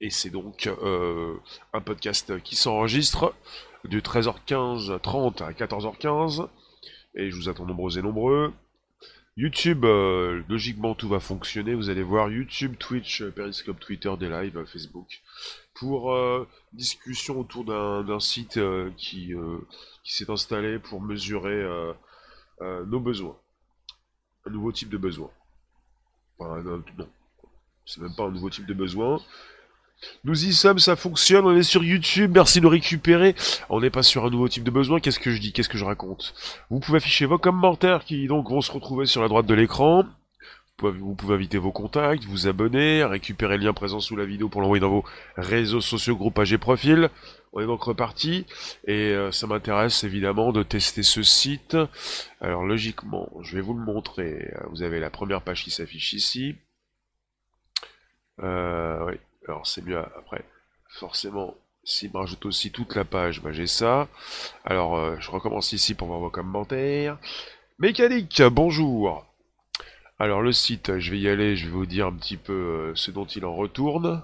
Et 0.00 0.10
c'est 0.10 0.30
donc 0.30 0.66
euh, 0.66 1.36
un 1.72 1.80
podcast 1.80 2.40
qui 2.42 2.54
s'enregistre 2.54 3.34
de 3.84 3.98
13h15 3.98 5.00
30 5.00 5.42
à 5.42 5.52
14h15. 5.52 6.48
Et 7.14 7.30
je 7.30 7.36
vous 7.36 7.48
attends 7.48 7.64
nombreux 7.64 7.98
et 7.98 8.02
nombreux. 8.02 8.52
YouTube, 9.38 9.84
euh, 9.84 10.42
logiquement 10.48 10.94
tout 10.94 11.08
va 11.08 11.20
fonctionner. 11.20 11.74
Vous 11.74 11.88
allez 11.88 12.02
voir 12.02 12.30
YouTube, 12.30 12.76
Twitch, 12.78 13.24
Periscope, 13.24 13.80
Twitter, 13.80 14.12
des 14.18 14.28
lives, 14.28 14.64
Facebook. 14.66 15.22
Pour 15.74 16.12
euh, 16.12 16.46
discussion 16.74 17.40
autour 17.40 17.64
d'un 17.64 18.20
site 18.20 18.60
qui, 18.98 19.32
qui 20.04 20.14
s'est 20.14 20.30
installé 20.30 20.78
pour 20.78 21.00
mesurer 21.00 21.64
nos 22.60 23.00
besoins. 23.00 23.36
Un 24.44 24.50
nouveau 24.50 24.72
type 24.72 24.90
de 24.90 24.98
besoin. 24.98 25.30
Enfin, 26.38 26.62
non, 26.62 27.08
c'est 27.86 28.00
même 28.00 28.14
pas 28.14 28.24
un 28.24 28.30
nouveau 28.30 28.50
type 28.50 28.66
de 28.66 28.74
besoin. 28.74 29.20
Nous 30.24 30.44
y 30.44 30.52
sommes, 30.52 30.78
ça 30.78 30.96
fonctionne, 30.96 31.46
on 31.46 31.56
est 31.56 31.62
sur 31.62 31.82
YouTube, 31.82 32.32
merci 32.34 32.58
de 32.58 32.64
nous 32.64 32.70
récupérer. 32.70 33.34
On 33.68 33.80
n'est 33.80 33.90
pas 33.90 34.02
sur 34.02 34.24
un 34.24 34.30
nouveau 34.30 34.48
type 34.48 34.64
de 34.64 34.70
besoin, 34.70 35.00
qu'est-ce 35.00 35.18
que 35.18 35.30
je 35.30 35.40
dis, 35.40 35.52
qu'est-ce 35.52 35.68
que 35.68 35.78
je 35.78 35.84
raconte? 35.84 36.34
Vous 36.70 36.80
pouvez 36.80 36.98
afficher 36.98 37.26
vos 37.26 37.38
commentaires 37.38 38.04
qui 38.04 38.26
donc 38.26 38.48
vont 38.48 38.60
se 38.60 38.72
retrouver 38.72 39.06
sur 39.06 39.22
la 39.22 39.28
droite 39.28 39.46
de 39.46 39.54
l'écran. 39.54 40.04
Vous 40.78 41.14
pouvez 41.14 41.34
inviter 41.34 41.56
vos 41.56 41.72
contacts, 41.72 42.24
vous 42.24 42.48
abonner, 42.48 43.02
récupérer 43.02 43.56
le 43.56 43.64
lien 43.64 43.72
présent 43.72 43.98
sous 43.98 44.14
la 44.14 44.26
vidéo 44.26 44.50
pour 44.50 44.60
l'envoyer 44.60 44.80
dans 44.80 44.90
vos 44.90 45.04
réseaux 45.36 45.80
sociaux, 45.80 46.16
groupages 46.16 46.52
et 46.52 46.58
profils. 46.58 47.08
On 47.54 47.60
est 47.60 47.66
donc 47.66 47.82
reparti 47.82 48.44
et 48.86 49.12
euh, 49.12 49.32
ça 49.32 49.46
m'intéresse 49.46 50.04
évidemment 50.04 50.52
de 50.52 50.62
tester 50.62 51.02
ce 51.02 51.22
site. 51.22 51.78
Alors 52.42 52.66
logiquement, 52.66 53.30
je 53.40 53.56
vais 53.56 53.62
vous 53.62 53.72
le 53.72 53.82
montrer. 53.82 54.52
Vous 54.68 54.82
avez 54.82 55.00
la 55.00 55.08
première 55.08 55.40
page 55.40 55.64
qui 55.64 55.70
s'affiche 55.70 56.12
ici. 56.12 56.56
Euh, 58.42 59.06
oui, 59.06 59.14
alors 59.48 59.66
c'est 59.66 59.82
mieux 59.82 59.98
après. 59.98 60.44
Forcément, 60.88 61.54
s'il 61.84 62.12
me 62.12 62.18
rajoute 62.18 62.44
aussi 62.46 62.72
toute 62.72 62.94
la 62.94 63.04
page, 63.04 63.40
bah, 63.42 63.52
j'ai 63.52 63.66
ça. 63.66 64.08
Alors 64.64 64.96
euh, 64.96 65.16
je 65.20 65.30
recommence 65.30 65.72
ici 65.72 65.94
pour 65.94 66.08
voir 66.08 66.20
vos 66.20 66.30
commentaires. 66.30 67.18
Mécanique, 67.78 68.42
bonjour. 68.42 69.24
Alors 70.18 70.42
le 70.42 70.52
site, 70.52 70.98
je 70.98 71.10
vais 71.10 71.18
y 71.18 71.28
aller, 71.28 71.56
je 71.56 71.66
vais 71.66 71.72
vous 71.72 71.86
dire 71.86 72.06
un 72.06 72.14
petit 72.14 72.36
peu 72.36 72.52
euh, 72.52 72.92
ce 72.96 73.10
dont 73.10 73.26
il 73.26 73.44
en 73.44 73.54
retourne. 73.54 74.22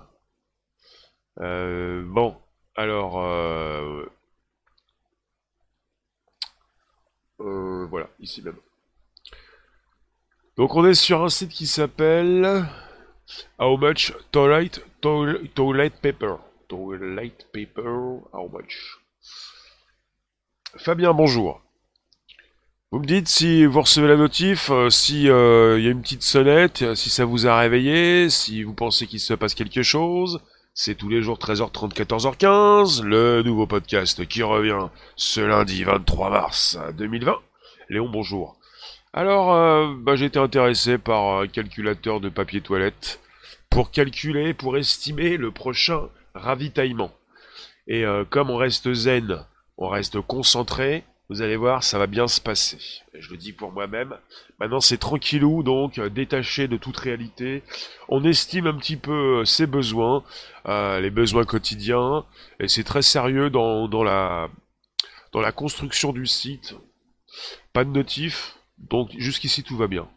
Euh, 1.41 2.02
bon, 2.06 2.36
alors 2.74 3.12
voilà, 7.39 8.08
ici 8.20 8.42
même. 8.42 8.56
Donc 10.56 10.74
on 10.74 10.86
est 10.86 10.94
sur 10.94 11.22
un 11.22 11.28
site 11.28 11.50
qui 11.50 11.66
s'appelle 11.66 12.66
How 13.58 13.77
much 13.77 14.12
toilet, 14.30 14.70
toilet, 15.00 15.91
paper? 16.02 16.36
Toilet 16.69 17.33
paper, 17.52 18.20
how 18.33 18.48
much? 18.48 18.98
Fabien, 20.78 21.12
bonjour. 21.12 21.61
Vous 22.91 22.98
me 22.98 23.06
dites 23.06 23.28
si 23.28 23.64
vous 23.64 23.80
recevez 23.80 24.08
la 24.08 24.16
notif, 24.16 24.70
euh, 24.70 24.91
si 24.91 25.30
euh, 25.30 25.78
il 25.78 25.84
y 25.84 25.89
a 25.89 25.91
une 25.91 26.02
petite 26.02 26.22
sonnette, 26.22 26.94
si 26.94 27.08
ça 27.08 27.24
vous 27.24 27.47
a 27.47 27.58
réveillé, 27.58 28.28
si 28.28 28.62
vous 28.62 28.74
pensez 28.74 29.06
qu'il 29.06 29.20
se 29.20 29.33
passe 29.33 29.55
quelque 29.55 29.83
chose. 29.83 30.41
C'est 30.74 30.94
tous 30.94 31.08
les 31.08 31.22
jours 31.22 31.39
13h30, 31.39 31.94
14h15, 31.94 33.02
le 33.02 33.42
nouveau 33.42 33.67
podcast 33.67 34.27
qui 34.27 34.42
revient 34.42 34.89
ce 35.17 35.41
lundi 35.41 35.84
23 35.84 36.30
mars 36.30 36.78
2020. 36.96 37.36
Léon, 37.89 38.08
bonjour. 38.11 38.56
Alors, 39.14 39.52
euh, 39.52 39.94
bah, 39.98 40.17
j'ai 40.17 40.27
été 40.27 40.39
intéressé 40.39 40.96
par 40.96 41.41
un 41.41 41.46
calculateur 41.46 42.20
de 42.20 42.30
papier 42.30 42.62
toilette 42.62 43.20
pour 43.72 43.90
calculer, 43.90 44.52
pour 44.52 44.76
estimer 44.76 45.38
le 45.38 45.50
prochain 45.50 46.10
ravitaillement. 46.34 47.10
Et 47.86 48.04
euh, 48.04 48.24
comme 48.28 48.50
on 48.50 48.58
reste 48.58 48.92
zen, 48.92 49.44
on 49.78 49.88
reste 49.88 50.20
concentré, 50.20 51.04
vous 51.30 51.40
allez 51.40 51.56
voir, 51.56 51.82
ça 51.82 51.98
va 51.98 52.06
bien 52.06 52.28
se 52.28 52.40
passer. 52.40 52.78
je 53.18 53.30
le 53.30 53.38
dis 53.38 53.55
pour 53.55 53.72
moi-même. 53.72 54.14
Maintenant, 54.61 54.82
c'est 54.82 54.98
tranquillou, 54.98 55.62
donc 55.62 55.98
détaché 55.98 56.68
de 56.68 56.77
toute 56.77 56.98
réalité. 56.98 57.62
On 58.11 58.24
estime 58.24 58.66
un 58.66 58.74
petit 58.74 58.96
peu 58.96 59.40
euh, 59.40 59.44
ses 59.46 59.66
besoins, 59.66 60.22
euh, 60.66 61.00
les 61.00 61.11
besoins 61.11 61.44
quotidiens, 61.44 62.27
et 62.61 62.68
c'est 62.68 62.84
très 62.84 63.02
sérieux 63.02 63.48
dans, 63.48 63.88
dans, 63.88 64.05
la, 64.05 64.50
dans 65.32 65.40
la 65.40 65.52
construction 65.52 66.12
du 66.12 66.27
site. 66.27 66.74
Pas 67.72 67.84
de 67.84 67.90
notif, 67.90 68.58
donc 68.77 69.12
jusqu'ici 69.16 69.62
tout 69.62 69.78
va 69.78 69.86
bien. 69.86 70.08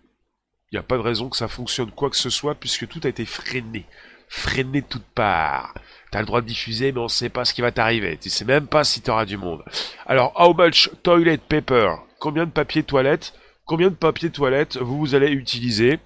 N'y 0.75 0.80
a 0.80 0.84
pas 0.84 0.97
de 0.97 1.02
raison 1.02 1.30
que 1.30 1.38
ça 1.38 1.47
fonctionne 1.47 1.90
quoi 1.90 2.09
que 2.09 2.18
ce 2.18 2.30
soit 2.30 2.53
puisque 2.53 2.86
tout 2.90 3.00
a 3.06 3.08
été 3.08 3.24
freiné. 3.24 3.86
Freiné 4.28 4.81
de 4.81 4.86
toutes 4.86 5.06
parts. 5.06 5.74
T'as 6.12 6.19
le 6.19 6.25
droit 6.25 6.41
de 6.41 6.47
diffuser 6.47 6.91
mais 6.91 7.00
on 7.00 7.03
ne 7.03 7.08
sait 7.08 7.30
pas 7.30 7.46
ce 7.46 7.53
qui 7.53 7.62
va 7.62 7.72
t'arriver. 7.72 8.18
Tu 8.18 8.30
sais 8.30 8.44
même 8.44 8.68
pas 8.68 8.84
si 8.84 9.02
tu 9.02 9.09
auras 9.09 9.25
du 9.25 9.38
monde. 9.38 9.63
Alors, 10.06 10.34
how 10.38 10.53
much 10.53 10.90
toilet 11.02 11.38
paper? 11.38 11.96
Combien 12.19 12.46
de 12.46 12.52
papier 12.52 12.84
toilette 12.84 13.34
Combien 13.63 13.90
de 13.90 13.96
papier 13.96 14.30
toilette 14.30 14.75
vous, 14.75 15.00
vous 15.00 15.16
allez 15.16 15.31
utiliser? 15.31 15.97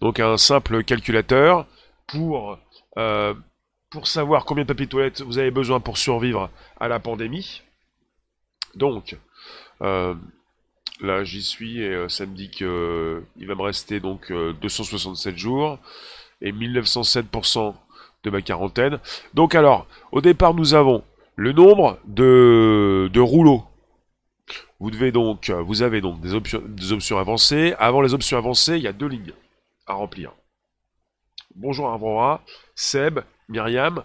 Donc 0.00 0.20
un 0.20 0.36
simple 0.36 0.84
calculateur 0.84 1.66
pour, 2.06 2.56
euh, 2.98 3.34
pour 3.90 4.06
savoir 4.06 4.44
combien 4.44 4.62
de 4.62 4.68
papier 4.68 4.86
toilette 4.86 5.22
vous 5.22 5.38
avez 5.38 5.50
besoin 5.50 5.80
pour 5.80 5.98
survivre 5.98 6.50
à 6.78 6.86
la 6.86 7.00
pandémie. 7.00 7.62
Donc, 8.76 9.16
euh, 9.82 10.14
Là, 11.00 11.22
j'y 11.22 11.42
suis 11.42 11.80
et 11.80 11.94
euh, 11.94 12.08
ça 12.08 12.26
me 12.26 12.34
dit 12.34 12.50
que 12.50 12.64
euh, 12.64 13.46
va 13.46 13.54
me 13.54 13.62
rester 13.62 14.00
donc 14.00 14.32
267 14.32 15.34
euh, 15.34 15.38
jours 15.38 15.78
et 16.40 16.52
1907% 16.52 17.74
de 18.24 18.30
ma 18.30 18.42
quarantaine. 18.42 18.98
Donc 19.32 19.54
alors, 19.54 19.86
au 20.10 20.20
départ, 20.20 20.54
nous 20.54 20.74
avons 20.74 21.04
le 21.36 21.52
nombre 21.52 21.98
de, 22.04 23.20
rouleaux. 23.20 23.64
Vous 24.80 24.90
devez 24.90 25.12
donc, 25.12 25.50
vous 25.50 25.82
avez 25.82 26.00
donc 26.00 26.20
des 26.20 26.34
options, 26.34 27.18
avancées. 27.18 27.74
Avant 27.78 28.00
les 28.00 28.14
options 28.14 28.36
avancées, 28.36 28.76
il 28.76 28.82
y 28.82 28.88
a 28.88 28.92
deux 28.92 29.08
lignes 29.08 29.32
à 29.86 29.94
remplir. 29.94 30.32
Bonjour 31.54 31.86
Aurora, 31.86 32.42
Seb, 32.74 33.20
Myriam. 33.48 34.02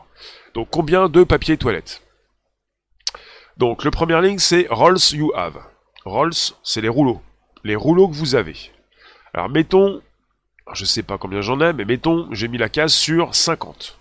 Donc 0.55 0.69
combien 0.71 1.09
de 1.09 1.25
papier 1.25 1.57
toilette 1.57 2.03
Donc 3.57 3.83
le 3.85 3.91
premier 3.91 4.21
ligne 4.23 4.39
c'est 4.39 4.69
rolls 4.71 5.13
you 5.13 5.33
have. 5.35 5.59
Rolls 6.05 6.55
c'est 6.63 6.81
les 6.81 6.89
rouleaux. 6.89 7.21
Les 7.65 7.75
rouleaux 7.75 8.07
que 8.09 8.15
vous 8.15 8.37
avez. 8.37 8.55
Alors 9.33 9.49
mettons, 9.49 10.01
je 10.73 10.85
sais 10.85 11.03
pas 11.03 11.19
combien 11.19 11.41
j'en 11.41 11.61
ai, 11.61 11.73
mais 11.73 11.85
mettons 11.85 12.33
j'ai 12.33 12.47
mis 12.47 12.59
la 12.59 12.69
case 12.69 12.95
sur 12.95 13.35
50. 13.35 13.99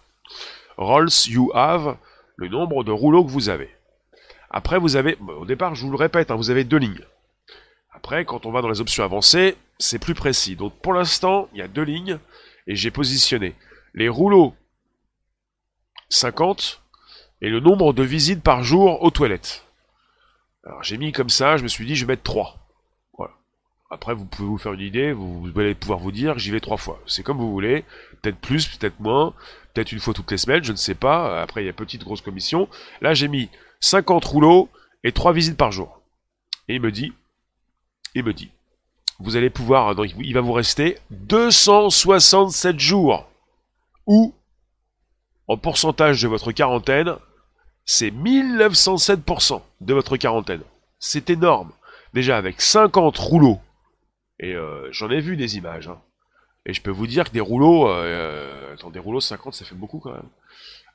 Rolls 0.78 1.28
you 1.28 1.50
have, 1.56 1.98
le 2.36 2.50
nombre 2.50 2.84
de 2.84 2.92
rouleaux 2.92 3.26
que 3.26 3.32
vous 3.32 3.50
avez. 3.50 3.72
Après 4.52 4.78
vous 4.78 4.96
avez, 4.96 5.18
au 5.40 5.46
départ 5.46 5.74
je 5.74 5.86
vous 5.86 5.92
le 5.92 5.98
répète, 5.98 6.30
hein, 6.30 6.36
vous 6.36 6.52
avez 6.52 6.64
deux 6.64 6.78
lignes. 6.78 7.04
Après, 7.94 8.26
quand 8.26 8.46
on 8.46 8.52
va 8.52 8.62
dans 8.62 8.70
les 8.70 8.82
options 8.82 9.04
avancées, 9.04 9.56
c'est 9.80 10.00
plus 10.00 10.14
précis. 10.16 10.56
Donc 10.56 10.74
pour 10.82 10.94
l'instant, 10.94 11.48
il 11.54 11.60
y 11.60 11.62
a 11.62 11.68
deux 11.68 11.84
lignes 11.84 12.20
et 12.68 12.76
j'ai 12.76 12.92
positionné 12.92 13.56
les 13.94 14.10
rouleaux 14.10 14.56
50 16.10 16.82
et 17.42 17.50
le 17.50 17.60
nombre 17.60 17.94
de 17.94 18.04
visites 18.04 18.42
par 18.42 18.64
jour 18.64 19.04
aux 19.04 19.12
toilettes. 19.12 19.66
Alors 20.66 20.84
j'ai 20.84 20.98
mis 20.98 21.12
comme 21.12 21.30
ça, 21.30 21.58
je 21.58 21.64
me 21.64 21.68
suis 21.68 21.86
dit 21.86 21.96
je 21.96 22.06
vais 22.06 22.14
mettre 22.14 22.24
3. 22.24 22.58
Voilà. 23.18 23.34
Après 23.90 24.14
vous 24.14 24.26
pouvez 24.26 24.48
vous 24.48 24.58
faire 24.58 24.74
une 24.74 24.80
idée, 24.80 25.12
vous, 25.12 25.52
allez 25.58 25.76
pouvoir 25.76 26.00
vous 26.00 26.12
dire 26.12 26.40
j'y 26.40 26.52
vais 26.52 26.62
trois 26.62 26.78
fois. 26.78 27.00
C'est 27.06 27.24
comme 27.24 27.38
vous 27.38 27.52
voulez, 27.52 27.84
peut-être 28.22 28.38
plus, 28.38 28.68
peut-être 28.68 29.00
moins, 29.00 29.34
peut-être 29.74 29.92
une 29.92 30.00
fois 30.00 30.14
toutes 30.14 30.32
les 30.32 30.38
semaines, 30.38 30.64
je 30.64 30.72
ne 30.72 30.78
sais 30.78 30.96
pas. 30.96 31.42
Après 31.42 31.64
il 31.64 31.66
y 31.66 31.70
a 31.70 31.74
petite 31.74 32.04
grosse 32.04 32.22
commission. 32.22 32.70
Là 33.02 33.14
j'ai 33.14 33.28
mis 33.28 33.50
50 33.82 34.24
rouleaux 34.24 34.70
et 35.04 35.12
3 35.12 35.34
visites 35.34 35.58
par 35.58 35.72
jour. 35.72 36.00
Et 36.70 36.76
il 36.76 36.82
me 36.82 36.92
dit 36.92 37.14
il 38.16 38.24
me 38.24 38.34
dit, 38.34 38.50
vous 39.20 39.36
allez 39.36 39.50
pouvoir, 39.50 39.96
donc 39.96 40.14
il 40.18 40.34
va 40.34 40.42
vous 40.42 40.54
rester 40.54 40.98
267 41.12 42.80
jours, 42.80 43.28
ou 44.06 44.34
en 45.48 45.58
pourcentage 45.58 46.22
de 46.22 46.28
votre 46.28 46.52
quarantaine, 46.52 47.16
c'est 47.86 48.12
1907% 48.12 49.62
de 49.82 49.94
votre 49.94 50.18
quarantaine. 50.18 50.62
C'est 51.00 51.30
énorme. 51.30 51.72
Déjà 52.14 52.38
avec 52.38 52.62
50 52.62 53.18
rouleaux, 53.18 53.60
et 54.40 54.54
euh, 54.54 54.88
j'en 54.92 55.10
ai 55.10 55.20
vu 55.20 55.36
des 55.36 55.58
images, 55.58 55.88
hein. 55.88 56.00
et 56.66 56.74
je 56.74 56.82
peux 56.82 56.92
vous 56.92 57.08
dire 57.08 57.26
que 57.26 57.34
des 57.34 57.40
rouleaux, 57.40 57.90
euh, 57.90 58.74
attends, 58.74 58.92
des 58.92 59.00
rouleaux 59.00 59.20
50, 59.20 59.54
ça 59.54 59.66
fait 59.66 59.76
beaucoup 59.76 60.00
quand 60.00 60.14
même. 60.14 60.30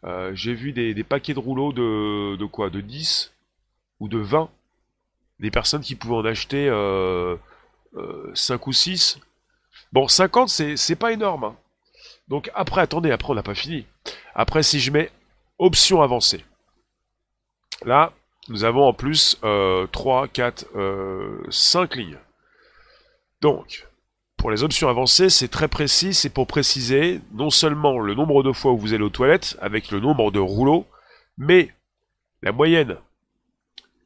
Euh, 0.04 0.30
j'ai 0.34 0.54
vu 0.54 0.72
des, 0.72 1.02
paquets 1.02 1.34
de 1.34 1.40
rouleaux 1.40 1.72
de 1.72 2.44
quoi? 2.46 2.70
De 2.70 2.80
10 2.80 3.32
ou 3.98 4.08
de 4.08 4.18
20 4.18 4.48
des 5.40 5.50
personnes 5.50 5.82
qui 5.82 5.94
pouvaient 5.94 6.16
en 6.16 6.24
acheter 6.24 6.66
5 6.66 6.72
euh, 6.72 7.36
euh, 7.96 8.58
ou 8.66 8.72
6. 8.72 9.20
Bon, 9.92 10.08
50, 10.08 10.48
c'est 10.48 10.96
pas 10.96 11.12
énorme. 11.12 11.44
Hein. 11.44 11.56
Donc 12.28 12.50
après, 12.54 12.80
attendez, 12.80 13.10
après 13.10 13.30
on 13.30 13.34
n'a 13.34 13.42
pas 13.42 13.54
fini. 13.54 13.86
Après, 14.34 14.62
si 14.62 14.80
je 14.80 14.90
mets 14.90 15.10
option 15.58 16.02
avancée, 16.02 16.44
là, 17.84 18.12
nous 18.48 18.64
avons 18.64 18.84
en 18.84 18.92
plus 18.92 19.38
3, 19.92 20.28
4, 20.28 20.66
5 21.50 21.96
lignes. 21.96 22.18
Donc, 23.40 23.86
pour 24.36 24.50
les 24.50 24.62
options 24.62 24.88
avancées, 24.88 25.30
c'est 25.30 25.48
très 25.48 25.68
précis, 25.68 26.14
c'est 26.14 26.30
pour 26.30 26.46
préciser 26.46 27.20
non 27.32 27.50
seulement 27.50 27.98
le 27.98 28.14
nombre 28.14 28.42
de 28.42 28.52
fois 28.52 28.72
où 28.72 28.78
vous 28.78 28.94
allez 28.94 29.02
aux 29.02 29.10
toilettes, 29.10 29.56
avec 29.60 29.90
le 29.90 30.00
nombre 30.00 30.30
de 30.30 30.38
rouleaux, 30.38 30.86
mais 31.36 31.74
la 32.42 32.52
moyenne 32.52 32.98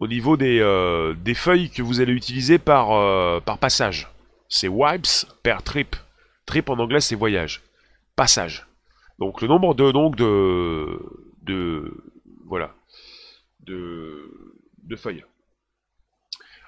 au 0.03 0.09
niveau 0.09 0.37
des, 0.37 0.59
euh, 0.59 1.15
des 1.15 1.33
feuilles 1.35 1.71
que 1.71 1.81
vous 1.81 2.01
allez 2.01 2.13
utiliser 2.13 2.59
par, 2.59 2.91
euh, 2.91 3.39
par 3.39 3.59
passage. 3.59 4.09
C'est 4.49 4.67
wipes 4.67 5.07
per 5.45 5.59
trip. 5.65 5.95
Trip 6.45 6.69
en 6.71 6.81
anglais 6.81 7.01
c'est 7.01 7.15
voyage. 7.15 7.63
Passage. 8.17 8.67
Donc 9.21 9.41
le 9.43 9.47
nombre 9.47 9.75
de 9.75 9.93
donc 9.93 10.17
de 10.17 10.99
de 11.43 12.03
voilà 12.47 12.75
de, 13.61 14.29
de 14.83 14.97
feuilles. 14.97 15.25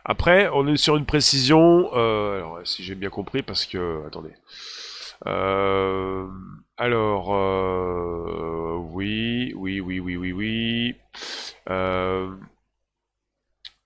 Après, 0.05 0.49
on 0.53 0.69
est 0.69 0.77
sur 0.77 0.95
une 0.97 1.07
précision. 1.07 1.91
Euh, 1.95 2.37
alors, 2.37 2.61
si 2.65 2.85
j'ai 2.85 2.95
bien 2.95 3.11
compris, 3.11 3.43
parce 3.43 3.67
que 3.67 4.07
attendez. 4.07 4.35
Alors, 6.77 7.31
oui, 8.93 9.53
oui, 9.57 9.81
oui, 9.81 9.99
oui, 9.99 10.17
oui, 10.17 10.33
oui. 10.33 10.95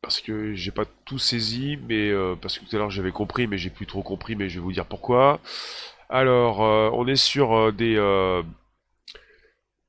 Parce 0.08 0.22
que 0.22 0.54
j'ai 0.54 0.70
pas 0.70 0.86
tout 1.04 1.18
saisi, 1.18 1.78
mais 1.86 2.10
parce 2.40 2.58
que 2.58 2.64
tout 2.64 2.74
à 2.74 2.78
l'heure 2.78 2.90
j'avais 2.90 3.12
compris, 3.12 3.46
mais 3.46 3.58
j'ai 3.58 3.68
plus 3.68 3.84
trop 3.84 4.02
compris, 4.02 4.36
mais 4.36 4.48
je 4.48 4.54
vais 4.54 4.62
vous 4.62 4.72
dire 4.72 4.86
pourquoi. 4.86 5.38
Alors, 6.08 6.60
on 6.60 7.06
est 7.06 7.16
sur 7.16 7.72
des 7.74 7.96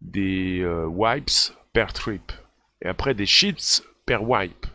des 0.01 0.65
wipes 0.87 1.53
per 1.71 1.87
trip 1.93 2.33
et 2.81 2.87
après 2.89 3.13
des 3.13 3.25
sheets 3.25 3.81
per 4.05 4.17
wipe 4.17 4.65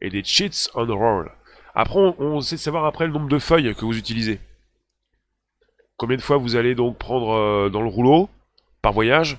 et 0.00 0.08
des 0.08 0.24
cheats 0.24 0.70
on 0.74 0.86
roll. 0.86 1.30
Après, 1.74 1.98
on, 1.98 2.40
sait 2.40 2.56
savoir 2.56 2.84
après 2.84 3.06
le 3.06 3.12
nombre 3.12 3.28
de 3.28 3.38
feuilles 3.38 3.74
que 3.74 3.84
vous 3.84 3.98
utilisez. 3.98 4.38
Combien 5.96 6.16
de 6.16 6.22
fois 6.22 6.36
vous 6.36 6.56
allez 6.56 6.74
donc 6.74 6.98
prendre 6.98 7.32
euh, 7.32 7.68
dans 7.68 7.82
le 7.82 7.88
rouleau 7.88 8.28
par 8.80 8.92
voyage? 8.92 9.38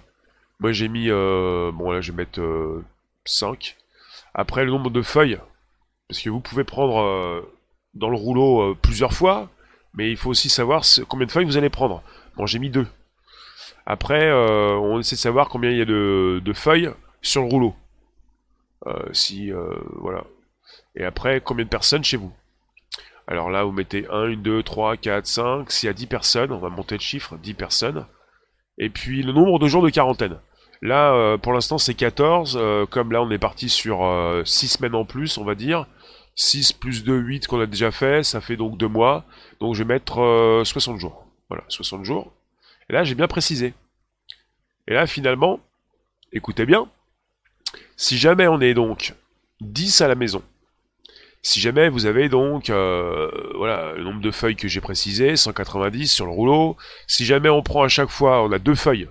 Moi 0.60 0.72
j'ai 0.72 0.88
mis, 0.88 1.10
euh, 1.10 1.72
bon 1.74 1.92
là 1.92 2.02
je 2.02 2.12
vais 2.12 2.18
mettre 2.18 2.42
5. 3.26 3.76
Euh, 3.78 3.82
après 4.34 4.66
le 4.66 4.72
nombre 4.72 4.90
de 4.90 5.02
feuilles, 5.02 5.40
parce 6.08 6.22
que 6.22 6.30
vous 6.30 6.40
pouvez 6.40 6.64
prendre 6.64 7.46
dans 7.94 8.10
le 8.10 8.16
rouleau 8.16 8.76
plusieurs 8.76 9.14
fois, 9.14 9.50
mais 9.94 10.12
il 10.12 10.18
faut 10.18 10.30
aussi 10.30 10.50
savoir 10.50 10.84
combien 11.08 11.26
de 11.26 11.32
feuilles 11.32 11.46
vous 11.46 11.58
allez 11.58 11.70
prendre. 11.70 12.04
Bon 12.38 12.46
j'ai 12.46 12.60
mis 12.60 12.70
2. 12.70 12.86
Après 13.86 14.32
on 14.32 15.00
essaie 15.00 15.16
de 15.16 15.22
savoir 15.22 15.50
combien 15.50 15.72
il 15.72 15.78
y 15.78 15.82
a 15.82 15.86
de, 15.86 16.54
feuilles 16.54 16.92
sur 17.22 17.42
le 17.42 17.48
rouleau. 17.48 17.76
si 19.14 19.52
voilà 19.96 20.24
et 20.96 21.04
après, 21.04 21.42
combien 21.42 21.66
de 21.66 21.70
personnes 21.70 22.04
chez 22.04 22.18
vous 22.18 22.32
Alors 23.28 23.50
là, 23.50 23.64
vous 23.64 23.72
mettez 23.72 24.08
1, 24.10 24.36
2, 24.36 24.64
3, 24.64 24.98
4, 24.98 25.26
5. 25.26 25.72
S'il 25.72 25.88
y 25.88 25.90
a 25.90 25.94
10 25.94 26.08
personnes, 26.08 26.52
on 26.52 26.58
va 26.58 26.70
monter 26.70 26.96
le 26.96 27.02
chiffre, 27.02 27.38
10 27.38 27.54
personnes. 27.54 28.06
Et 28.78 28.90
puis 28.90 29.24
le 29.24 29.34
nombre 29.34 29.60
de 29.60 29.68
jours 29.68 29.84
de 29.84 29.90
quarantaine. 29.90 30.38
Là, 30.82 31.14
euh, 31.14 31.38
pour 31.38 31.54
l'instant, 31.54 31.78
c'est 31.78 31.94
14. 31.94 32.58
Euh, 32.60 32.86
comme 32.86 33.12
là, 33.12 33.22
on 33.22 33.32
est 33.32 33.38
parti 33.38 33.70
sur 33.70 33.98
6 33.98 34.02
euh, 34.02 34.44
semaines 34.46 34.96
en 34.96 35.06
plus, 35.06 35.38
on 35.38 35.44
va 35.44 35.56
dire. 35.56 35.86
6 36.36 36.74
plus 36.74 37.04
2, 37.04 37.18
8 37.18 37.48
qu'on 37.48 37.60
a 37.60 37.66
déjà 37.66 37.92
fait, 37.92 38.24
ça 38.24 38.42
fait 38.42 38.58
donc 38.58 38.78
2 38.78 38.88
mois. 38.88 39.26
Donc 39.60 39.74
je 39.76 39.84
vais 39.84 39.94
mettre 39.94 40.62
60 40.66 41.00
jours. 41.00 41.26
Voilà, 41.50 41.64
60 41.70 42.04
jours. 42.04 42.34
Et 42.90 42.94
là, 42.94 43.04
j'ai 43.04 43.16
bien 43.16 43.28
précisé. 43.28 43.74
Et 44.88 44.94
là, 44.94 45.08
finalement, 45.08 45.60
écoutez 46.32 46.66
bien, 46.66 46.88
si 47.98 48.18
jamais 48.18 48.48
on 48.48 48.62
est 48.62 48.74
donc 48.74 49.16
10 49.62 50.02
à 50.02 50.08
la 50.08 50.16
maison, 50.16 50.44
si 51.42 51.60
jamais 51.60 51.90
vous 51.90 52.08
avez 52.08 52.28
donc 52.28 52.70
euh, 52.70 53.30
voilà 53.56 53.94
le 53.94 54.04
nombre 54.04 54.22
de 54.22 54.32
feuilles 54.32 54.56
que 54.56 54.68
j'ai 54.68 54.82
précisé, 54.82 55.36
190 55.36 56.12
sur 56.12 56.26
le 56.26 56.32
rouleau. 56.32 56.76
Si 57.08 57.24
jamais 57.24 57.50
on 57.50 57.62
prend 57.62 57.84
à 57.84 57.88
chaque 57.88 58.10
fois, 58.10 58.44
on 58.44 58.52
a 58.52 58.60
deux 58.60 58.76
feuilles. 58.76 59.08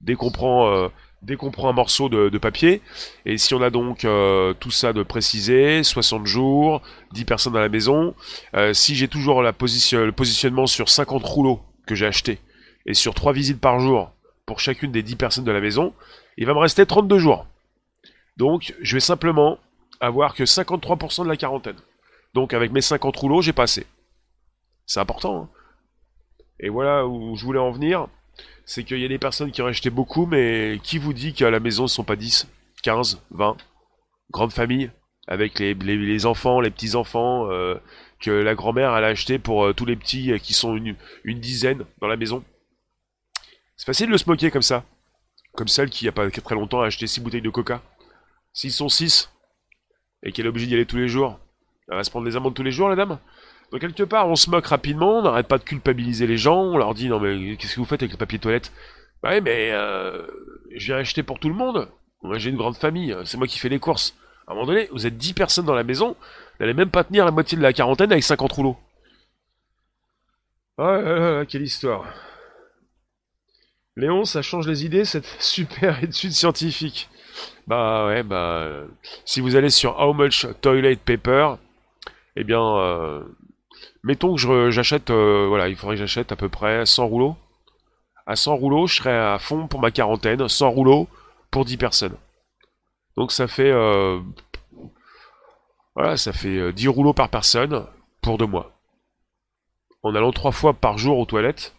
Dès 0.00 0.14
qu'on 0.14 0.30
prend, 0.30 0.68
euh, 0.68 0.88
dès 1.22 1.36
qu'on 1.36 1.50
prend 1.50 1.68
un 1.68 1.72
morceau 1.72 2.08
de, 2.08 2.38
papier, 2.38 2.80
et 3.26 3.38
si 3.38 3.54
on 3.54 3.62
a 3.62 3.70
donc 3.70 4.04
euh, 4.04 4.54
tout 4.54 4.70
ça 4.70 4.92
de 4.92 5.02
précisé, 5.02 5.82
60 5.82 6.26
jours, 6.26 6.82
10 7.12 7.24
personnes 7.24 7.56
à 7.56 7.60
la 7.60 7.68
maison, 7.68 8.14
si 8.72 8.94
j'ai 8.94 9.08
toujours 9.08 9.42
le 9.42 10.10
positionnement 10.12 10.66
sur 10.66 10.88
50 10.88 11.22
rouleaux 11.24 11.60
que 11.86 11.94
j'ai 11.94 12.06
acheté 12.06 12.38
et 12.86 12.94
sur 12.94 13.14
3 13.14 13.32
visites 13.32 13.60
par 13.60 13.80
jour 13.80 14.12
pour 14.46 14.60
chacune 14.60 14.92
des 14.92 15.02
10 15.02 15.16
personnes 15.16 15.44
de 15.44 15.52
la 15.52 15.60
maison, 15.60 15.92
il 16.38 16.46
va 16.46 16.54
me 16.54 16.58
rester 16.58 16.86
32 16.86 17.18
jours. 17.18 17.46
Donc 18.36 18.74
je 18.80 18.96
vais 18.96 19.00
simplement 19.00 19.58
avoir 20.00 20.34
que 20.34 20.44
53% 20.44 21.24
de 21.24 21.28
la 21.28 21.36
quarantaine. 21.36 21.76
Donc 22.34 22.54
avec 22.54 22.72
mes 22.72 22.80
50 22.80 23.14
rouleaux, 23.16 23.42
j'ai 23.42 23.52
passé. 23.52 23.86
C'est 24.86 25.00
important. 25.00 25.42
Hein. 25.42 25.48
Et 26.60 26.68
voilà 26.68 27.06
où 27.06 27.36
je 27.36 27.44
voulais 27.44 27.58
en 27.58 27.70
venir. 27.70 28.08
C'est 28.64 28.84
qu'il 28.84 28.98
y 28.98 29.04
a 29.04 29.08
des 29.08 29.18
personnes 29.18 29.50
qui 29.50 29.62
ont 29.62 29.66
acheté 29.66 29.90
beaucoup, 29.90 30.26
mais 30.26 30.78
qui 30.82 30.98
vous 30.98 31.12
dit 31.12 31.32
qu'à 31.32 31.50
la 31.50 31.60
maison, 31.60 31.84
ne 31.84 31.88
sont 31.88 32.04
pas 32.04 32.16
10, 32.16 32.48
15, 32.82 33.22
20 33.30 33.56
Grande 34.30 34.52
famille, 34.52 34.90
avec 35.26 35.58
les, 35.58 36.26
enfants, 36.26 36.60
les 36.60 36.70
petits-enfants, 36.70 37.50
euh, 37.50 37.76
que 38.20 38.30
la 38.30 38.54
grand-mère 38.54 38.90
a 38.90 38.98
acheté 38.98 39.38
pour 39.38 39.64
euh, 39.64 39.72
tous 39.72 39.86
les 39.86 39.96
petits 39.96 40.32
euh, 40.32 40.38
qui 40.38 40.52
sont 40.52 40.76
une, 40.76 40.96
une 41.24 41.40
dizaine 41.40 41.84
dans 42.02 42.08
la 42.08 42.16
maison? 42.16 42.44
C'est 43.76 43.86
facile 43.86 44.10
de 44.10 44.16
se 44.18 44.28
moquer 44.28 44.50
comme 44.50 44.62
ça. 44.62 44.84
Comme 45.54 45.68
celle 45.68 45.88
qui, 45.88 46.04
il 46.04 46.06
n'y 46.06 46.10
a 46.10 46.12
pas 46.12 46.30
très 46.30 46.54
longtemps, 46.54 46.82
a 46.82 46.86
acheté 46.86 47.06
6 47.06 47.20
bouteilles 47.20 47.40
de 47.40 47.48
coca. 47.48 47.82
S'ils 48.52 48.72
sont 48.72 48.90
6, 48.90 49.30
et 50.22 50.32
qu'elle 50.32 50.46
est 50.46 50.48
obligée 50.48 50.66
d'y 50.66 50.74
aller 50.74 50.86
tous 50.86 50.96
les 50.96 51.08
jours. 51.08 51.38
Elle 51.88 51.96
va 51.96 52.04
se 52.04 52.10
prendre 52.10 52.26
des 52.26 52.36
amendes 52.36 52.54
tous 52.54 52.62
les 52.62 52.72
jours, 52.72 52.88
la 52.88 52.96
dame? 52.96 53.18
Donc 53.70 53.80
quelque 53.80 54.02
part, 54.02 54.28
on 54.28 54.36
se 54.36 54.50
moque 54.50 54.66
rapidement, 54.66 55.18
on 55.18 55.22
n'arrête 55.22 55.46
pas 55.48 55.58
de 55.58 55.64
culpabiliser 55.64 56.26
les 56.26 56.38
gens, 56.38 56.62
on 56.62 56.78
leur 56.78 56.94
dit 56.94 57.08
non 57.08 57.20
mais 57.20 57.56
qu'est-ce 57.56 57.74
que 57.74 57.80
vous 57.80 57.86
faites 57.86 58.02
avec 58.02 58.12
le 58.12 58.18
papier 58.18 58.38
toilette? 58.38 58.72
Bah 59.22 59.30
ouais 59.30 59.40
mais 59.40 59.70
euh, 59.72 60.26
j'ai 60.74 60.94
acheté 60.94 61.22
pour 61.22 61.38
tout 61.38 61.48
le 61.48 61.54
monde. 61.54 61.88
Moi 62.22 62.38
j'ai 62.38 62.50
une 62.50 62.56
grande 62.56 62.76
famille, 62.76 63.14
c'est 63.24 63.36
moi 63.36 63.46
qui 63.46 63.58
fais 63.58 63.68
les 63.68 63.78
courses. 63.78 64.16
À 64.46 64.52
un 64.52 64.54
moment 64.54 64.66
donné, 64.66 64.88
vous 64.92 65.06
êtes 65.06 65.18
10 65.18 65.34
personnes 65.34 65.66
dans 65.66 65.74
la 65.74 65.84
maison, 65.84 66.16
vous 66.18 66.64
n'allez 66.64 66.72
même 66.72 66.90
pas 66.90 67.04
tenir 67.04 67.24
la 67.26 67.30
moitié 67.30 67.58
de 67.58 67.62
la 67.62 67.74
quarantaine 67.74 68.10
avec 68.10 68.24
50 68.24 68.50
rouleaux. 68.52 68.78
Oh 70.78 70.84
là 70.84 71.18
là, 71.38 71.44
quelle 71.44 71.62
histoire. 71.62 72.06
Léon, 73.96 74.24
ça 74.24 74.42
change 74.42 74.68
les 74.68 74.84
idées, 74.84 75.04
cette 75.04 75.26
super 75.40 76.02
étude 76.02 76.32
scientifique. 76.32 77.08
Bah 77.66 78.06
ouais, 78.06 78.22
bah 78.22 78.84
si 79.24 79.40
vous 79.40 79.56
allez 79.56 79.70
sur 79.70 79.98
How 80.00 80.14
much 80.14 80.46
toilet 80.60 80.96
paper, 80.96 81.56
eh 82.36 82.44
bien, 82.44 82.62
euh, 82.62 83.24
mettons 84.02 84.34
que 84.34 84.70
j'achète, 84.70 85.10
euh, 85.10 85.46
voilà, 85.48 85.68
il 85.68 85.76
faudrait 85.76 85.96
que 85.96 86.00
j'achète 86.00 86.32
à 86.32 86.36
peu 86.36 86.48
près 86.48 86.86
100 86.86 87.06
rouleaux. 87.06 87.36
À 88.26 88.36
100 88.36 88.56
rouleaux, 88.56 88.86
je 88.86 88.96
serais 88.96 89.16
à 89.16 89.38
fond 89.38 89.68
pour 89.68 89.80
ma 89.80 89.90
quarantaine, 89.90 90.48
100 90.48 90.70
rouleaux 90.70 91.08
pour 91.50 91.64
10 91.64 91.76
personnes. 91.76 92.16
Donc 93.16 93.32
ça 93.32 93.48
fait, 93.48 93.70
euh, 93.70 94.20
voilà, 95.94 96.16
ça 96.16 96.32
fait 96.32 96.72
10 96.72 96.88
rouleaux 96.88 97.14
par 97.14 97.30
personne 97.30 97.86
pour 98.20 98.38
deux 98.38 98.46
mois. 98.46 98.72
En 100.02 100.14
allant 100.14 100.30
trois 100.30 100.52
fois 100.52 100.74
par 100.74 100.98
jour 100.98 101.18
aux 101.18 101.26
toilettes 101.26 101.74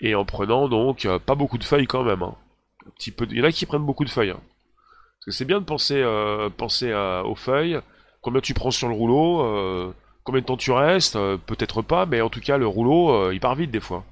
et 0.00 0.14
en 0.14 0.24
prenant 0.24 0.68
donc 0.68 1.06
pas 1.26 1.34
beaucoup 1.34 1.58
de 1.58 1.64
feuilles 1.64 1.86
quand 1.86 2.04
même. 2.04 2.22
Hein. 2.22 2.34
Un 2.86 2.90
petit 2.90 3.10
peu, 3.10 3.26
il 3.30 3.38
y 3.38 3.40
en 3.42 3.44
a 3.44 3.52
qui 3.52 3.66
prennent 3.66 3.84
beaucoup 3.84 4.04
de 4.04 4.10
feuilles. 4.10 4.30
Hein. 4.30 4.40
Parce 5.22 5.26
que 5.26 5.30
c'est 5.38 5.44
bien 5.44 5.60
de 5.60 5.64
penser, 5.64 6.02
euh, 6.02 6.50
penser 6.50 6.92
aux 6.92 7.36
feuilles, 7.36 7.78
combien 8.22 8.40
tu 8.40 8.54
prends 8.54 8.72
sur 8.72 8.88
le 8.88 8.94
rouleau, 8.94 9.42
euh, 9.42 9.94
combien 10.24 10.40
de 10.40 10.46
temps 10.46 10.56
tu 10.56 10.72
restes, 10.72 11.16
euh, 11.16 11.36
peut-être 11.36 11.82
pas, 11.82 12.06
mais 12.06 12.20
en 12.20 12.30
tout 12.30 12.40
cas 12.40 12.58
le 12.58 12.66
rouleau, 12.66 13.30
il 13.32 13.40
part 13.40 13.54
vite 13.54 13.70
des 13.70 13.80
fois. 13.80 14.04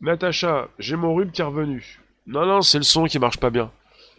Natacha, 0.00 0.68
j'ai 0.78 0.96
mon 0.96 1.14
rhume 1.14 1.32
qui 1.32 1.40
est 1.40 1.44
revenu. 1.44 2.00
Non, 2.26 2.46
non, 2.46 2.62
c'est 2.62 2.78
le 2.78 2.84
son 2.84 3.04
qui 3.06 3.18
marche 3.18 3.38
pas 3.38 3.50
bien. 3.50 3.70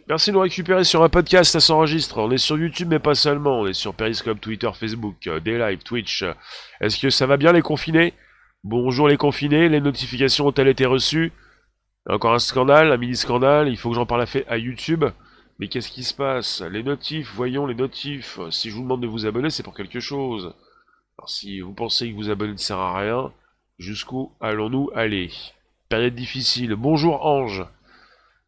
Merci 0.08 0.30
de 0.30 0.34
nous 0.34 0.40
récupérer 0.40 0.84
sur 0.84 1.02
un 1.02 1.08
podcast, 1.08 1.52
ça 1.52 1.60
s'enregistre. 1.60 2.18
On 2.18 2.30
est 2.30 2.38
sur 2.38 2.58
YouTube, 2.58 2.88
mais 2.90 2.98
pas 2.98 3.14
seulement. 3.14 3.60
On 3.60 3.66
est 3.66 3.72
sur 3.72 3.94
Periscope, 3.94 4.40
Twitter, 4.40 4.68
Facebook, 4.74 5.28
des 5.44 5.56
lives, 5.56 5.82
Twitch. 5.84 6.24
Est-ce 6.80 6.98
que 6.98 7.10
ça 7.10 7.26
va 7.26 7.36
bien 7.36 7.52
les 7.52 7.62
confinés? 7.62 8.14
Bonjour 8.62 9.08
les 9.08 9.16
confinés, 9.16 9.70
les 9.70 9.80
notifications 9.80 10.46
ont-elles 10.46 10.68
été 10.68 10.84
reçues? 10.84 11.32
Encore 12.06 12.34
un 12.34 12.38
scandale, 12.38 12.92
un 12.92 12.96
mini-scandale, 12.98 13.68
il 13.68 13.76
faut 13.78 13.88
que 13.88 13.94
j'en 13.94 14.04
parle 14.04 14.26
à, 14.48 14.58
YouTube. 14.58 15.04
Mais 15.60 15.68
qu'est-ce 15.68 15.90
qui 15.90 16.04
se 16.04 16.14
passe? 16.14 16.62
Les 16.62 16.82
notifs, 16.82 17.34
voyons 17.34 17.66
les 17.66 17.74
notifs. 17.74 18.40
Si 18.50 18.70
je 18.70 18.74
vous 18.74 18.80
demande 18.80 19.02
de 19.02 19.06
vous 19.06 19.26
abonner, 19.26 19.50
c'est 19.50 19.62
pour 19.62 19.76
quelque 19.76 20.00
chose. 20.00 20.54
Alors 21.18 21.28
si 21.28 21.60
vous 21.60 21.74
pensez 21.74 22.10
que 22.10 22.16
vous 22.16 22.30
abonner 22.30 22.52
ne 22.52 22.56
sert 22.56 22.78
à 22.78 22.98
rien, 22.98 23.30
jusqu'où 23.78 24.32
allons-nous 24.40 24.90
aller? 24.94 25.30
Période 25.90 26.14
difficile. 26.14 26.76
Bonjour 26.76 27.26
Ange. 27.26 27.66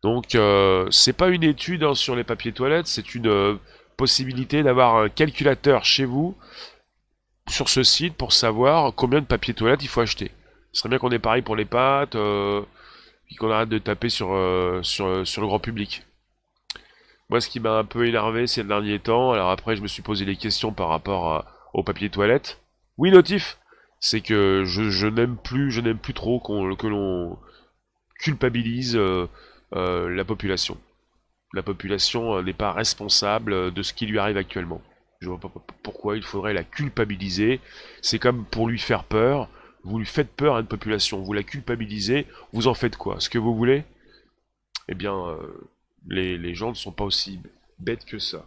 Donc 0.03 0.35
euh, 0.35 0.89
c'est 0.91 1.13
pas 1.13 1.29
une 1.29 1.43
étude 1.43 1.85
hein, 1.85 1.95
sur 1.95 2.17
les 2.17 2.25
papiers 2.25 2.55
toilettes, 2.55 2.87
c'est 2.87 3.15
une 3.15 3.29
euh, 3.29 3.57
possibilité 3.99 4.63
d'avoir 4.63 4.97
un 4.97 5.11
calculateur 5.11 5.85
chez 5.85 6.07
vous 6.07 6.35
sur 7.47 7.69
ce 7.69 7.83
site 7.83 8.15
pour 8.15 8.33
savoir 8.33 8.95
combien 8.95 9.21
de 9.21 9.27
papiers 9.27 9.53
toilettes 9.53 9.83
il 9.83 9.89
faut 9.89 10.01
acheter. 10.01 10.31
Ce 10.73 10.81
serait 10.81 10.89
bien 10.89 10.99
qu'on 10.99 11.11
ait 11.11 11.19
pareil 11.19 11.43
pour 11.43 11.57
les 11.57 11.67
pâtes, 11.67 12.15
euh, 12.15 12.63
puis 13.27 13.37
qu'on 13.37 13.51
arrête 13.51 13.69
de 13.69 13.77
taper 13.77 14.09
sur, 14.09 14.33
euh, 14.33 14.83
sur 14.83 15.07
le 15.07 15.47
grand 15.47 15.59
public. 15.59 16.07
Moi, 17.33 17.41
ce 17.41 17.49
qui 17.49 17.61
m'a 17.61 17.79
un 17.79 17.85
peu 17.87 18.07
énervé 18.07 18.47
ces 18.47 18.63
derniers 18.63 18.99
temps, 18.99 19.33
alors 19.33 19.49
après, 19.49 19.75
je 19.75 19.81
me 19.81 19.87
suis 19.87 20.03
posé 20.03 20.27
des 20.27 20.37
questions 20.37 20.71
par 20.71 20.89
rapport 20.89 21.47
au 21.73 21.83
papier 21.83 22.11
toilette. 22.11 22.61
Oui, 22.99 23.11
notif, 23.11 23.57
c'est 24.01 24.21
que 24.21 24.65
je, 24.67 24.91
je 24.91 25.07
n'aime 25.07 25.39
plus, 25.39 25.71
je 25.71 25.81
n'aime 25.81 25.97
plus 25.97 26.13
trop 26.13 26.41
qu'on, 26.41 26.77
que 26.77 26.87
l'on 26.87 27.39
culpabilise 28.19 28.97
euh, 28.97 29.29
euh, 29.75 30.15
la 30.15 30.27
population. 30.27 30.77
La 31.55 31.63
population 31.63 32.37
euh, 32.37 32.43
n'est 32.43 32.53
pas 32.53 32.71
responsable 32.71 33.73
de 33.73 33.83
ce 33.83 33.95
qui 33.95 34.05
lui 34.05 34.19
arrive 34.19 34.37
actuellement. 34.37 34.83
Je 35.21 35.31
vois 35.31 35.41
pas 35.41 35.51
pourquoi 35.83 36.19
il 36.19 36.23
faudrait 36.23 36.53
la 36.53 36.65
culpabiliser. 36.65 37.61
C'est 38.03 38.19
comme 38.19 38.45
pour 38.45 38.69
lui 38.69 38.79
faire 38.79 39.05
peur. 39.05 39.49
Vous 39.85 39.99
lui 39.99 40.05
faites 40.05 40.37
peur 40.37 40.57
à 40.57 40.61
une 40.61 40.67
population, 40.67 41.23
vous 41.23 41.33
la 41.33 41.45
culpabilisez, 41.45 42.27
vous 42.53 42.67
en 42.67 42.75
faites 42.75 42.97
quoi? 42.97 43.21
Ce 43.21 43.31
que 43.31 43.39
vous 43.39 43.57
voulez? 43.57 43.85
Eh 44.89 44.95
bien, 44.95 45.15
les, 46.09 46.55
gens 46.55 46.71
ne 46.71 46.75
sont 46.75 46.93
pas 46.93 47.05
aussi 47.05 47.41
bêtes 47.79 48.05
que 48.05 48.19
ça. 48.19 48.45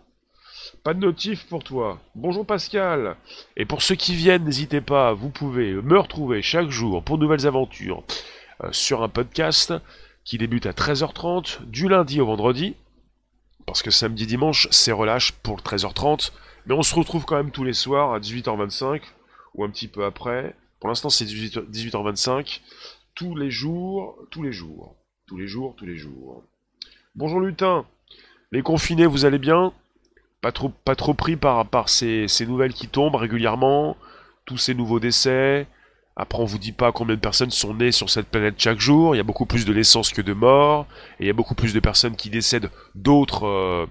Pas 0.84 0.94
de 0.94 1.00
notif 1.00 1.46
pour 1.48 1.64
toi. 1.64 2.00
Bonjour 2.16 2.46
Pascal. 2.46 3.18
Et 3.56 3.66
pour 3.66 3.82
ceux 3.82 3.96
qui 3.96 4.16
viennent, 4.16 4.44
n'hésitez 4.44 4.82
pas, 4.82 5.14
vous 5.14 5.30
pouvez 5.30 5.74
me 5.74 6.00
retrouver 6.00 6.42
chaque 6.42 6.70
jour 6.70 7.04
pour 7.04 7.18
de 7.18 7.24
nouvelles 7.24 7.48
aventures 7.48 8.04
euh, 8.64 8.70
sur 8.72 9.04
un 9.04 9.10
podcast 9.10 9.74
qui 10.24 10.38
débute 10.38 10.66
à 10.66 10.72
13h30 10.72 11.66
du 11.66 11.88
lundi 11.88 12.20
au 12.20 12.26
vendredi. 12.26 12.76
Parce 13.66 13.82
que 13.82 13.92
samedi 13.92 14.26
dimanche, 14.26 14.68
c'est 14.72 14.92
relâche 14.92 15.32
pour 15.32 15.62
13h30. 15.62 16.32
Mais 16.66 16.74
on 16.74 16.84
se 16.84 16.96
retrouve 16.96 17.26
quand 17.26 17.38
même 17.38 17.52
tous 17.52 17.64
les 17.64 17.74
soirs 17.74 18.14
à 18.14 18.20
18h25 18.20 19.02
ou 19.54 19.64
un 19.64 19.70
petit 19.70 19.88
peu 19.88 20.04
après. 20.04 20.56
Pour 20.80 20.90
l'instant, 20.90 21.10
c'est 21.10 21.26
18h25. 21.26 22.62
Tous 23.14 23.36
les 23.36 23.50
jours, 23.52 24.18
tous 24.32 24.44
les 24.44 24.52
jours, 24.52 24.96
tous 25.28 25.38
les 25.38 25.48
jours, 25.48 25.76
tous 25.78 25.86
les 25.86 25.98
jours. 25.98 26.44
Bonjour 27.16 27.40
Lutin. 27.40 27.86
Les 28.52 28.62
confinés, 28.62 29.06
vous 29.06 29.24
allez 29.24 29.38
bien? 29.38 29.72
Pas 30.42 30.52
trop, 30.52 30.70
pas 30.70 30.96
trop 30.96 31.14
pris 31.14 31.38
par, 31.38 31.66
par 31.66 31.88
ces, 31.88 32.28
ces 32.28 32.46
nouvelles 32.46 32.74
qui 32.74 32.90
tombent 32.90 33.16
régulièrement, 33.16 33.96
tous 34.46 34.58
ces 34.58 34.74
nouveaux 34.76 35.00
décès, 35.00 35.66
après, 36.18 36.40
on 36.40 36.46
vous 36.46 36.58
dit 36.58 36.72
pas 36.72 36.92
combien 36.94 37.16
de 37.16 37.20
personnes 37.20 37.52
sont 37.52 37.74
nées 37.74 37.92
sur 37.92 38.10
cette 38.10 38.28
planète 38.28 38.56
chaque 38.58 38.80
jour. 38.80 39.16
Il 39.16 39.18
y 39.18 39.22
a 39.22 39.24
beaucoup 39.24 39.46
plus 39.46 39.66
de 39.66 39.74
naissances 39.74 40.14
que 40.14 40.22
de 40.22 40.32
morts. 40.32 40.88
Et 41.20 41.24
il 41.24 41.28
y 41.28 41.30
a 41.30 41.34
beaucoup 41.34 41.56
plus 41.56 41.74
de 41.74 41.80
personnes 41.82 42.16
qui 42.16 42.30
décèdent 42.30 42.70
d'autres 42.96 43.46
euh, 43.46 43.86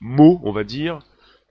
maux, 0.00 0.40
on 0.44 0.52
va 0.52 0.64
dire, 0.64 0.98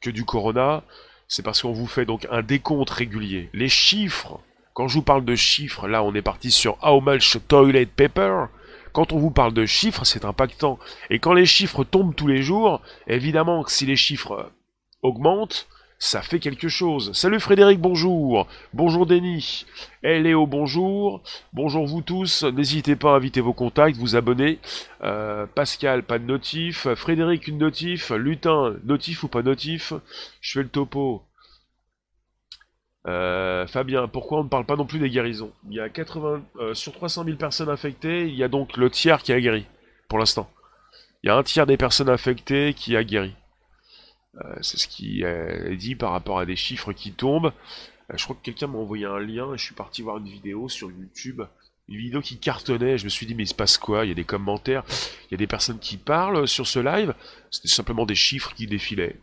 que 0.01 0.11
du 0.11 0.25
corona. 0.25 0.83
C'est 1.27 1.41
parce 1.41 1.61
qu'on 1.63 1.73
vous 1.73 1.87
fait 1.87 2.05
donc 2.05 2.27
un 2.29 2.43
décompte 2.43 2.91
régulier. 2.91 3.49
Les 3.53 3.69
chiffres, 3.69 4.39
quand 4.73 4.87
je 4.87 4.95
vous 4.95 5.03
parle 5.03 5.25
de 5.25 5.35
chiffres, 5.35 5.87
là 5.87 6.03
on 6.03 6.13
est 6.13 6.21
parti 6.21 6.51
sur 6.51 6.77
How 6.83 7.01
much 7.01 7.37
toilet 7.47 7.87
paper. 7.87 8.45
Quand 8.91 9.13
on 9.13 9.19
vous 9.19 9.31
parle 9.31 9.53
de 9.53 9.65
chiffres, 9.65 10.03
c'est 10.03 10.25
impactant. 10.25 10.79
Et 11.09 11.19
quand 11.19 11.33
les 11.33 11.45
chiffres 11.45 11.83
tombent 11.83 12.15
tous 12.15 12.27
les 12.27 12.41
jours, 12.41 12.81
évidemment 13.07 13.63
que 13.63 13.71
si 13.71 13.85
les 13.85 13.95
chiffres 13.95 14.51
augmentent, 15.01 15.67
ça 16.01 16.21
fait 16.21 16.39
quelque 16.39 16.69
chose. 16.69 17.11
Salut 17.11 17.41
Frédéric, 17.41 17.79
bonjour. 17.79 18.47
Bonjour 18.73 19.05
Denis. 19.05 19.65
Eh 20.01 20.19
Léo, 20.19 20.47
bonjour. 20.47 21.21
Bonjour 21.51 21.85
vous 21.85 22.01
tous. 22.01 22.43
N'hésitez 22.43 22.95
pas 22.95 23.11
à 23.11 23.15
inviter 23.17 23.41
vos 23.41 23.53
contacts, 23.53 23.97
vous 23.97 24.15
abonner. 24.15 24.59
Euh, 25.03 25.45
Pascal, 25.45 26.03
pas 26.03 26.17
de 26.17 26.23
notif. 26.23 26.87
Frédéric, 26.95 27.49
une 27.49 27.57
notif. 27.57 28.11
Lutin, 28.11 28.75
notif 28.85 29.23
ou 29.23 29.27
pas 29.27 29.41
notif? 29.41 29.91
Je 30.39 30.53
fais 30.53 30.63
le 30.63 30.69
topo. 30.69 31.23
Euh, 33.07 33.65
Fabien, 33.67 34.07
pourquoi 34.07 34.39
on 34.39 34.43
ne 34.43 34.49
parle 34.49 34.65
pas 34.65 34.75
non 34.75 34.85
plus 34.85 34.99
des 34.99 35.09
guérisons? 35.09 35.51
Il 35.69 35.75
y 35.75 35.79
a 35.79 35.89
80, 35.89 36.43
euh, 36.57 36.73
sur 36.73 36.93
300 36.93 37.23
000 37.23 37.37
personnes 37.37 37.69
infectées, 37.69 38.27
il 38.27 38.35
y 38.35 38.43
a 38.43 38.47
donc 38.47 38.77
le 38.77 38.89
tiers 38.89 39.23
qui 39.23 39.31
a 39.31 39.39
guéri, 39.39 39.65
pour 40.09 40.19
l'instant. 40.19 40.49
Il 41.23 41.27
y 41.27 41.29
a 41.29 41.35
un 41.35 41.43
tiers 41.43 41.65
des 41.65 41.77
personnes 41.77 42.09
infectées 42.09 42.73
qui 42.73 42.95
a 42.95 43.03
guéri. 43.03 43.33
Euh, 44.35 44.55
c'est 44.61 44.77
ce 44.77 44.87
qui 44.87 45.23
est 45.23 45.75
dit 45.75 45.95
par 45.95 46.11
rapport 46.11 46.39
à 46.39 46.45
des 46.45 46.55
chiffres 46.55 46.93
qui 46.93 47.11
tombent. 47.11 47.51
Je 48.13 48.23
crois 48.23 48.35
que 48.35 48.41
quelqu'un 48.41 48.67
m'a 48.67 48.79
envoyé 48.79 49.05
un 49.05 49.19
lien 49.19 49.53
et 49.53 49.57
je 49.57 49.63
suis 49.63 49.75
parti 49.75 50.01
voir 50.01 50.17
une 50.17 50.27
vidéo 50.27 50.67
sur 50.69 50.89
YouTube. 50.91 51.41
Une 51.87 51.97
vidéo 51.97 52.21
qui 52.21 52.37
cartonnait, 52.37 52.97
je 52.97 53.03
me 53.03 53.09
suis 53.09 53.25
dit 53.25 53.35
mais 53.35 53.43
il 53.43 53.47
se 53.47 53.55
passe 53.55 53.77
quoi? 53.77 54.05
Il 54.05 54.09
y 54.09 54.11
a 54.11 54.15
des 54.15 54.23
commentaires, 54.23 54.83
il 55.25 55.31
y 55.31 55.33
a 55.33 55.37
des 55.37 55.47
personnes 55.47 55.79
qui 55.79 55.97
parlent 55.97 56.47
sur 56.47 56.67
ce 56.67 56.79
live. 56.79 57.13
C'était 57.49 57.67
simplement 57.67 58.05
des 58.05 58.15
chiffres 58.15 58.53
qui 58.53 58.67
défilaient 58.67 59.17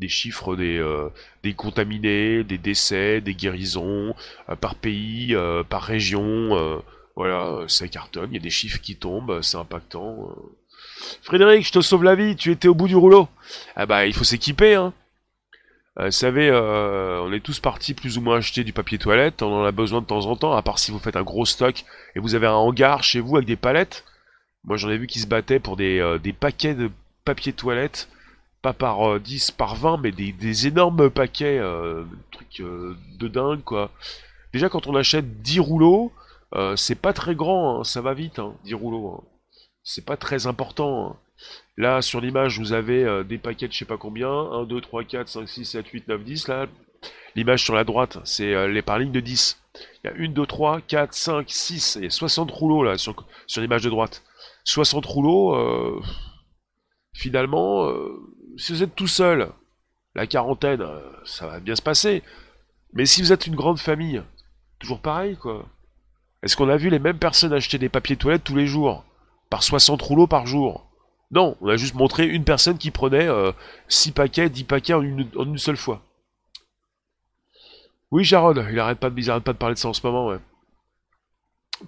des 0.00 0.08
chiffres 0.08 0.56
des, 0.56 0.78
euh, 0.78 1.08
des 1.42 1.54
contaminés, 1.54 2.42
des 2.42 2.58
décès, 2.58 3.20
des 3.20 3.34
guérisons, 3.34 4.14
par 4.60 4.74
pays, 4.74 5.36
par 5.68 5.82
région. 5.82 6.82
voilà, 7.16 7.64
ça 7.68 7.86
cartonne, 7.88 8.30
il 8.32 8.34
y 8.34 8.38
a 8.38 8.42
des 8.42 8.50
chiffres 8.50 8.80
qui 8.80 8.96
tombent, 8.96 9.40
c'est 9.42 9.56
impactant. 9.56 10.34
Frédéric, 11.22 11.66
je 11.66 11.72
te 11.72 11.80
sauve 11.80 12.04
la 12.04 12.14
vie, 12.14 12.36
tu 12.36 12.50
étais 12.50 12.68
au 12.68 12.74
bout 12.74 12.88
du 12.88 12.96
rouleau. 12.96 13.28
Ah 13.76 13.86
bah, 13.86 14.06
il 14.06 14.14
faut 14.14 14.24
s'équiper, 14.24 14.74
hein. 14.74 14.92
Euh, 15.98 16.06
vous 16.06 16.10
savez, 16.12 16.48
euh, 16.48 17.20
on 17.22 17.32
est 17.32 17.40
tous 17.40 17.58
partis 17.58 17.94
plus 17.94 18.16
ou 18.16 18.20
moins 18.20 18.38
acheter 18.38 18.62
du 18.64 18.72
papier 18.72 18.98
toilette, 18.98 19.42
on 19.42 19.52
en 19.52 19.64
a 19.64 19.72
besoin 19.72 20.00
de 20.00 20.06
temps 20.06 20.26
en 20.26 20.36
temps, 20.36 20.52
à 20.52 20.62
part 20.62 20.78
si 20.78 20.90
vous 20.92 20.98
faites 20.98 21.16
un 21.16 21.22
gros 21.22 21.44
stock 21.44 21.84
et 22.14 22.20
vous 22.20 22.34
avez 22.34 22.46
un 22.46 22.52
hangar 22.52 23.02
chez 23.02 23.20
vous 23.20 23.36
avec 23.36 23.46
des 23.46 23.56
palettes. 23.56 24.04
Moi 24.64 24.76
j'en 24.76 24.90
ai 24.90 24.98
vu 24.98 25.06
qui 25.06 25.18
se 25.18 25.26
battaient 25.26 25.58
pour 25.58 25.76
des, 25.76 25.98
euh, 25.98 26.18
des 26.18 26.32
paquets 26.32 26.74
de 26.74 26.90
papier 27.24 27.52
toilette, 27.52 28.08
pas 28.62 28.72
par 28.72 29.18
10, 29.20 29.52
par 29.52 29.74
20, 29.74 29.98
mais 29.98 30.12
des, 30.12 30.66
énormes 30.66 31.10
paquets, 31.10 31.60
trucs 32.30 32.62
de 32.62 33.28
dingue 33.28 33.62
quoi. 33.62 33.90
Déjà 34.52 34.68
quand 34.68 34.86
on 34.86 34.96
achète 34.96 35.42
10 35.42 35.60
rouleaux, 35.60 36.12
c'est 36.76 37.00
pas 37.00 37.12
très 37.12 37.34
grand, 37.34 37.80
hein, 37.80 37.84
ça 37.84 38.00
va 38.00 38.14
vite, 38.14 38.38
hein, 38.38 38.54
10 38.64 38.74
rouleaux. 38.74 39.08
Hein 39.08 39.24
c'est 39.82 40.04
pas 40.04 40.16
très 40.16 40.46
important. 40.46 41.10
Hein. 41.10 41.16
Là, 41.76 42.02
sur 42.02 42.20
l'image, 42.20 42.58
vous 42.58 42.72
avez 42.72 43.04
euh, 43.04 43.24
des 43.24 43.38
paquets 43.38 43.68
de 43.68 43.72
je 43.72 43.78
sais 43.78 43.84
pas 43.84 43.96
combien. 43.96 44.30
1, 44.30 44.64
2, 44.64 44.80
3, 44.80 45.04
4, 45.04 45.28
5, 45.28 45.48
6, 45.48 45.64
7, 45.64 45.86
8, 45.88 46.08
9, 46.08 46.24
10. 46.24 46.48
Là, 46.48 46.66
l'image 47.34 47.64
sur 47.64 47.74
la 47.74 47.84
droite, 47.84 48.18
c'est 48.24 48.54
euh, 48.54 48.68
les 48.68 48.82
par 48.82 48.98
ligne 48.98 49.12
de 49.12 49.20
10. 49.20 49.60
Il 50.04 50.10
y 50.10 50.10
a 50.10 50.16
1, 50.16 50.28
2, 50.30 50.46
3, 50.46 50.80
4, 50.82 51.14
5, 51.14 51.50
6. 51.50 51.96
Il 51.96 52.04
y 52.04 52.06
a 52.06 52.10
60 52.10 52.50
rouleaux 52.50 52.84
là 52.84 52.98
sur, 52.98 53.24
sur 53.46 53.60
l'image 53.60 53.82
de 53.82 53.90
droite. 53.90 54.22
60 54.64 55.04
rouleaux, 55.06 55.54
euh, 55.54 56.00
finalement, 57.14 57.90
si 58.60 58.72
vous 58.72 58.82
êtes 58.82 58.94
tout 58.94 59.06
seul, 59.06 59.50
la 60.14 60.26
quarantaine, 60.26 60.84
ça 61.24 61.46
va 61.46 61.60
bien 61.60 61.74
se 61.74 61.82
passer. 61.82 62.22
Mais 62.92 63.06
si 63.06 63.22
vous 63.22 63.32
êtes 63.32 63.46
une 63.46 63.56
grande 63.56 63.78
famille, 63.78 64.22
toujours 64.78 65.00
pareil 65.00 65.36
quoi. 65.36 65.66
Est-ce 66.42 66.56
qu'on 66.56 66.68
a 66.68 66.76
vu 66.76 66.90
les 66.90 66.98
mêmes 66.98 67.18
personnes 67.18 67.52
acheter 67.52 67.78
des 67.78 67.88
papiers 67.88 68.16
toilettes 68.16 68.44
tous 68.44 68.56
les 68.56 68.66
jours 68.66 69.04
par 69.50 69.62
60 69.62 70.00
rouleaux 70.02 70.26
par 70.26 70.46
jour? 70.46 70.86
Non, 71.30 71.56
on 71.60 71.68
a 71.68 71.76
juste 71.76 71.94
montré 71.94 72.26
une 72.26 72.44
personne 72.44 72.78
qui 72.78 72.90
prenait 72.90 73.28
6 73.88 74.08
euh, 74.08 74.12
paquets, 74.12 74.48
10 74.48 74.64
paquets 74.64 74.94
en 74.94 75.02
une, 75.02 75.58
seule 75.58 75.76
fois. 75.76 76.02
Oui, 78.10 78.24
Jaron, 78.24 78.54
il 78.70 78.80
arrête 78.80 78.98
pas, 78.98 79.10
de, 79.10 79.38
pas 79.40 79.52
de 79.52 79.58
parler 79.58 79.74
de 79.74 79.78
ça 79.78 79.88
en 79.88 79.92
ce 79.92 80.04
moment. 80.04 80.36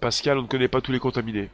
Pascal, 0.01 0.39
on 0.39 0.43
ne 0.43 0.47
connaît 0.47 0.69
pas 0.69 0.81
tous 0.81 0.93
les 0.93 1.01
contaminés. 1.01 1.51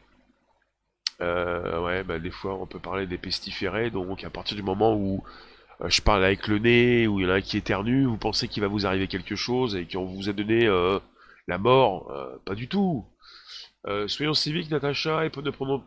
Euh, 1.20 1.80
ouais, 1.82 2.04
bah 2.04 2.18
des 2.18 2.30
fois 2.30 2.54
on 2.54 2.66
peut 2.66 2.78
parler 2.78 3.06
des 3.06 3.18
pestiférés, 3.18 3.90
donc 3.90 4.22
à 4.24 4.30
partir 4.30 4.56
du 4.56 4.62
moment 4.62 4.94
où 4.94 5.24
euh, 5.80 5.88
je 5.88 6.00
parle 6.00 6.24
avec 6.24 6.46
le 6.46 6.58
nez, 6.58 7.06
où 7.08 7.18
il 7.20 7.24
y 7.24 7.26
en 7.26 7.30
a 7.30 7.34
un 7.36 7.40
qui 7.40 7.56
éternue, 7.56 8.06
vous 8.06 8.16
pensez 8.16 8.48
qu'il 8.48 8.62
va 8.62 8.68
vous 8.68 8.86
arriver 8.86 9.08
quelque 9.08 9.36
chose 9.36 9.74
et 9.76 9.86
qu'on 9.86 10.04
vous 10.04 10.28
a 10.28 10.32
donné 10.32 10.66
la 11.48 11.58
mort, 11.58 12.12
pas 12.44 12.54
du 12.54 12.68
tout. 12.68 13.04
soyons 14.06 14.34
civiques, 14.34 14.70
Natacha, 14.70 15.24
et 15.24 15.30
ne 15.36 15.50
prenons 15.50 15.82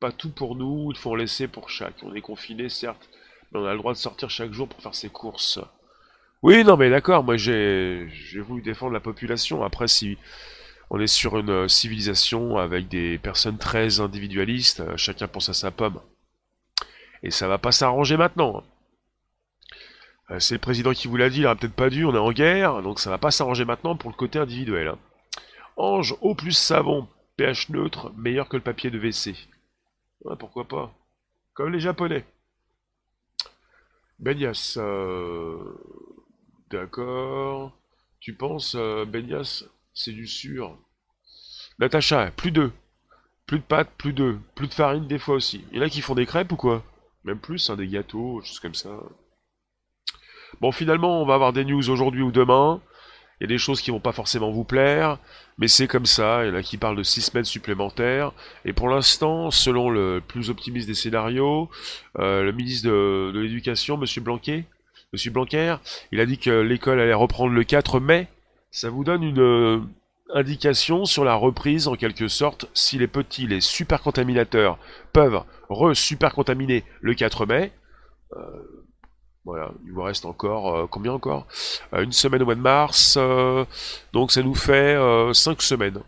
pas 0.00 0.12
tout 0.12 0.30
pour 0.30 0.56
nous, 0.56 0.90
il 0.92 0.98
faut 0.98 1.12
en 1.12 1.14
laisser 1.14 1.48
pour 1.48 1.70
chaque. 1.70 2.02
On 2.02 2.14
est 2.14 2.20
confiné, 2.20 2.68
certes, 2.68 3.08
mais 3.52 3.60
on 3.60 3.64
a 3.64 3.72
le 3.72 3.78
droit 3.78 3.92
de 3.92 3.98
sortir 3.98 4.30
chaque 4.30 4.52
jour 4.52 4.68
pour 4.68 4.82
faire 4.82 4.94
ses 4.94 5.08
courses. 5.08 5.58
Oui, 6.42 6.64
non, 6.64 6.76
mais 6.76 6.90
d'accord, 6.90 7.24
moi 7.24 7.36
j'ai 7.36 8.08
voulu 8.46 8.62
défendre 8.62 8.92
la 8.92 9.00
population. 9.00 9.64
Après, 9.64 9.88
si 9.88 10.18
on 10.90 11.00
est 11.00 11.06
sur 11.06 11.38
une 11.38 11.50
euh, 11.50 11.68
civilisation 11.68 12.58
avec 12.58 12.88
des 12.88 13.18
personnes 13.18 13.58
très 13.58 14.00
individualistes, 14.00 14.80
euh, 14.80 14.96
chacun 14.96 15.26
pense 15.26 15.48
à 15.48 15.54
sa 15.54 15.70
pomme. 15.70 16.00
Et 17.22 17.30
ça 17.30 17.48
va 17.48 17.58
pas 17.58 17.72
s'arranger 17.72 18.16
maintenant. 18.16 18.62
Euh, 20.30 20.38
c'est 20.38 20.54
le 20.54 20.60
président 20.60 20.92
qui 20.92 21.08
vous 21.08 21.16
l'a 21.16 21.30
dit, 21.30 21.40
il 21.40 21.46
aurait 21.46 21.56
peut-être 21.56 21.74
pas 21.74 21.90
dû, 21.90 22.04
on 22.04 22.14
est 22.14 22.18
en 22.18 22.32
guerre, 22.32 22.82
donc 22.82 23.00
ça 23.00 23.10
va 23.10 23.18
pas 23.18 23.30
s'arranger 23.30 23.64
maintenant 23.64 23.96
pour 23.96 24.10
le 24.10 24.16
côté 24.16 24.38
individuel. 24.38 24.88
Hein. 24.88 24.98
Ange, 25.76 26.14
eau 26.20 26.34
plus 26.34 26.56
savon, 26.56 27.08
pH 27.36 27.68
neutre, 27.70 28.12
meilleur 28.16 28.48
que 28.48 28.56
le 28.56 28.62
papier 28.62 28.90
de 28.90 28.98
WC. 28.98 29.34
Pourquoi 30.38 30.66
pas. 30.66 30.92
Comme 31.54 31.72
les 31.72 31.80
Japonais. 31.80 32.24
Benias, 34.18 34.76
euh... 34.78 35.58
d'accord. 36.70 37.76
Tu 38.20 38.34
penses, 38.34 38.74
Benias, 38.74 39.64
c'est 39.96 40.12
du 40.12 40.28
sûr. 40.28 40.78
Natacha, 41.80 42.30
plus 42.36 42.52
deux. 42.52 42.70
Plus 43.46 43.58
de 43.58 43.64
pâtes, 43.64 43.90
plus 43.98 44.12
deux. 44.12 44.38
Plus 44.54 44.68
de 44.68 44.74
farine 44.74 45.08
des 45.08 45.18
fois 45.18 45.34
aussi. 45.34 45.64
Il 45.72 45.78
y 45.78 45.80
en 45.80 45.84
a 45.84 45.88
qui 45.88 46.02
font 46.02 46.14
des 46.14 46.26
crêpes 46.26 46.52
ou 46.52 46.56
quoi? 46.56 46.84
Même 47.24 47.40
plus, 47.40 47.70
hein, 47.70 47.76
des 47.76 47.88
gâteaux, 47.88 48.40
choses 48.42 48.60
comme 48.60 48.74
ça. 48.74 48.90
Bon, 50.60 50.70
finalement, 50.70 51.20
on 51.20 51.26
va 51.26 51.34
avoir 51.34 51.52
des 51.52 51.64
news 51.64 51.90
aujourd'hui 51.90 52.22
ou 52.22 52.30
demain. 52.30 52.80
Il 53.40 53.44
y 53.44 53.46
a 53.46 53.48
des 53.48 53.58
choses 53.58 53.80
qui 53.80 53.90
vont 53.90 54.00
pas 54.00 54.12
forcément 54.12 54.50
vous 54.50 54.64
plaire, 54.64 55.18
mais 55.58 55.68
c'est 55.68 55.88
comme 55.88 56.06
ça. 56.06 56.44
Il 56.44 56.48
y 56.48 56.50
en 56.50 56.54
a 56.54 56.62
qui 56.62 56.78
parlent 56.78 56.96
de 56.96 57.02
six 57.02 57.22
semaines 57.22 57.44
supplémentaires. 57.44 58.32
Et 58.64 58.72
pour 58.72 58.88
l'instant, 58.88 59.50
selon 59.50 59.90
le 59.90 60.22
plus 60.26 60.50
optimiste 60.50 60.88
des 60.88 60.94
scénarios, 60.94 61.68
euh, 62.18 62.42
le 62.42 62.52
ministre 62.52 62.88
de, 62.88 63.38
l'Éducation, 63.38 63.98
Blanquet, 64.20 64.64
Monsieur 65.12 65.30
Blanquer, 65.30 65.76
il 66.12 66.20
a 66.20 66.26
dit 66.26 66.38
que 66.38 66.50
l'école 66.50 67.00
allait 67.00 67.14
reprendre 67.14 67.52
le 67.52 67.64
4 67.64 68.00
mai. 68.00 68.28
Ça 68.76 68.90
vous 68.90 69.04
donne 69.04 69.22
une 69.22 69.40
euh, 69.40 69.80
indication 70.34 71.06
sur 71.06 71.24
la 71.24 71.34
reprise 71.34 71.88
en 71.88 71.94
quelque 71.94 72.28
sorte 72.28 72.68
si 72.74 72.98
les 72.98 73.06
petits, 73.06 73.46
les 73.46 73.62
super 73.62 74.02
contaminateurs 74.02 74.78
peuvent 75.14 75.40
re-super 75.70 76.34
contaminer 76.34 76.84
le 77.00 77.14
4 77.14 77.46
mai. 77.46 77.72
Euh, 78.34 78.84
voilà, 79.46 79.70
il 79.86 79.92
vous 79.92 80.02
reste 80.02 80.26
encore 80.26 80.76
euh, 80.76 80.86
combien 80.86 81.14
encore? 81.14 81.46
Euh, 81.94 82.02
Une 82.02 82.12
semaine 82.12 82.42
au 82.42 82.44
mois 82.44 82.54
de 82.54 82.60
mars, 82.60 83.16
euh, 83.18 83.64
donc 84.12 84.30
ça 84.30 84.42
nous 84.42 84.54
fait 84.54 84.94
5 85.32 85.62
semaines. 85.62 86.02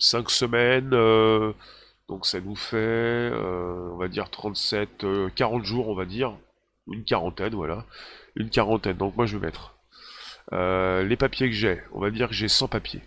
5 0.00 0.30
semaines, 0.30 0.90
donc 2.08 2.26
ça 2.26 2.40
nous 2.40 2.56
fait, 2.56 3.30
on 3.32 3.98
va 3.98 4.08
dire 4.08 4.30
37, 4.30 5.06
40 5.36 5.64
jours, 5.64 5.88
on 5.88 5.94
va 5.94 6.06
dire, 6.06 6.36
une 6.88 7.04
quarantaine, 7.04 7.54
voilà, 7.54 7.84
une 8.34 8.50
quarantaine. 8.50 8.96
Donc 8.96 9.16
moi 9.16 9.26
je 9.26 9.36
vais 9.36 9.46
mettre 9.46 9.76
les 10.52 11.16
papiers 11.16 11.48
que 11.48 11.54
j'ai. 11.54 11.82
On 11.92 12.00
va 12.00 12.10
dire 12.10 12.28
que 12.28 12.34
j'ai 12.34 12.48
100 12.48 12.68
papiers. 12.68 13.02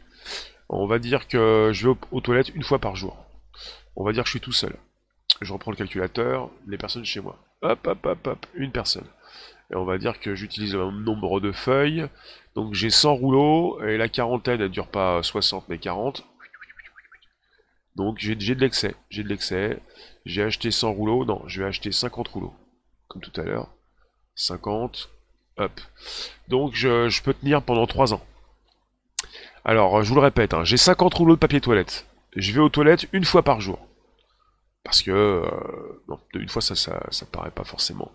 On 0.70 0.88
va 0.88 1.00
dire 1.00 1.28
que 1.28 1.72
je 1.74 1.88
vais 1.88 1.96
aux, 2.12 2.22
toilettes 2.22 2.50
une 2.56 2.64
fois 2.64 2.80
par 2.80 2.96
jour. 2.96 3.18
On 3.96 4.04
va 4.04 4.12
dire 4.12 4.24
que 4.24 4.28
je 4.28 4.34
suis 4.34 4.40
tout 4.40 4.52
seul. 4.52 4.76
Je 5.42 5.54
reprends 5.54 5.72
le 5.72 5.78
calculateur, 5.78 6.50
les 6.68 6.78
personnes 6.78 7.06
chez 7.06 7.20
moi. 7.20 7.38
Hop, 7.62 7.86
hop, 7.86 8.06
hop, 8.06 8.28
hop, 8.28 8.46
une 8.56 8.72
personne. 8.72 9.06
Et 9.72 9.76
on 9.76 9.86
va 9.86 9.98
dire 9.98 10.20
que 10.20 10.36
j'utilise 10.36 10.76
un 10.76 10.92
nombre 10.92 11.40
de 11.40 11.52
feuilles. 11.52 12.08
Donc 12.56 12.74
j'ai 12.74 12.90
100 12.90 13.16
rouleaux, 13.16 13.82
et 13.84 13.98
la 13.98 14.10
quarantaine, 14.10 14.62
elle 14.62 14.70
dure 14.70 14.88
pas 14.88 15.22
60 15.24 15.70
mais 15.70 15.78
40. 15.78 16.24
Donc 17.96 18.18
j'ai 18.20 18.36
de 18.36 18.60
l'excès, 18.60 18.96
j'ai 19.10 19.24
de 19.24 19.30
l'excès. 19.30 19.80
J'ai 20.26 20.44
acheté 20.44 20.72
100 20.72 20.94
rouleaux, 20.94 21.26
non, 21.26 21.42
je 21.48 21.62
vais 21.62 21.68
acheter 21.68 21.92
50 21.92 22.28
rouleaux, 22.30 22.54
comme 23.08 23.22
tout 23.22 23.40
à 23.40 23.44
l'heure. 23.44 23.70
50, 24.36 25.10
Donc 26.48 26.74
je, 26.74 27.22
peux 27.22 27.34
tenir 27.34 27.62
pendant 27.62 27.88
3 27.88 28.14
ans. 28.14 28.22
Alors, 29.66 30.04
je 30.04 30.10
vous 30.10 30.16
le 30.16 30.22
répète, 30.22 30.54
hein, 30.54 30.64
j'ai 30.64 30.78
50 30.78 31.14
rouleaux 31.14 31.36
de 31.36 31.40
papier 31.40 31.62
toilette. 31.62 32.06
Je 32.36 32.52
vais 32.52 32.60
aux 32.60 32.70
toilettes 32.70 33.08
une 33.14 33.24
fois 33.24 33.44
par 33.44 33.62
jour. 33.62 33.80
Parce 34.84 35.02
que, 35.02 35.12
euh, 35.12 36.02
non, 36.10 36.20
une 36.34 36.50
fois 36.50 36.62
ça, 36.62 36.76
ça, 36.76 37.26
paraît 37.32 37.52
pas 37.52 37.64
forcément. 37.64 38.12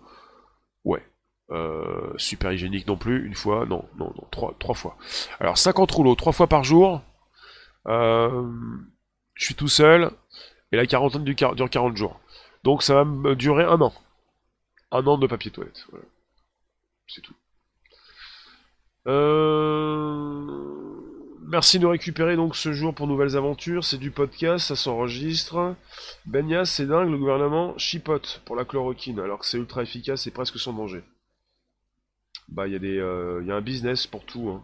Ouais, 0.85 1.03
euh, 1.49 2.13
super 2.17 2.51
hygiénique 2.51 2.87
non 2.87 2.97
plus, 2.97 3.25
une 3.25 3.33
fois, 3.33 3.65
non, 3.65 3.85
non, 3.97 4.13
non, 4.15 4.53
trois, 4.59 4.75
fois. 4.75 4.95
Alors 5.39 5.57
50 5.57 5.89
rouleaux, 5.91 6.15
trois 6.15 6.33
fois 6.33 6.47
par 6.47 6.63
jour. 6.63 7.01
Euh, 7.87 8.47
je 9.33 9.45
suis 9.45 9.55
tout 9.55 9.67
seul, 9.67 10.11
et 10.71 10.77
la 10.77 10.85
quarantaine 10.85 11.23
dure 11.23 11.69
40 11.69 11.97
jours. 11.97 12.19
Donc 12.63 12.83
ça 12.83 12.93
va 12.93 13.05
me 13.05 13.35
durer 13.35 13.63
un 13.63 13.81
an. 13.81 13.93
Un 14.91 15.05
an 15.07 15.17
de 15.17 15.25
papier 15.25 15.49
toilette. 15.49 15.87
C'est 17.09 17.21
tout. 17.21 17.35
Euh... 19.07 20.45
Merci 21.47 21.79
de 21.79 21.87
récupérer 21.87 22.35
donc 22.35 22.55
ce 22.55 22.71
jour 22.73 22.93
pour 22.93 23.07
Nouvelles 23.07 23.35
Aventures. 23.35 23.83
C'est 23.83 23.97
du 23.97 24.11
podcast, 24.11 24.67
ça 24.67 24.75
s'enregistre. 24.75 25.75
Benias, 26.25 26.65
c'est 26.65 26.85
dingue, 26.85 27.09
le 27.09 27.17
gouvernement 27.17 27.77
chipote 27.77 28.41
pour 28.45 28.55
la 28.55 28.65
chloroquine, 28.65 29.19
alors 29.19 29.39
que 29.39 29.45
c'est 29.47 29.57
ultra 29.57 29.81
efficace 29.81 30.27
et 30.27 30.31
presque 30.31 30.59
sans 30.59 30.73
danger 30.73 31.03
bah 32.51 32.67
il 32.67 32.73
y 32.73 32.75
a 32.75 32.79
des 32.79 32.97
euh, 32.97 33.43
y 33.45 33.51
a 33.51 33.55
un 33.55 33.61
business 33.61 34.07
pour 34.07 34.25
tout. 34.25 34.49
Hein. 34.49 34.63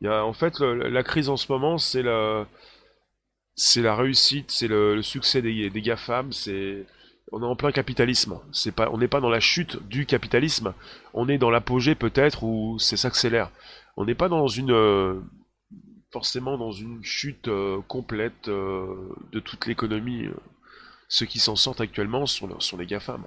Y 0.00 0.08
a, 0.08 0.24
en 0.24 0.32
fait 0.32 0.60
la 0.60 1.02
crise 1.02 1.28
en 1.28 1.36
ce 1.36 1.50
moment 1.50 1.78
c'est 1.78 2.02
la 2.02 2.46
la 3.76 3.96
réussite, 3.96 4.50
c'est 4.50 4.68
le, 4.68 5.00
succès 5.02 5.40
des, 5.40 5.70
des 5.70 5.80
GAFAM, 5.80 6.32
c'est 6.32 6.84
on 7.32 7.42
est 7.42 7.46
en 7.46 7.56
plein 7.56 7.72
capitalisme. 7.72 8.38
C'est 8.52 8.72
pas 8.72 8.88
on 8.92 8.98
n'est 8.98 9.08
pas 9.08 9.20
dans 9.20 9.30
la 9.30 9.40
chute 9.40 9.82
du 9.88 10.06
capitalisme, 10.06 10.74
on 11.14 11.28
est 11.28 11.38
dans 11.38 11.50
l'apogée 11.50 11.94
peut-être 11.94 12.42
où 12.42 12.78
c'est 12.78 12.96
s'accélère. 12.96 13.50
On 13.96 14.04
n'est 14.04 14.14
pas 14.14 14.28
dans 14.28 14.48
une 14.48 14.72
euh, 14.72 15.20
forcément 16.10 16.58
dans 16.58 16.72
une 16.72 17.02
chute 17.02 17.48
euh, 17.48 17.80
complète 17.88 18.48
de 18.48 19.40
toute 19.40 19.66
l'économie. 19.66 20.28
Ceux 21.08 21.26
qui 21.26 21.38
s'en 21.38 21.56
sortent 21.56 21.80
actuellement 21.80 22.26
sont, 22.26 22.58
sont 22.58 22.76
les 22.76 22.86
GAFAM. 22.86 23.24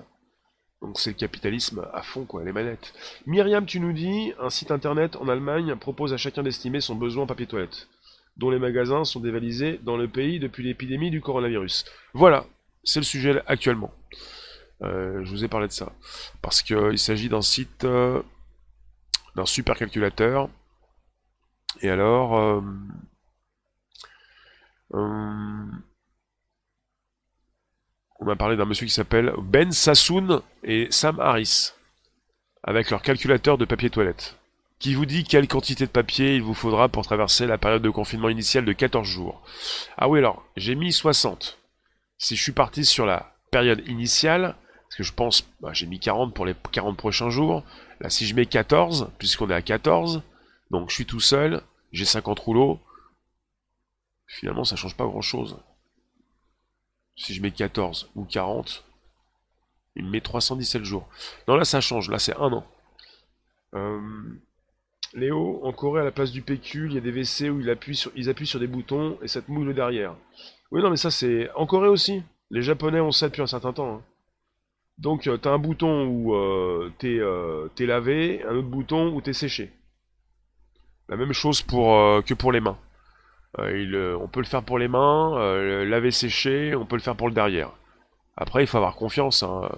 Donc 0.81 0.97
c'est 0.99 1.09
le 1.09 1.15
capitalisme 1.15 1.85
à 1.93 2.01
fond, 2.01 2.25
quoi, 2.25 2.43
les 2.43 2.53
manettes. 2.53 2.93
Myriam, 3.25 3.65
tu 3.65 3.79
nous 3.79 3.91
dis, 3.91 4.33
un 4.39 4.49
site 4.49 4.71
internet 4.71 5.17
en 5.17 5.27
Allemagne 5.27 5.75
propose 5.75 6.13
à 6.13 6.17
chacun 6.17 6.43
d'estimer 6.43 6.79
son 6.79 6.95
besoin 6.95 7.23
en 7.23 7.27
papier 7.27 7.47
toilette, 7.47 7.89
dont 8.38 8.49
les 8.49 8.59
magasins 8.59 9.03
sont 9.03 9.19
dévalisés 9.19 9.79
dans 9.83 9.97
le 9.97 10.07
pays 10.07 10.39
depuis 10.39 10.63
l'épidémie 10.63 11.12
du 11.12 11.19
coronavirus. 11.19 11.85
Voilà, 12.13 12.45
c'est 12.89 12.99
le 12.99 13.06
sujet 13.06 13.41
actuellement. 13.47 13.93
Euh, 14.82 15.23
je 15.23 15.30
vous 15.30 15.43
ai 15.43 15.47
parlé 15.47 15.67
de 15.67 15.73
ça. 15.73 15.91
Parce 16.41 16.62
qu'il 16.62 16.97
s'agit 16.97 17.30
d'un 17.30 17.41
site, 17.41 17.84
euh, 17.86 18.21
d'un 19.36 19.45
super 19.45 19.78
calculateur. 19.78 20.49
Et 21.82 21.89
alors... 21.89 22.38
Euh, 22.38 22.62
on 28.19 28.25
m'a 28.25 28.36
parlé 28.36 28.58
d'un 28.58 28.65
monsieur 28.65 28.88
qui 28.88 28.93
s'appelle 28.93 29.34
Ben 29.38 29.71
Sassoon 29.71 30.41
et 30.63 30.88
Sam 30.89 31.19
Harris, 31.19 31.73
avec 32.63 32.89
leur 32.89 33.04
calculateur 33.04 33.60
de 33.60 33.65
papier 33.65 33.91
toilette, 33.91 34.39
qui 34.80 34.95
vous 34.95 35.06
dit 35.06 35.23
quelle 35.23 35.47
quantité 35.47 35.86
de 35.86 35.91
papier 35.91 36.36
il 36.36 36.41
vous 36.41 36.56
faudra 36.56 36.89
pour 36.89 37.06
traverser 37.06 37.45
la 37.45 37.60
période 37.60 37.84
de 37.84 37.89
confinement 37.91 38.30
initiale 38.30 38.65
de 38.65 38.73
14 38.73 39.08
jours. 39.08 39.43
Ah 39.95 40.10
oui, 40.10 40.17
alors, 40.19 40.43
j'ai 40.58 40.73
mis 40.73 40.91
60. 40.91 41.60
Si 42.19 42.36
je 42.36 42.43
suis 42.43 42.51
parti 42.51 42.86
sur 42.86 43.08
la 43.08 43.36
période 43.49 43.82
initiale, 43.88 44.55
parce 44.84 44.95
que 44.97 45.03
je 45.03 45.13
pense, 45.13 45.49
bah, 45.62 45.73
j'ai 45.73 45.88
mis 45.88 45.99
40 45.99 46.36
pour 46.36 46.45
les 46.45 46.53
40 46.71 46.95
prochains 46.95 47.32
jours, 47.32 47.63
là 47.99 48.12
si 48.12 48.27
je 48.27 48.36
mets 48.36 48.45
14, 48.45 49.10
puisqu'on 49.17 49.49
est 49.49 49.55
à 49.55 49.63
14, 49.63 50.21
donc 50.69 50.89
je 50.89 50.95
suis 50.95 51.05
tout 51.08 51.19
seul, 51.19 51.63
j'ai 51.91 52.05
50 52.05 52.38
rouleaux, 52.38 52.79
finalement 54.27 54.63
ça 54.63 54.75
change 54.75 54.95
pas 54.95 55.05
grand 55.05 55.21
chose. 55.21 55.58
Si 57.15 57.34
je 57.34 57.41
mets 57.41 57.51
14 57.51 58.12
ou 58.15 58.25
40, 58.25 58.86
il 59.95 60.05
me 60.05 60.12
met 60.12 60.21
317 60.21 60.84
jours. 60.84 61.08
Non, 61.47 61.55
là, 61.55 61.65
ça 61.65 61.82
change. 61.82 62.10
Là, 62.10 62.17
c'est 62.17 62.36
un 62.38 62.53
an. 62.53 62.65
Euh, 63.73 63.99
Léo, 65.13 65.60
en 65.63 65.73
Corée, 65.73 66.01
à 66.01 66.05
la 66.05 66.12
place 66.12 66.32
du 66.32 66.41
PQ, 66.41 66.88
il 66.88 66.93
y 66.93 66.97
a 66.97 67.01
des 67.01 67.12
WC 67.12 67.49
où 67.49 67.60
ils 67.60 67.69
appuient 67.69 67.95
sur, 67.95 68.12
ils 68.15 68.29
appuient 68.29 68.47
sur 68.47 68.60
des 68.60 68.67
boutons 68.67 69.17
et 69.21 69.27
ça 69.27 69.41
te 69.41 69.51
mouille 69.51 69.65
le 69.65 69.73
derrière. 69.73 70.15
Oui, 70.71 70.82
non, 70.82 70.89
mais 70.89 70.97
ça, 70.97 71.12
c'est... 71.12 71.49
En 71.55 71.65
Corée 71.65 71.88
aussi. 71.88 72.23
Les 72.51 72.62
Japonais 72.62 72.99
ont 72.99 73.12
ça 73.12 73.29
depuis 73.29 73.41
un 73.41 73.47
certain 73.47 73.73
temps. 73.73 73.95
Hein. 73.95 74.01
Donc, 74.97 75.27
euh, 75.27 75.38
t'as 75.38 75.51
un 75.51 75.60
bouton 75.60 76.05
où 76.08 76.36
euh, 76.36 76.91
t'es 76.99 77.86
lavé, 77.86 78.43
un 78.43 78.55
autre 78.55 78.67
bouton 78.67 79.13
où 79.13 79.21
t'es 79.21 79.34
séché. 79.34 79.71
La 81.08 81.15
même 81.15 81.34
chose 81.34 81.62
pour, 81.62 82.23
que 82.23 82.34
pour 82.34 82.51
les 82.51 82.60
mains. 82.60 82.77
Euh, 83.58 84.17
on 84.19 84.27
peut 84.27 84.39
le 84.39 84.45
faire 84.45 84.63
pour 84.63 84.77
les 84.77 84.88
mains, 84.88 85.38
euh, 85.38 85.86
laver 85.86 86.12
sécher, 86.12 86.75
on 86.75 86.86
peut 86.86 86.95
le 86.95 87.01
faire 87.01 87.15
pour 87.15 87.27
le 87.27 87.34
derrière. 87.34 87.71
Après, 88.38 88.63
il 88.63 88.67
faut 88.67 88.77
avoir 88.77 88.95
confiance. 88.95 89.43
Hein. 89.43 89.69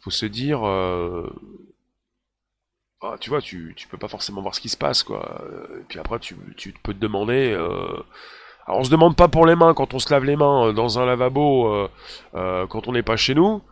faut 0.00 0.10
se 0.10 0.26
dire, 0.26 0.66
euh, 0.66 1.28
ah, 3.02 3.16
tu 3.20 3.30
vois, 3.30 3.40
tu, 3.40 3.72
tu 3.76 3.88
peux 3.88 3.98
pas 3.98 4.08
forcément 4.08 4.42
voir 4.42 4.54
ce 4.54 4.60
qui 4.60 4.68
se 4.68 4.76
passe, 4.76 5.02
quoi. 5.02 5.42
Et 5.80 5.84
puis 5.88 5.98
après, 5.98 6.18
tu, 6.20 6.34
peux 6.82 6.94
te 6.94 6.98
demander. 6.98 7.56
Alors, 8.66 8.80
on 8.80 8.84
se 8.84 8.90
demande 8.90 9.16
pas 9.16 9.28
pour 9.28 9.46
les 9.46 9.56
mains 9.56 9.74
quand 9.74 9.94
on 9.94 9.98
se 9.98 10.12
lave 10.12 10.24
les 10.24 10.36
mains 10.36 10.72
dans 10.72 10.98
un 10.98 11.06
lavabo 11.06 11.88
quand 12.32 12.88
on 12.88 12.92
n'est 12.92 13.02
pas 13.02 13.16
chez 13.16 13.34
nous. 13.34 13.62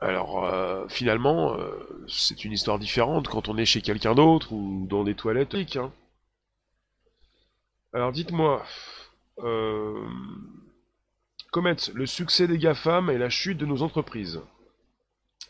Alors, 0.00 0.48
finalement, 0.88 1.56
c'est 2.08 2.44
une 2.44 2.52
histoire 2.52 2.78
différente 2.78 3.28
quand 3.28 3.48
on 3.48 3.56
est 3.56 3.64
chez 3.64 3.82
quelqu'un 3.82 4.14
d'autre 4.14 4.52
ou 4.52 4.86
dans 4.88 5.04
des 5.04 5.14
toilettes. 5.14 5.54
Hein. 5.76 5.90
Alors 7.96 8.12
dites-moi, 8.12 8.62
euh, 9.38 10.06
Comet, 11.50 11.76
le 11.94 12.04
succès 12.04 12.46
des 12.46 12.58
GAFAM 12.58 13.08
et 13.08 13.16
la 13.16 13.30
chute 13.30 13.56
de 13.56 13.64
nos 13.64 13.80
entreprises. 13.80 14.42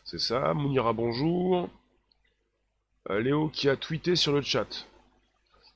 C'est 0.05 0.19
ça, 0.19 0.53
Mounira 0.53 0.93
bonjour. 0.93 1.69
Euh, 3.09 3.19
Léo 3.19 3.49
qui 3.49 3.67
a 3.67 3.75
tweeté 3.75 4.15
sur 4.15 4.31
le 4.31 4.41
chat. 4.41 4.87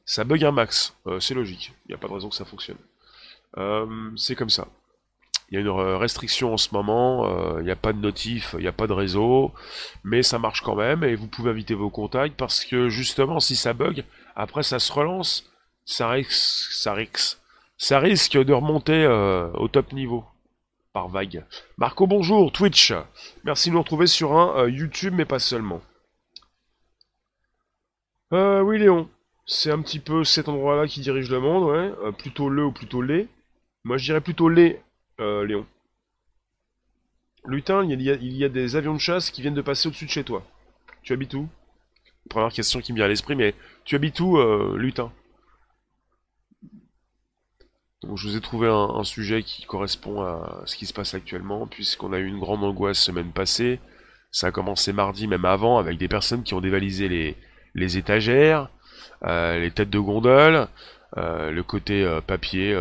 Ça 0.05 0.23
bug 0.23 0.43
un 0.43 0.51
max, 0.51 0.95
euh, 1.07 1.19
c'est 1.19 1.33
logique, 1.33 1.73
il 1.85 1.89
n'y 1.89 1.95
a 1.95 1.97
pas 1.97 2.07
de 2.07 2.13
raison 2.13 2.29
que 2.29 2.35
ça 2.35 2.45
fonctionne. 2.45 2.77
c'est 4.17 4.35
comme 4.35 4.49
ça. 4.49 4.67
Il 5.49 5.55
y 5.55 5.57
a 5.57 5.61
une 5.61 5.69
restriction 5.69 6.53
en 6.53 6.57
ce 6.57 6.73
moment, 6.73 7.57
il 7.59 7.65
n'y 7.65 7.71
a 7.71 7.75
pas 7.75 7.91
de 7.91 7.99
notif, 7.99 8.55
il 8.57 8.61
n'y 8.61 8.67
a 8.67 8.71
pas 8.71 8.87
de 8.87 8.93
réseau, 8.93 9.53
mais 10.05 10.23
ça 10.23 10.39
marche 10.39 10.61
quand 10.61 10.75
même 10.75 11.03
et 11.03 11.15
vous 11.15 11.27
pouvez 11.27 11.51
inviter 11.51 11.73
vos 11.73 11.89
contacts 11.89 12.37
parce 12.37 12.63
que 12.63 12.87
justement 12.87 13.41
si 13.41 13.57
ça 13.57 13.73
bug, 13.73 14.05
après 14.35 14.63
ça 14.63 14.79
se 14.79 14.93
relance 14.93 15.51
ça 15.85 16.09
risque, 16.09 16.31
ça 16.31 16.95
ça 17.77 17.99
risque 17.99 18.37
de 18.37 18.53
remonter 18.53 19.03
euh, 19.03 19.51
au 19.53 19.67
top 19.67 19.91
niveau 19.93 20.23
par 20.93 21.07
vague. 21.07 21.45
Marco, 21.77 22.05
bonjour, 22.05 22.51
Twitch. 22.51 22.93
Merci 23.43 23.69
de 23.69 23.73
nous 23.73 23.81
retrouver 23.81 24.07
sur 24.07 24.33
un 24.33 24.63
euh, 24.63 24.69
YouTube, 24.69 25.13
mais 25.15 25.25
pas 25.25 25.39
seulement. 25.39 25.81
Euh, 28.33 28.61
oui, 28.61 28.77
Léon. 28.77 29.09
C'est 29.45 29.71
un 29.71 29.81
petit 29.81 29.99
peu 29.99 30.23
cet 30.23 30.47
endroit-là 30.49 30.87
qui 30.87 31.01
dirige 31.01 31.29
le 31.29 31.39
monde. 31.39 31.69
Euh, 31.71 32.11
plutôt 32.11 32.49
le 32.49 32.65
ou 32.65 32.71
plutôt 32.71 33.01
les. 33.01 33.27
Moi, 33.83 33.97
je 33.97 34.05
dirais 34.05 34.21
plutôt 34.21 34.49
les, 34.49 34.79
euh, 35.19 35.45
Léon. 35.45 35.65
Lutin, 37.45 37.83
il 37.83 38.01
y, 38.01 38.43
a, 38.43 38.49
des 38.49 38.75
avions 38.75 38.93
de 38.93 38.99
chasse 38.99 39.31
qui 39.31 39.41
viennent 39.41 39.55
de 39.55 39.61
passer 39.61 39.87
au-dessus 39.87 40.05
de 40.05 40.11
chez 40.11 40.23
toi. 40.23 40.45
Tu 41.01 41.13
habites 41.13 41.33
où? 41.33 41.49
Première 42.29 42.51
question 42.53 42.81
qui 42.81 42.93
me 42.93 42.97
vient 42.97 43.05
à 43.05 43.07
l'esprit, 43.07 43.35
mais 43.35 43.55
tu 43.83 43.95
habites 43.95 44.19
où, 44.19 44.37
euh, 44.37 44.77
Lutin? 44.77 45.11
Donc, 48.03 48.17
je 48.17 48.27
vous 48.27 48.35
ai 48.35 48.41
trouvé 48.41 48.67
un, 48.67 49.03
sujet 49.03 49.43
qui 49.43 49.65
correspond 49.65 50.21
à 50.21 50.63
ce 50.65 50.75
qui 50.75 50.85
se 50.85 50.93
passe 50.93 51.13
actuellement, 51.13 51.67
puisqu'on 51.67 52.13
a 52.13 52.19
eu 52.19 52.25
une 52.25 52.39
grande 52.39 52.63
angoisse 52.63 52.99
semaine 52.99 53.31
passée. 53.31 53.79
Ça 54.31 54.47
a 54.47 54.51
commencé 54.51 54.93
mardi, 54.93 55.27
même 55.27 55.45
avant, 55.45 55.77
avec 55.77 55.97
des 55.97 56.07
personnes 56.07 56.43
qui 56.43 56.53
ont 56.53 56.61
dévalisé 56.61 57.35
les, 57.75 57.97
étagères, 57.97 58.69
les 59.23 59.71
têtes 59.71 59.89
de 59.89 59.99
gondole, 59.99 60.67
euh, 61.17 61.51
le 61.51 61.63
côté 61.63 62.03
euh, 62.03 62.21
papier, 62.21 62.75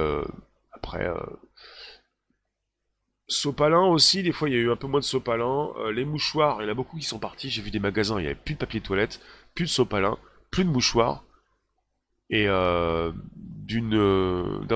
après... 0.73 1.09
Sopalin 3.33 3.85
aussi, 3.85 4.25
des 4.25 4.33
fois 4.33 4.49
il 4.49 4.57
y 4.57 4.59
a 4.59 4.61
eu 4.61 4.73
un 4.73 4.77
peu 4.77 4.89
moins 4.89 4.99
de 4.99 5.05
sopalin. 5.05 5.69
les 5.93 6.05
mouchoirs, 6.05 6.61
il 6.61 6.65
y 6.65 6.69
en 6.69 6.73
a 6.73 6.75
beaucoup 6.75 6.97
qui 6.97 7.05
sont 7.05 7.21
partis. 7.21 7.49
J'ai 7.49 7.63
vu 7.63 7.71
des 7.71 7.79
magasins, 7.79 8.19
il 8.19 8.23
n'y 8.23 8.27
avait 8.27 8.35
plus 8.35 8.55
de 8.55 8.59
papier 8.59 8.81
toilette, 8.81 9.21
plus 9.55 9.67
de 9.67 9.71
sopalin, 9.71 10.19
plus 10.51 10.65
de 10.65 10.71
mouchoirs. 10.71 11.23
Et 12.29 12.47
d'un 12.47 13.13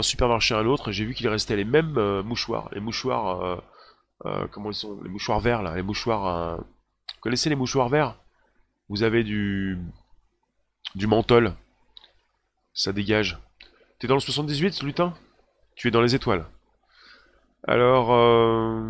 supermarché 0.03 0.55
à 0.55 0.63
l'autre, 0.63 0.93
j'ai 0.93 1.05
vu 1.05 1.15
qu'il 1.15 1.27
restait 1.27 1.57
les 1.57 1.65
mêmes 1.65 2.21
mouchoirs. 2.21 2.69
Les 2.73 2.81
mouchoirs, 2.81 3.61
comment 4.53 4.71
ils 4.71 4.75
sont 4.75 5.01
Les 5.03 5.11
mouchoirs 5.11 5.41
verts 5.41 5.63
là, 5.63 5.75
les 5.75 5.83
mouchoirs. 5.83 6.59
Vous 6.59 7.21
connaissez 7.23 7.49
les 7.51 7.57
mouchoirs 7.57 7.89
verts? 7.89 8.17
Vous 8.89 9.03
avez 9.03 9.25
du 9.25 9.79
du 10.95 11.07
menthol. 11.07 11.55
Ça 12.73 12.93
dégage. 12.93 13.39
T'es 13.99 14.07
dans 14.07 14.15
le 14.15 14.21
78, 14.21 14.83
lutin? 14.83 15.15
Tu 15.77 15.89
es 15.89 15.91
dans 15.91 16.03
les 16.03 16.15
étoiles. 16.15 16.47
Alors, 17.67 18.13
euh... 18.13 18.83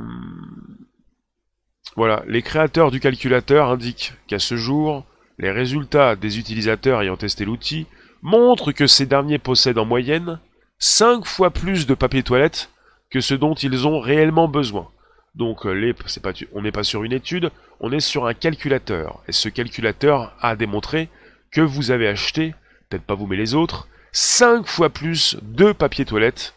voilà, 1.96 2.24
les 2.26 2.42
créateurs 2.42 2.90
du 2.90 3.00
calculateur 3.00 3.68
indiquent 3.68 4.14
qu'à 4.26 4.38
ce 4.38 4.56
jour, 4.56 5.04
les 5.38 5.50
résultats 5.50 6.16
des 6.16 6.38
utilisateurs 6.38 7.00
ayant 7.02 7.16
testé 7.16 7.44
l'outil 7.44 7.86
montrent 8.22 8.72
que 8.72 8.86
ces 8.86 9.06
derniers 9.06 9.38
possèdent 9.38 9.78
en 9.78 9.84
moyenne 9.84 10.40
5 10.78 11.24
fois 11.24 11.50
plus 11.50 11.86
de 11.86 11.94
papier 11.94 12.22
toilette 12.22 12.70
que 13.10 13.20
ce 13.20 13.34
dont 13.34 13.54
ils 13.54 13.86
ont 13.86 14.00
réellement 14.00 14.48
besoin. 14.48 14.90
Donc 15.34 15.64
pas, 15.64 16.32
on 16.52 16.62
n'est 16.62 16.72
pas 16.72 16.84
sur 16.84 17.04
une 17.04 17.12
étude, 17.12 17.50
on 17.80 17.92
est 17.92 18.00
sur 18.00 18.26
un 18.26 18.34
calculateur. 18.34 19.20
Et 19.28 19.32
ce 19.32 19.48
calculateur 19.48 20.34
a 20.40 20.56
démontré 20.56 21.08
que 21.54 21.60
vous 21.60 21.90
avez 21.90 22.08
acheté, 22.08 22.54
peut-être 22.88 23.04
pas 23.04 23.14
vous 23.14 23.26
mais 23.26 23.36
les 23.36 23.54
autres, 23.54 23.88
5 24.12 24.66
fois 24.66 24.90
plus 24.90 25.36
de 25.42 25.72
papier 25.72 26.04
toilette. 26.04 26.54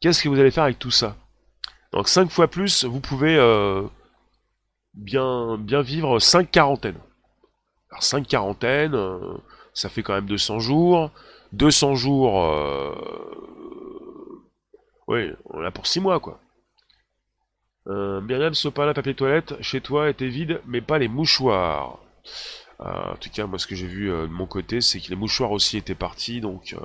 Qu'est-ce 0.00 0.22
que 0.22 0.28
vous 0.28 0.38
allez 0.38 0.50
faire 0.50 0.64
avec 0.64 0.78
tout 0.78 0.90
ça? 0.90 1.16
Donc 1.92 2.08
5 2.08 2.30
fois 2.30 2.48
plus, 2.48 2.84
vous 2.84 3.00
pouvez 3.00 3.36
euh, 3.36 3.82
bien, 4.94 5.56
bien 5.58 5.80
vivre 5.80 6.18
5 6.18 6.50
quarantaines. 6.50 6.98
Alors 7.90 8.02
5 8.02 8.26
quarantaines, 8.26 8.94
euh, 8.94 9.18
ça 9.72 9.88
fait 9.88 10.02
quand 10.02 10.14
même 10.14 10.26
200 10.26 10.58
jours. 10.60 11.10
200 11.52 11.94
jours, 11.94 12.42
euh, 12.42 12.94
oui, 15.06 15.30
on 15.46 15.60
l'a 15.60 15.70
pour 15.70 15.86
6 15.86 16.00
mois 16.00 16.20
quoi. 16.20 16.40
Euh, 17.86 18.20
Myriam, 18.22 18.54
sopalin, 18.54 18.92
papier 18.92 19.14
toilette, 19.14 19.54
chez 19.62 19.80
toi 19.80 20.08
était 20.08 20.28
vide, 20.28 20.60
mais 20.66 20.80
pas 20.80 20.98
les 20.98 21.08
mouchoirs. 21.08 21.98
Euh, 22.80 23.12
en 23.12 23.16
tout 23.16 23.30
cas, 23.30 23.46
moi, 23.46 23.58
ce 23.58 23.66
que 23.66 23.74
j'ai 23.74 23.86
vu 23.86 24.10
euh, 24.10 24.26
de 24.26 24.32
mon 24.32 24.46
côté, 24.46 24.80
c'est 24.80 25.00
que 25.00 25.08
les 25.08 25.16
mouchoirs 25.16 25.52
aussi 25.52 25.76
étaient 25.76 25.94
partis, 25.94 26.40
donc... 26.40 26.74
Euh, 26.74 26.84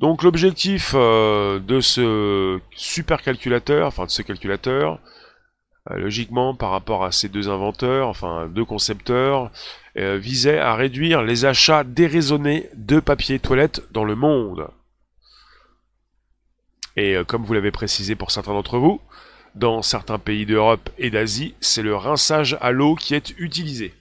donc 0.00 0.24
l'objectif 0.24 0.92
de 0.92 1.80
ce 1.80 2.60
super 2.74 3.22
calculateur, 3.22 3.86
enfin 3.86 4.06
de 4.06 4.10
ce 4.10 4.22
calculateur, 4.22 4.98
logiquement 5.88 6.52
par 6.52 6.70
rapport 6.70 7.04
à 7.04 7.12
ces 7.12 7.28
deux 7.28 7.48
inventeurs, 7.48 8.08
enfin 8.08 8.48
deux 8.48 8.64
concepteurs, 8.64 9.52
visait 9.94 10.58
à 10.58 10.74
réduire 10.74 11.22
les 11.22 11.44
achats 11.44 11.84
déraisonnés 11.84 12.68
de 12.74 12.98
papier 12.98 13.38
toilette 13.38 13.84
dans 13.92 14.04
le 14.04 14.16
monde. 14.16 14.68
Et 16.96 17.14
comme 17.28 17.44
vous 17.44 17.54
l'avez 17.54 17.70
précisé 17.70 18.16
pour 18.16 18.32
certains 18.32 18.52
d'entre 18.52 18.78
vous, 18.78 19.00
dans 19.54 19.80
certains 19.80 20.18
pays 20.18 20.44
d'Europe 20.44 20.90
et 20.98 21.10
d'Asie, 21.10 21.54
c'est 21.60 21.82
le 21.82 21.94
rinçage 21.94 22.58
à 22.60 22.72
l'eau 22.72 22.96
qui 22.96 23.14
est 23.14 23.32
utilisé. 23.38 23.94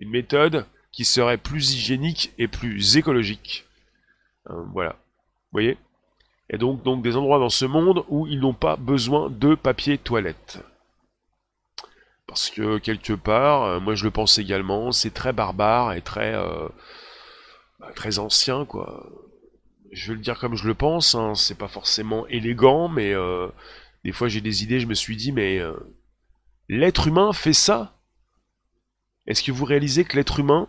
Une 0.00 0.10
méthode 0.10 0.66
qui 0.92 1.04
serait 1.04 1.36
plus 1.36 1.74
hygiénique 1.74 2.32
et 2.38 2.48
plus 2.48 2.96
écologique. 2.96 3.66
Euh, 4.48 4.62
voilà. 4.72 4.92
Vous 4.92 5.52
voyez? 5.52 5.76
Et 6.48 6.58
donc, 6.58 6.82
des 7.02 7.16
endroits 7.16 7.38
dans 7.38 7.50
ce 7.50 7.66
monde 7.66 8.04
où 8.08 8.26
ils 8.26 8.40
n'ont 8.40 8.54
pas 8.54 8.76
besoin 8.76 9.30
de 9.30 9.54
papier 9.54 9.98
toilette. 9.98 10.64
Parce 12.26 12.50
que 12.50 12.78
quelque 12.78 13.12
part, 13.12 13.62
euh, 13.64 13.80
moi 13.80 13.94
je 13.94 14.04
le 14.04 14.10
pense 14.10 14.38
également, 14.38 14.90
c'est 14.90 15.12
très 15.12 15.32
barbare 15.32 15.92
et 15.92 16.00
très 16.00 16.34
euh, 16.34 16.68
bah, 17.78 17.92
très 17.94 18.18
ancien 18.18 18.64
quoi. 18.64 19.06
Je 19.92 20.08
vais 20.08 20.14
le 20.14 20.22
dire 20.22 20.38
comme 20.38 20.56
je 20.56 20.66
le 20.66 20.74
pense, 20.74 21.14
hein, 21.14 21.34
c'est 21.34 21.58
pas 21.58 21.68
forcément 21.68 22.26
élégant, 22.28 22.88
mais 22.88 23.12
des 24.04 24.12
fois 24.12 24.28
j'ai 24.28 24.40
des 24.40 24.62
idées, 24.62 24.78
je 24.78 24.86
me 24.86 24.94
suis 24.94 25.16
dit 25.16 25.32
mais 25.32 25.60
l'être 26.68 27.08
humain 27.08 27.32
fait 27.32 27.52
ça 27.52 27.99
est-ce 29.30 29.44
que 29.44 29.52
vous 29.52 29.64
réalisez 29.64 30.04
que 30.04 30.16
l'être 30.16 30.40
humain, 30.40 30.66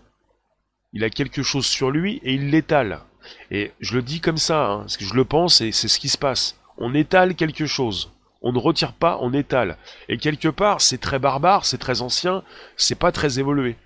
il 0.94 1.04
a 1.04 1.10
quelque 1.10 1.42
chose 1.42 1.66
sur 1.66 1.90
lui 1.90 2.22
et 2.24 2.36
il 2.36 2.52
l'étale? 2.52 3.02
Et 3.50 3.72
je 3.80 3.96
le 3.96 4.04
dis 4.04 4.22
comme 4.22 4.38
ça, 4.38 4.68
hein, 4.68 4.80
parce 4.82 4.98
que 4.98 5.06
je 5.06 5.16
le 5.16 5.26
pense 5.26 5.62
et 5.62 5.72
c'est 5.72 5.88
ce 5.88 6.00
qui 6.00 6.10
se 6.10 6.18
passe. 6.18 6.60
On 6.78 6.94
étale 6.94 7.34
quelque 7.34 7.66
chose. 7.66 8.12
On 8.44 8.52
ne 8.52 8.60
retire 8.60 8.94
pas, 8.94 9.18
on 9.20 9.34
étale. 9.34 9.80
Et 10.10 10.18
quelque 10.18 10.48
part, 10.48 10.80
c'est 10.80 11.00
très 11.00 11.18
barbare, 11.18 11.66
c'est 11.66 11.80
très 11.80 12.04
ancien, 12.04 12.44
c'est 12.78 13.00
pas 13.00 13.12
très 13.12 13.40
évolué. 13.40 13.78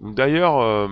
D'ailleurs, 0.00 0.60
euh, 0.60 0.88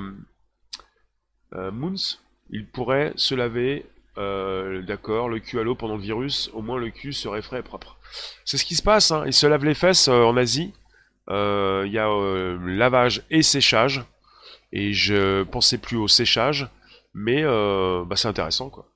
euh, 1.55 1.71
Moons, 1.71 2.19
il 2.51 2.67
pourrait 2.67 3.13
se 3.15 3.37
laver, 3.37 3.87
euh, 4.19 4.83
d'accord, 4.83 5.29
le 5.29 5.39
cul 5.39 5.61
à 5.61 5.63
l'eau 5.63 5.77
pendant 5.77 5.95
le 5.95 6.03
virus, 6.03 6.51
au 6.55 6.63
moins 6.63 6.77
le 6.77 6.91
cul 6.91 7.13
serait 7.13 7.43
frais 7.43 7.61
et 7.61 7.63
propre. 7.63 7.99
C'est 8.45 8.59
ce 8.59 8.65
qui 8.65 8.75
se 8.75 8.83
passe, 8.83 9.13
hein. 9.13 9.23
il 9.27 9.33
se 9.33 9.47
lave 9.47 9.65
les 9.65 9.75
fesses 9.75 10.09
en 10.09 10.37
Asie, 10.37 10.73
il 11.29 11.93
y 11.93 11.99
a 11.99 12.09
euh, 12.09 12.59
lavage 12.61 13.23
et 13.31 13.43
séchage. 13.43 14.05
Et 14.73 14.93
je 14.93 15.43
pensais 15.45 15.79
plus 15.79 15.99
au 15.99 16.09
séchage, 16.09 16.69
mais 17.15 17.43
euh, 17.45 18.05
bah, 18.07 18.17
c'est 18.17 18.29
intéressant 18.29 18.71
quoi. 18.71 18.89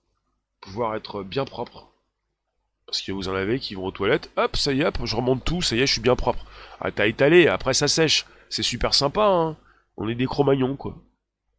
Pouvoir 0.61 0.97
être 0.97 1.23
bien 1.23 1.45
propre. 1.45 1.89
Parce 2.87 3.03
que 3.03 3.13
vous 3.13 3.29
en 3.29 3.35
avez 3.35 3.59
qui 3.59 3.75
vont 3.75 3.85
aux 3.85 3.91
toilettes, 3.91 4.31
hop, 4.37 4.57
ça 4.57 4.73
y 4.73 4.81
est, 4.81 4.87
hop, 4.87 4.99
je 5.05 5.17
remonte 5.17 5.45
tout, 5.45 5.61
ça 5.61 5.77
y 5.77 5.81
est, 5.81 5.87
je 5.87 5.93
suis 5.93 6.01
bien 6.01 6.17
propre. 6.17 6.45
Ah, 6.81 6.91
t'as 6.93 7.07
étalé, 7.07 7.49
après 7.49 7.75
ça 7.75 7.89
sèche. 7.89 8.25
C'est 8.49 8.63
super 8.63 8.95
sympa, 8.95 9.27
hein. 9.27 9.57
On 9.97 10.09
est 10.09 10.15
des 10.15 10.27
cro-magnons, 10.27 10.77
quoi. 10.77 10.95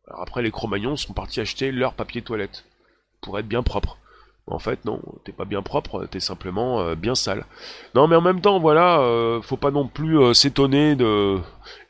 Alors 0.07 0.21
après, 0.21 0.41
les 0.41 0.51
cro-magnons 0.51 0.95
sont 0.95 1.13
partis 1.13 1.41
acheter 1.41 1.71
leur 1.71 1.93
papier 1.93 2.21
toilette. 2.21 2.65
Pour 3.21 3.37
être 3.37 3.47
bien 3.47 3.61
propre. 3.63 3.97
En 4.49 4.59
fait, 4.59 4.85
non, 4.85 5.01
t'es 5.25 5.33
pas 5.33 5.43
bien 5.43 5.61
propre, 5.61 6.05
t'es 6.05 6.21
simplement 6.21 6.79
euh, 6.79 6.95
bien 6.95 7.15
sale. 7.15 7.45
Non, 7.95 8.07
mais 8.07 8.15
en 8.15 8.21
même 8.21 8.39
temps, 8.39 8.59
voilà, 8.59 9.01
euh, 9.01 9.41
faut 9.41 9.57
pas 9.57 9.71
non 9.71 9.87
plus 9.89 10.17
euh, 10.17 10.33
s'étonner 10.33 10.95
de... 10.95 11.37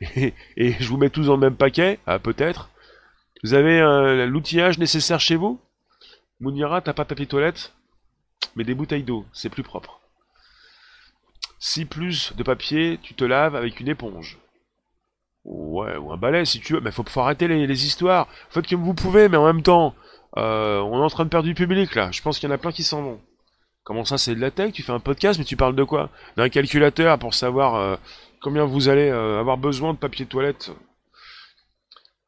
et, 0.56 0.72
je 0.80 0.88
vous 0.88 0.96
mets 0.96 1.10
tous 1.10 1.26
dans 1.26 1.34
le 1.34 1.40
même 1.40 1.54
paquet, 1.54 2.00
ah, 2.06 2.18
peut-être. 2.18 2.68
Vous 3.44 3.54
avez 3.54 4.26
l'outillage 4.26 4.80
nécessaire 4.80 5.20
chez 5.20 5.36
vous? 5.36 5.60
Mounira, 6.40 6.80
t'as 6.80 6.92
pas 6.92 7.04
papier 7.04 7.26
toilette? 7.26 7.72
Mais 8.56 8.64
des 8.64 8.74
bouteilles 8.74 9.04
d'eau, 9.04 9.24
c'est 9.32 9.48
plus 9.48 9.62
propre. 9.62 10.00
Si 11.60 11.84
plus 11.84 12.32
de 12.36 12.42
papier, 12.42 12.98
tu 13.00 13.14
te 13.14 13.22
laves 13.22 13.54
avec 13.54 13.78
une 13.78 13.88
éponge. 13.88 14.38
Ouais, 15.44 15.96
ou 15.96 16.12
un 16.12 16.16
balai 16.16 16.44
si 16.44 16.58
tu 16.58 16.72
veux, 16.72 16.80
mais 16.80 16.90
faut, 16.90 17.04
faut 17.04 17.20
arrêter 17.20 17.46
les, 17.46 17.68
les 17.68 17.86
histoires. 17.86 18.26
Faites 18.50 18.68
comme 18.68 18.82
vous 18.82 18.94
pouvez, 18.94 19.28
mais 19.28 19.36
en 19.36 19.46
même 19.46 19.62
temps, 19.62 19.94
euh, 20.36 20.80
on 20.80 21.00
est 21.00 21.04
en 21.04 21.08
train 21.08 21.24
de 21.24 21.30
perdre 21.30 21.48
du 21.48 21.54
public 21.54 21.94
là. 21.94 22.10
Je 22.10 22.20
pense 22.20 22.38
qu'il 22.38 22.48
y 22.48 22.52
en 22.52 22.54
a 22.54 22.58
plein 22.58 22.72
qui 22.72 22.82
s'en 22.82 23.02
vont. 23.02 23.20
Comment 23.84 24.04
ça, 24.04 24.18
c'est 24.18 24.34
de 24.34 24.40
la 24.40 24.50
tech? 24.50 24.72
Tu 24.72 24.82
fais 24.82 24.92
un 24.92 25.00
podcast, 25.00 25.38
mais 25.38 25.46
tu 25.46 25.56
parles 25.56 25.74
de 25.74 25.84
quoi? 25.84 26.10
D'un 26.36 26.50
calculateur 26.50 27.18
pour 27.18 27.32
savoir 27.32 27.76
euh, 27.76 27.96
combien 28.42 28.64
vous 28.64 28.88
allez 28.88 29.08
euh, 29.08 29.40
avoir 29.40 29.56
besoin 29.56 29.94
de 29.94 29.98
papier 29.98 30.26
toilette. 30.26 30.70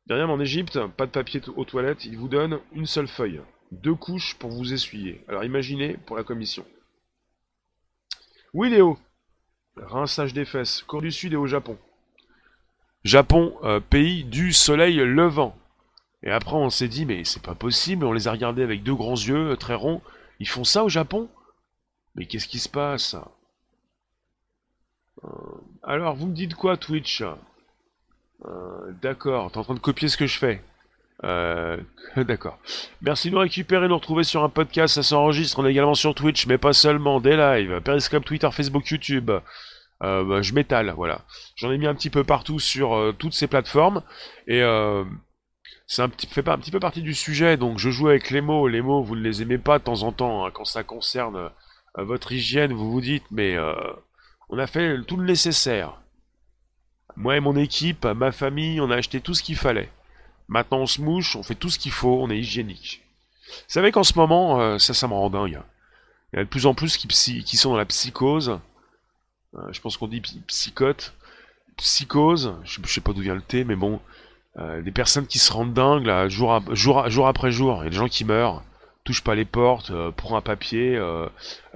Derrière, 0.06 0.30
en 0.30 0.40
Égypte, 0.40 0.78
pas 0.96 1.04
de 1.04 1.10
papier 1.10 1.42
aux 1.54 1.66
toilettes. 1.66 2.06
Ils 2.06 2.16
vous 2.16 2.28
donnent 2.28 2.60
une 2.72 2.86
seule 2.86 3.08
feuille, 3.08 3.42
deux 3.72 3.94
couches 3.94 4.36
pour 4.38 4.50
vous 4.50 4.72
essuyer. 4.72 5.22
Alors 5.28 5.44
imaginez 5.44 5.98
pour 6.06 6.16
la 6.16 6.24
commission. 6.24 6.64
Oui, 8.54 8.70
Léo. 8.70 8.98
Rinçage 9.76 10.32
des 10.32 10.46
fesses. 10.46 10.82
Cours 10.82 11.02
du 11.02 11.12
Sud 11.12 11.34
et 11.34 11.36
au 11.36 11.46
Japon. 11.46 11.78
Japon, 13.04 13.54
pays 13.88 14.24
du 14.24 14.52
soleil 14.52 14.96
levant. 14.96 15.56
Et 16.22 16.30
après, 16.30 16.56
on 16.56 16.70
s'est 16.70 16.88
dit, 16.88 17.06
mais 17.06 17.24
c'est 17.24 17.42
pas 17.42 17.54
possible, 17.54 18.04
on 18.04 18.12
les 18.12 18.28
a 18.28 18.32
regardés 18.32 18.62
avec 18.62 18.82
deux 18.82 18.94
grands 18.94 19.14
yeux, 19.14 19.56
très 19.56 19.74
ronds. 19.74 20.02
Ils 20.38 20.48
font 20.48 20.64
ça 20.64 20.84
au 20.84 20.88
Japon? 20.88 21.28
Mais 22.14 22.26
qu'est-ce 22.26 22.48
qui 22.48 22.58
se 22.58 22.68
passe? 22.68 23.16
Euh, 25.24 25.28
Alors, 25.82 26.14
vous 26.14 26.26
me 26.26 26.34
dites 26.34 26.54
quoi, 26.54 26.76
Twitch? 26.76 27.22
Euh, 28.44 28.92
D'accord, 29.02 29.50
t'es 29.50 29.58
en 29.58 29.64
train 29.64 29.74
de 29.74 29.80
copier 29.80 30.08
ce 30.08 30.16
que 30.16 30.26
je 30.26 30.38
fais. 30.38 30.62
Euh, 31.24 31.76
D'accord. 32.16 32.58
Merci 33.02 33.30
de 33.30 33.34
nous 33.34 33.40
récupérer, 33.40 33.88
nous 33.88 33.96
retrouver 33.96 34.24
sur 34.24 34.42
un 34.44 34.48
podcast, 34.48 34.94
ça 34.94 35.02
s'enregistre. 35.02 35.58
On 35.58 35.66
est 35.66 35.70
également 35.70 35.94
sur 35.94 36.14
Twitch, 36.14 36.46
mais 36.46 36.58
pas 36.58 36.72
seulement, 36.72 37.20
des 37.20 37.36
lives, 37.36 37.80
Periscope, 37.80 38.24
Twitter, 38.24 38.50
Facebook, 38.50 38.88
YouTube. 38.90 39.30
Euh, 40.02 40.24
bah, 40.24 40.42
je 40.42 40.54
m'étale, 40.54 40.92
voilà. 40.96 41.20
J'en 41.56 41.70
ai 41.70 41.78
mis 41.78 41.86
un 41.86 41.94
petit 41.94 42.10
peu 42.10 42.24
partout 42.24 42.58
sur 42.58 42.94
euh, 42.94 43.12
toutes 43.12 43.34
ces 43.34 43.46
plateformes. 43.46 44.02
Et 44.46 44.62
euh, 44.62 45.04
c'est 45.90 46.02
un 46.02 46.08
petit, 46.08 46.28
fait 46.28 46.44
pas 46.44 46.52
un 46.52 46.58
petit 46.58 46.70
peu 46.70 46.78
partie 46.78 47.02
du 47.02 47.14
sujet, 47.14 47.56
donc 47.56 47.78
je 47.78 47.90
joue 47.90 48.06
avec 48.06 48.30
les 48.30 48.40
mots. 48.40 48.68
Les 48.68 48.80
mots, 48.80 49.02
vous 49.02 49.16
ne 49.16 49.22
les 49.22 49.42
aimez 49.42 49.58
pas 49.58 49.80
de 49.80 49.84
temps 49.84 50.04
en 50.04 50.12
temps. 50.12 50.46
Hein. 50.46 50.50
quand 50.54 50.64
ça 50.64 50.84
concerne 50.84 51.50
euh, 51.98 52.04
votre 52.04 52.30
hygiène, 52.30 52.72
vous 52.72 52.92
vous 52.92 53.00
dites, 53.00 53.24
mais 53.32 53.56
on 54.48 54.58
a 54.58 54.68
fait 54.68 55.02
tout 55.02 55.16
le 55.16 55.26
nécessaire. 55.26 56.00
Moi 57.16 57.36
et 57.36 57.40
mon 57.40 57.56
équipe, 57.56 58.04
ma 58.04 58.30
famille, 58.30 58.80
on 58.80 58.90
a 58.92 58.96
acheté 58.96 59.20
tout 59.20 59.34
ce 59.34 59.42
qu'il 59.42 59.56
fallait. 59.56 59.90
Maintenant 60.46 60.78
on 60.78 60.86
se 60.86 61.00
mouche, 61.00 61.34
on 61.34 61.42
fait 61.42 61.56
tout 61.56 61.70
ce 61.70 61.78
qu'il 61.78 61.92
faut, 61.92 62.22
on 62.22 62.30
est 62.30 62.38
hygiénique. 62.38 63.02
Vous 63.48 63.64
savez 63.66 63.90
qu'en 63.90 64.04
ce 64.04 64.16
moment, 64.16 64.60
euh, 64.60 64.78
ça, 64.78 64.94
ça 64.94 65.08
me 65.08 65.14
rend 65.14 65.28
dingue. 65.28 65.60
Il 66.32 66.36
y 66.36 66.38
a 66.38 66.44
de 66.44 66.48
plus 66.48 66.66
en 66.66 66.74
plus 66.74 66.96
qui, 66.96 67.08
qui 67.08 67.56
sont 67.56 67.70
dans 67.70 67.76
la 67.76 67.84
psychose. 67.86 68.60
Euh, 69.56 69.72
je 69.72 69.80
pense 69.80 69.96
qu'on 69.96 70.06
dit 70.06 70.20
psychote. 70.20 71.14
Psychose, 71.76 72.54
je, 72.64 72.80
sais 72.86 73.00
pas 73.00 73.12
d'où 73.12 73.22
vient 73.22 73.34
le 73.34 73.42
thé, 73.42 73.64
mais 73.64 73.76
bon. 73.76 74.00
Euh, 74.58 74.82
des 74.82 74.90
personnes 74.90 75.26
qui 75.26 75.38
se 75.38 75.52
rendent 75.52 75.72
dingues, 75.72 76.06
là, 76.06 76.28
jour, 76.28 76.60
jour, 76.72 77.08
jour 77.08 77.28
après 77.28 77.50
jour. 77.50 77.78
Il 77.80 77.84
y 77.84 77.86
a 77.86 77.90
des 77.90 77.96
gens 77.96 78.08
qui 78.08 78.24
meurent. 78.24 78.62
Touche 79.04 79.22
pas 79.22 79.34
les 79.34 79.44
portes, 79.44 79.92
prends 80.16 80.36
un 80.36 80.42
papier, 80.42 81.00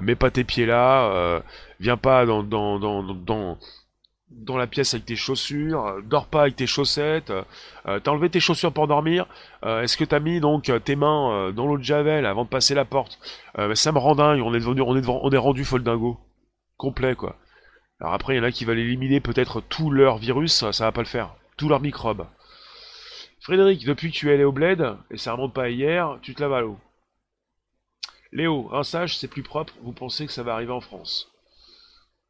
mets 0.00 0.14
pas 0.14 0.30
tes 0.30 0.44
pieds 0.44 0.66
là, 0.66 1.42
viens 1.80 1.96
pas 1.96 2.26
dans, 2.26 2.42
dans, 2.42 2.78
dans, 2.78 3.02
dans 3.02 3.58
dans 4.36 4.56
la 4.56 4.66
pièce 4.66 4.94
avec 4.94 5.06
tes 5.06 5.16
chaussures, 5.16 5.86
euh, 5.86 6.00
dors 6.02 6.26
pas 6.26 6.42
avec 6.42 6.56
tes 6.56 6.66
chaussettes, 6.66 7.30
euh, 7.30 8.00
t'as 8.00 8.10
enlevé 8.10 8.30
tes 8.30 8.40
chaussures 8.40 8.72
pour 8.72 8.86
dormir, 8.88 9.26
euh, 9.64 9.82
est-ce 9.82 9.96
que 9.96 10.04
t'as 10.04 10.20
mis 10.20 10.40
donc 10.40 10.70
tes 10.84 10.96
mains 10.96 11.52
dans 11.52 11.66
l'eau 11.66 11.78
de 11.78 11.82
javel 11.82 12.26
avant 12.26 12.44
de 12.44 12.48
passer 12.48 12.74
la 12.74 12.84
porte? 12.84 13.18
Ça 13.74 13.92
me 13.92 13.98
rend 13.98 14.14
dingue, 14.14 14.42
on 14.42 14.54
est 14.54 14.58
devenu, 14.60 14.80
on 14.80 14.96
est, 14.96 15.08
on 15.08 15.30
est 15.30 15.36
rendu 15.36 15.64
foldingo. 15.64 16.18
Complet 16.76 17.14
quoi. 17.14 17.36
Alors 18.00 18.14
après, 18.14 18.34
il 18.34 18.38
y 18.38 18.40
en 18.40 18.44
a 18.44 18.50
qui 18.50 18.64
veulent 18.64 18.80
éliminer 18.80 19.20
peut-être 19.20 19.60
tout 19.60 19.90
leur 19.90 20.18
virus, 20.18 20.68
ça, 20.70 20.84
va 20.84 20.92
pas 20.92 21.02
le 21.02 21.06
faire. 21.06 21.34
Tous 21.56 21.68
leurs 21.68 21.80
microbes. 21.80 22.26
Frédéric, 23.44 23.84
depuis 23.84 24.10
que 24.10 24.16
tu 24.16 24.30
es 24.30 24.32
allé 24.32 24.44
au 24.44 24.52
bled, 24.52 24.96
et 25.10 25.18
ça 25.18 25.32
remonte 25.32 25.52
pas 25.52 25.68
hier, 25.68 26.18
tu 26.22 26.34
te 26.34 26.40
laves 26.40 26.54
à 26.54 26.62
l'eau. 26.62 26.78
Léo, 28.32 28.62
rinçage, 28.62 29.18
c'est 29.18 29.28
plus 29.28 29.42
propre, 29.42 29.74
vous 29.82 29.92
pensez 29.92 30.26
que 30.26 30.32
ça 30.32 30.42
va 30.42 30.54
arriver 30.54 30.72
en 30.72 30.80
France 30.80 31.30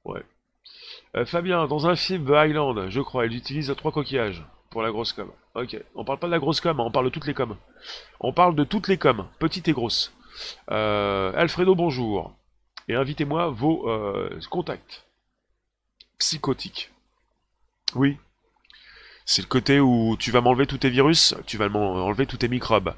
Ouais. 0.05 0.25
Euh, 1.15 1.25
Fabien, 1.25 1.69
dans 1.69 1.87
un 1.87 1.95
film 1.95 2.25
The 2.27 2.49
Island, 2.49 2.91
je 2.91 3.01
crois, 3.01 3.27
il 3.27 3.37
utilise 3.37 3.73
trois 3.77 3.93
coquillages 3.93 4.45
pour 4.71 4.83
la 4.83 4.91
grosse 4.91 5.13
com. 5.13 5.31
Ok, 5.55 5.81
on 5.95 6.05
parle 6.05 6.19
pas 6.19 6.27
de 6.27 6.33
la 6.33 6.41
grosse 6.41 6.61
com, 6.61 6.81
hein, 6.81 6.85
on 6.85 6.91
parle 6.91 7.07
de 7.07 7.11
toutes 7.11 7.29
les 7.29 7.35
coms. 7.35 7.57
On 8.19 8.33
parle 8.33 8.57
de 8.57 8.65
toutes 8.65 8.89
les 8.89 8.99
coms, 8.99 9.29
petites 9.39 9.69
et 9.69 9.73
grosses. 9.73 10.13
Euh, 10.73 11.33
Alfredo, 11.37 11.77
bonjour. 11.77 12.35
Et 12.89 12.97
invitez-moi 12.97 13.51
vos 13.51 13.89
euh, 13.89 14.41
contacts. 14.51 15.07
Psychotiques. 16.19 16.91
Oui. 17.95 18.19
C'est 19.25 19.43
le 19.43 19.49
côté 19.49 19.81
où 19.81 20.17
tu 20.19 20.31
vas 20.31 20.41
m'enlever 20.41 20.67
tous 20.67 20.79
tes 20.79 20.91
virus, 20.91 21.35
tu 21.47 21.57
vas 21.57 21.69
m'enlever 21.69 22.27
tous 22.27 22.37
tes 22.37 22.49
microbes 22.49 22.95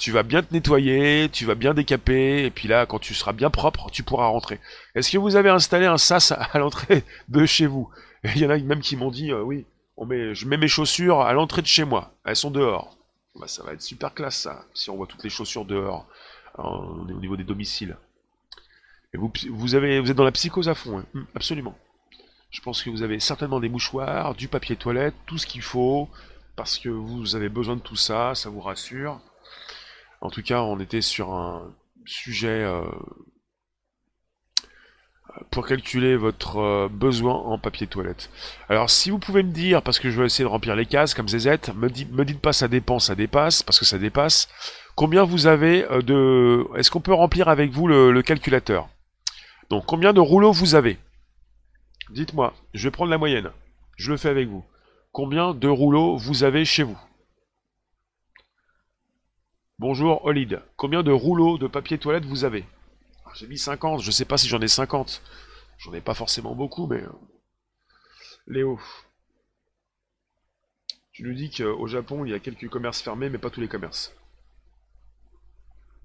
tu 0.00 0.12
vas 0.12 0.22
bien 0.22 0.42
te 0.42 0.52
nettoyer, 0.54 1.28
tu 1.30 1.44
vas 1.44 1.54
bien 1.54 1.74
décaper, 1.74 2.46
et 2.46 2.50
puis 2.50 2.68
là, 2.68 2.86
quand 2.86 2.98
tu 2.98 3.12
seras 3.12 3.34
bien 3.34 3.50
propre, 3.50 3.90
tu 3.90 4.02
pourras 4.02 4.28
rentrer. 4.28 4.58
Est-ce 4.94 5.12
que 5.12 5.18
vous 5.18 5.36
avez 5.36 5.50
installé 5.50 5.84
un 5.84 5.98
sas 5.98 6.32
à 6.32 6.58
l'entrée 6.58 7.04
de 7.28 7.44
chez 7.44 7.66
vous? 7.66 7.90
Il 8.24 8.38
y 8.38 8.46
en 8.46 8.50
a 8.50 8.56
même 8.56 8.80
qui 8.80 8.96
m'ont 8.96 9.10
dit, 9.10 9.30
euh, 9.30 9.42
oui, 9.42 9.66
on 9.98 10.08
je 10.08 10.46
mets 10.46 10.56
mes 10.56 10.68
chaussures 10.68 11.20
à 11.20 11.34
l'entrée 11.34 11.60
de 11.60 11.66
chez 11.66 11.84
moi, 11.84 12.14
elles 12.24 12.34
sont 12.34 12.50
dehors. 12.50 12.96
Bah, 13.38 13.46
ça 13.46 13.62
va 13.62 13.74
être 13.74 13.82
super 13.82 14.14
classe 14.14 14.38
ça, 14.38 14.64
si 14.72 14.88
on 14.88 14.96
voit 14.96 15.06
toutes 15.06 15.22
les 15.22 15.30
chaussures 15.30 15.66
dehors, 15.66 16.06
au 16.56 17.04
niveau 17.20 17.36
des 17.36 17.44
domiciles. 17.44 17.96
Et 19.12 19.18
vous, 19.18 19.30
vous, 19.50 19.74
avez, 19.74 20.00
vous 20.00 20.10
êtes 20.10 20.16
dans 20.16 20.24
la 20.24 20.32
psychose 20.32 20.70
à 20.70 20.74
fond, 20.74 21.00
hein. 21.00 21.26
absolument. 21.34 21.76
Je 22.50 22.60
pense 22.60 22.82
que 22.82 22.90
vous 22.90 23.02
avez 23.02 23.20
certainement 23.20 23.60
des 23.60 23.68
mouchoirs, 23.68 24.34
du 24.34 24.48
papier 24.48 24.76
toilette, 24.76 25.14
tout 25.26 25.38
ce 25.38 25.46
qu'il 25.46 25.62
faut, 25.62 26.08
parce 26.56 26.78
que 26.78 26.88
vous 26.88 27.36
avez 27.36 27.48
besoin 27.48 27.76
de 27.76 27.80
tout 27.80 27.96
ça, 27.96 28.34
ça 28.34 28.50
vous 28.50 28.60
rassure. 28.60 29.20
En 30.20 30.30
tout 30.30 30.42
cas, 30.42 30.60
on 30.62 30.78
était 30.80 31.00
sur 31.00 31.32
un 31.32 31.72
sujet 32.04 32.64
euh, 32.64 32.82
pour 35.50 35.66
calculer 35.66 36.16
votre 36.16 36.58
euh, 36.58 36.88
besoin 36.90 37.34
en 37.34 37.58
papier 37.58 37.86
toilette. 37.86 38.30
Alors 38.68 38.90
si 38.90 39.10
vous 39.10 39.18
pouvez 39.18 39.42
me 39.42 39.52
dire, 39.52 39.82
parce 39.82 39.98
que 39.98 40.10
je 40.10 40.20
vais 40.20 40.26
essayer 40.26 40.44
de 40.44 40.50
remplir 40.50 40.76
les 40.76 40.86
cases 40.86 41.14
comme 41.14 41.28
ZZ, 41.28 41.46
me, 41.74 41.88
me 41.88 42.24
dites 42.24 42.40
pas 42.40 42.52
ça 42.52 42.68
dépend, 42.68 42.98
ça 42.98 43.14
dépasse, 43.14 43.62
parce 43.62 43.78
que 43.78 43.84
ça 43.84 43.98
dépasse. 43.98 44.48
Combien 44.94 45.24
vous 45.24 45.46
avez 45.46 45.84
euh, 45.84 46.02
de... 46.02 46.66
Est-ce 46.76 46.90
qu'on 46.90 47.00
peut 47.00 47.14
remplir 47.14 47.48
avec 47.48 47.70
vous 47.70 47.86
le, 47.86 48.20
calculateur? 48.22 48.88
Donc 49.70 49.86
combien 49.86 50.12
de 50.12 50.20
rouleaux 50.20 50.52
vous 50.52 50.74
avez? 50.74 50.98
Dites-moi, 52.10 52.54
je 52.74 52.88
vais 52.88 52.90
prendre 52.90 53.10
la 53.10 53.18
moyenne. 53.18 53.52
Je 53.96 54.10
le 54.10 54.16
fais 54.16 54.28
avec 54.28 54.48
vous. 54.48 54.64
Combien 55.12 55.54
de 55.54 55.68
rouleaux 55.68 56.16
vous 56.16 56.42
avez 56.42 56.64
chez 56.64 56.82
vous? 56.82 56.98
Bonjour 59.78 60.24
Olid, 60.24 60.60
combien 60.76 61.02
de 61.02 61.12
rouleaux 61.12 61.56
de 61.56 61.66
papier 61.66 61.98
toilette 61.98 62.24
vous 62.24 62.44
avez? 62.44 62.64
J'ai 63.34 63.46
mis 63.46 63.58
50, 63.58 64.02
je 64.02 64.10
sais 64.10 64.24
pas 64.24 64.36
si 64.36 64.48
j'en 64.48 64.60
ai 64.60 64.68
50. 64.68 65.22
J'en 65.78 65.94
ai 65.94 66.00
pas 66.00 66.14
forcément 66.14 66.54
beaucoup, 66.54 66.86
mais... 66.86 67.00
Euh, 67.00 67.12
Léo. 68.46 68.78
Tu 71.12 71.22
nous 71.22 71.34
dis 71.34 71.50
qu'au 71.50 71.86
Japon, 71.86 72.24
il 72.24 72.32
y 72.32 72.34
a 72.34 72.40
quelques 72.40 72.68
commerces 72.68 73.00
fermés, 73.00 73.30
mais 73.30 73.38
pas 73.38 73.50
tous 73.50 73.60
les 73.60 73.68
commerces. 73.68 74.12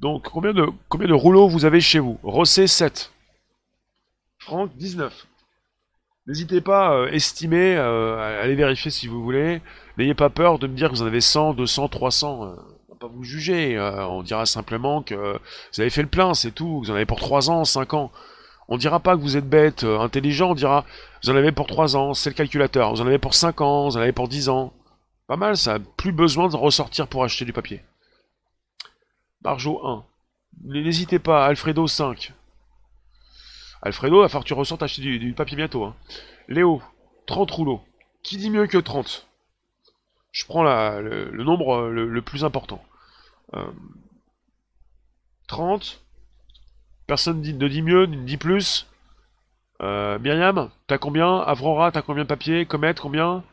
Donc, 0.02 0.30
combien 0.30 0.54
de, 0.54 0.68
combien 0.88 1.08
de 1.08 1.14
rouleaux 1.14 1.50
vous 1.50 1.66
avez 1.66 1.82
chez 1.82 2.00
vous? 2.00 2.20
Rossé, 2.22 2.68
7. 2.68 3.12
Franck, 4.38 4.76
19. 4.78 5.28
N'hésitez 6.28 6.62
pas 6.62 6.88
à 6.88 6.94
euh, 6.94 7.08
estimer, 7.12 7.76
euh, 7.78 8.42
allez 8.42 8.56
vérifier 8.56 8.92
si 8.92 9.08
vous 9.08 9.24
voulez. 9.24 9.62
N'ayez 9.98 10.16
pas 10.16 10.30
peur 10.30 10.60
de 10.60 10.68
me 10.68 10.76
dire 10.76 10.90
que 10.90 10.96
vous 10.96 11.04
en 11.04 11.08
avez 11.08 11.22
100, 11.22 11.54
200, 11.54 11.88
300 11.90 12.56
pas 12.96 13.08
vous 13.08 13.24
juger. 13.24 13.78
Euh, 13.78 14.08
on 14.08 14.24
dira 14.24 14.46
simplement 14.46 15.02
que 15.04 15.16
vous 15.16 15.82
avez 15.82 15.90
fait 15.90 16.02
le 16.02 16.08
plein, 16.08 16.34
c'est 16.34 16.52
tout. 16.52 16.80
Vous 16.80 16.92
en 16.92 16.96
avez 16.96 17.06
pour 17.06 17.20
3 17.20 17.50
ans, 17.50 17.66
5 17.66 17.94
ans. 17.94 18.12
On 18.68 18.78
dira 18.78 19.00
pas 19.00 19.16
que 19.16 19.22
vous 19.22 19.38
êtes 19.38 19.48
bête, 19.48 19.84
euh, 19.84 20.00
intelligent. 20.00 20.52
On 20.52 20.56
dira 20.56 20.86
vous 21.24 21.30
en 21.30 21.36
avez 21.36 21.52
pour 21.52 21.68
3 21.68 21.96
ans, 21.96 22.14
c'est 22.14 22.30
le 22.30 22.36
calculateur. 22.36 22.92
Vous 22.92 23.02
en 23.02 23.08
avez 23.08 23.20
pour 23.20 23.34
5 23.34 23.62
ans, 23.62 23.86
vous 23.86 23.98
en 23.98 24.02
avez 24.02 24.12
pour 24.12 24.28
10 24.28 24.50
ans. 24.50 24.74
Pas 25.28 25.38
mal, 25.38 25.58
ça. 25.58 25.78
Plus 25.98 26.12
besoin 26.12 26.50
de 26.50 26.56
ressortir 26.56 27.08
pour 27.08 27.24
acheter 27.24 27.46
du 27.46 27.54
papier. 27.54 27.82
Barjo 29.42 29.86
1. 29.86 30.04
N'hésitez 30.64 31.20
pas, 31.20 31.46
Alfredo 31.46 31.88
5. 31.88 32.34
Alfredo, 33.86 34.22
va 34.22 34.30
falloir 34.30 34.44
que 34.44 34.76
tu 34.76 34.84
acheter 34.84 35.20
du, 35.20 35.34
papier 35.34 35.56
bientôt. 35.56 35.86
Hein. 35.86 35.96
Léo, 36.48 36.82
30 37.28 37.52
rouleaux. 37.52 37.82
Qui 38.24 38.38
dit 38.38 38.50
mieux 38.50 38.66
que 38.66 38.80
30 38.80 39.28
Je 40.32 40.44
prends 40.46 40.64
le, 40.64 41.44
nombre 41.44 41.90
le, 41.90 42.22
plus 42.24 42.44
important. 42.44 42.84
30. 45.48 45.84
Euh, 45.84 46.06
Personne 47.06 47.42
ne 47.42 47.68
dit 47.68 47.82
mieux, 47.84 48.08
ne 48.08 48.26
dit 48.26 48.38
plus. 48.38 48.88
Euh, 49.84 50.18
Myriam, 50.18 50.72
t'as 50.88 50.98
combien? 50.98 51.38
Avrora, 51.38 51.92
t'as 51.92 52.02
combien 52.02 52.24
de 52.24 52.30
papier 52.30 52.66
Comet, 52.66 52.96
combien? 52.96 53.44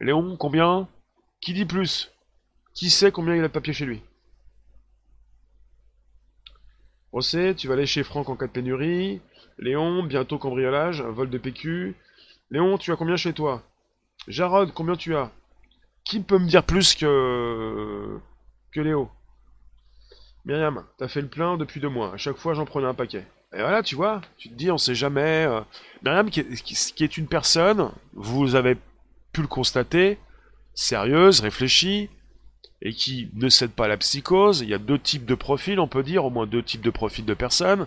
Léon, 0.00 0.36
combien? 0.38 0.88
Qui 1.42 1.52
dit 1.52 1.66
plus? 1.66 2.10
Qui 2.72 2.88
sait 2.88 3.12
combien 3.12 3.34
il 3.34 3.44
a 3.44 3.48
de 3.48 3.52
papier 3.52 3.74
chez 3.74 3.84
lui? 3.84 4.00
Rossé, 7.12 7.54
tu 7.54 7.68
vas 7.68 7.74
aller 7.74 7.86
chez 7.86 8.02
Franck 8.02 8.28
en 8.28 8.36
cas 8.36 8.46
de 8.46 8.52
pénurie. 8.52 9.20
Léon, 9.58 10.02
bientôt 10.02 10.38
cambriolage, 10.38 11.02
vol 11.02 11.30
de 11.30 11.38
PQ. 11.38 11.96
Léon, 12.50 12.78
tu 12.78 12.92
as 12.92 12.96
combien 12.96 13.16
chez 13.16 13.32
toi? 13.32 13.62
Jarod, 14.26 14.72
combien 14.72 14.96
tu 14.96 15.16
as? 15.16 15.30
Qui 16.04 16.20
peut 16.20 16.38
me 16.38 16.46
dire 16.46 16.64
plus 16.64 16.94
que... 16.94 18.18
que 18.72 18.80
Léo? 18.80 19.10
Myriam, 20.44 20.84
t'as 20.96 21.08
fait 21.08 21.20
le 21.20 21.28
plein 21.28 21.56
depuis 21.56 21.80
deux 21.80 21.88
mois. 21.88 22.14
À 22.14 22.16
chaque 22.16 22.38
fois, 22.38 22.54
j'en 22.54 22.64
prenais 22.64 22.86
un 22.86 22.94
paquet. 22.94 23.26
Et 23.52 23.60
voilà, 23.60 23.82
tu 23.82 23.96
vois, 23.96 24.22
tu 24.38 24.48
te 24.48 24.54
dis, 24.54 24.70
on 24.70 24.78
sait 24.78 24.94
jamais. 24.94 25.46
Euh. 25.46 25.60
Myriam, 26.02 26.30
qui 26.30 26.40
est, 26.40 27.16
une 27.18 27.26
personne, 27.26 27.90
vous 28.14 28.54
avez 28.54 28.76
pu 29.32 29.42
le 29.42 29.46
constater, 29.46 30.18
sérieuse, 30.74 31.40
réfléchie, 31.40 32.08
et 32.82 32.92
qui 32.92 33.30
ne 33.34 33.48
cède 33.48 33.72
pas 33.72 33.88
la 33.88 33.96
psychose. 33.96 34.60
Il 34.60 34.68
y 34.68 34.74
a 34.74 34.78
deux 34.78 34.98
types 34.98 35.24
de 35.24 35.34
profils, 35.34 35.80
on 35.80 35.88
peut 35.88 36.02
dire, 36.02 36.24
au 36.24 36.30
moins 36.30 36.46
deux 36.46 36.62
types 36.62 36.80
de 36.80 36.90
profils 36.90 37.24
de 37.24 37.34
personnes. 37.34 37.86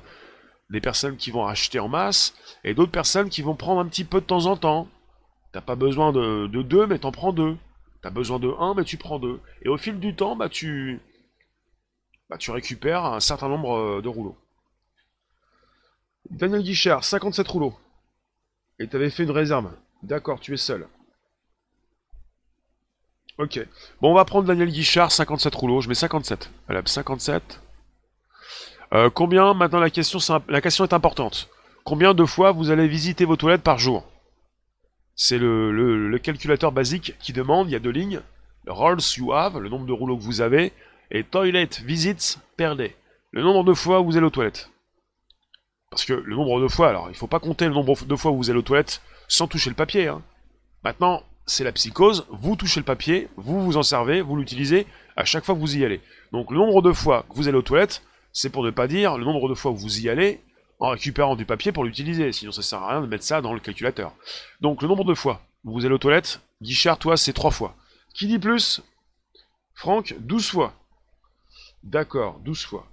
Des 0.69 0.81
personnes 0.81 1.17
qui 1.17 1.31
vont 1.31 1.45
acheter 1.45 1.79
en 1.79 1.89
masse, 1.89 2.33
et 2.63 2.73
d'autres 2.73 2.91
personnes 2.91 3.29
qui 3.29 3.41
vont 3.41 3.55
prendre 3.55 3.81
un 3.81 3.87
petit 3.87 4.05
peu 4.05 4.21
de 4.21 4.25
temps 4.25 4.45
en 4.45 4.55
temps. 4.55 4.87
T'as 5.51 5.61
pas 5.61 5.75
besoin 5.75 6.13
de, 6.13 6.47
de 6.47 6.61
deux, 6.61 6.87
mais 6.87 6.99
t'en 6.99 7.11
prends 7.11 7.33
deux. 7.33 7.57
T'as 8.01 8.09
besoin 8.09 8.39
de 8.39 8.49
un, 8.57 8.73
mais 8.73 8.83
tu 8.83 8.97
prends 8.97 9.19
deux. 9.19 9.39
Et 9.63 9.69
au 9.69 9.77
fil 9.77 9.99
du 9.99 10.15
temps, 10.15 10.35
bah 10.35 10.49
tu, 10.49 11.01
bah, 12.29 12.37
tu 12.37 12.51
récupères 12.51 13.03
un 13.05 13.19
certain 13.19 13.49
nombre 13.49 13.73
euh, 13.75 14.01
de 14.01 14.07
rouleaux. 14.07 14.37
Daniel 16.29 16.63
Guichard, 16.63 17.03
57 17.03 17.47
rouleaux. 17.47 17.77
Et 18.79 18.87
tu 18.87 18.95
avais 18.95 19.09
fait 19.09 19.23
une 19.23 19.31
réserve. 19.31 19.71
D'accord, 20.01 20.39
tu 20.39 20.53
es 20.53 20.57
seul. 20.57 20.87
Ok. 23.41 23.59
Bon, 24.01 24.11
on 24.11 24.13
va 24.13 24.23
prendre 24.23 24.47
Daniel 24.47 24.69
Guichard, 24.69 25.11
57 25.11 25.55
rouleaux. 25.55 25.81
Je 25.81 25.89
mets 25.89 25.95
57. 25.95 26.51
Voilà, 26.67 26.83
57. 26.85 27.59
Euh, 28.93 29.09
combien, 29.09 29.55
maintenant 29.55 29.79
la 29.79 29.89
question, 29.89 30.19
est 30.19 30.93
importante. 30.93 31.49
Combien 31.83 32.13
de 32.13 32.23
fois 32.23 32.51
vous 32.51 32.69
allez 32.69 32.87
visiter 32.87 33.25
vos 33.25 33.37
toilettes 33.37 33.63
par 33.63 33.79
jour? 33.79 34.05
C'est 35.15 35.39
le, 35.39 36.15
calculateur 36.21 36.71
basique 36.71 37.15
qui 37.19 37.33
demande, 37.33 37.67
il 37.67 37.73
y 37.73 37.75
a 37.75 37.79
deux 37.79 37.89
lignes. 37.89 38.21
Rolls 38.67 39.01
you 39.17 39.33
have, 39.33 39.57
le 39.57 39.69
nombre 39.69 39.87
de 39.87 39.93
rouleaux 39.93 40.17
que 40.17 40.23
vous 40.23 40.41
avez, 40.41 40.71
et 41.09 41.23
toilet 41.23 41.69
visits 41.83 42.37
per 42.57 42.75
day, 42.75 42.95
le 43.31 43.41
nombre 43.41 43.63
de 43.63 43.73
fois 43.73 44.01
où 44.01 44.05
vous 44.05 44.17
allez 44.17 44.27
aux 44.27 44.31
toilettes. 44.31 44.69
Parce 45.89 46.05
que 46.05 46.13
le 46.13 46.35
nombre 46.35 46.61
de 46.61 46.67
fois, 46.67 46.89
alors 46.89 47.09
il 47.09 47.15
faut 47.15 47.27
pas 47.27 47.39
compter 47.39 47.65
le 47.65 47.73
nombre 47.73 48.05
de 48.05 48.15
fois 48.15 48.29
où 48.29 48.37
vous 48.37 48.51
allez 48.51 48.59
aux 48.59 48.63
toilettes 48.63 49.01
sans 49.27 49.47
toucher 49.47 49.71
le 49.71 49.75
papier. 49.75 50.07
Hein. 50.07 50.21
Maintenant, 50.83 51.23
c'est 51.45 51.63
la 51.63 51.71
psychose, 51.71 52.25
vous 52.29 52.55
touchez 52.55 52.79
le 52.79 52.85
papier, 52.85 53.27
vous 53.35 53.61
vous 53.63 53.77
en 53.77 53.83
servez, 53.83 54.21
vous 54.21 54.35
l'utilisez 54.35 54.87
à 55.15 55.25
chaque 55.25 55.43
fois 55.43 55.55
que 55.55 55.59
vous 55.59 55.77
y 55.77 55.85
allez. 55.85 56.01
Donc 56.31 56.51
le 56.51 56.57
nombre 56.57 56.81
de 56.81 56.91
fois 56.91 57.25
que 57.29 57.35
vous 57.35 57.47
allez 57.47 57.57
aux 57.57 57.61
toilettes, 57.61 58.03
c'est 58.33 58.49
pour 58.49 58.63
ne 58.63 58.71
pas 58.71 58.87
dire 58.87 59.17
le 59.17 59.25
nombre 59.25 59.49
de 59.49 59.53
fois 59.53 59.71
où 59.71 59.75
vous 59.75 59.99
y 60.01 60.09
allez 60.09 60.41
en 60.79 60.89
récupérant 60.89 61.35
du 61.35 61.45
papier 61.45 61.71
pour 61.71 61.83
l'utiliser, 61.83 62.31
sinon 62.31 62.51
ça 62.51 62.61
sert 62.61 62.79
à 62.79 62.89
rien 62.89 63.01
de 63.01 63.07
mettre 63.07 63.23
ça 63.23 63.41
dans 63.41 63.53
le 63.53 63.59
calculateur. 63.59 64.13
Donc 64.61 64.81
le 64.81 64.87
nombre 64.87 65.03
de 65.03 65.13
fois 65.13 65.41
où 65.63 65.73
vous 65.73 65.85
allez 65.85 65.93
aux 65.93 65.99
toilettes, 65.99 66.41
Guichard, 66.61 66.97
toi, 66.97 67.17
c'est 67.17 67.33
3 67.33 67.51
fois. 67.51 67.75
Qui 68.13 68.27
dit 68.27 68.39
plus? 68.39 68.81
Franck, 69.73 70.15
12 70.19 70.49
fois. 70.49 70.73
D'accord, 71.83 72.39
12 72.39 72.65
fois. 72.65 72.87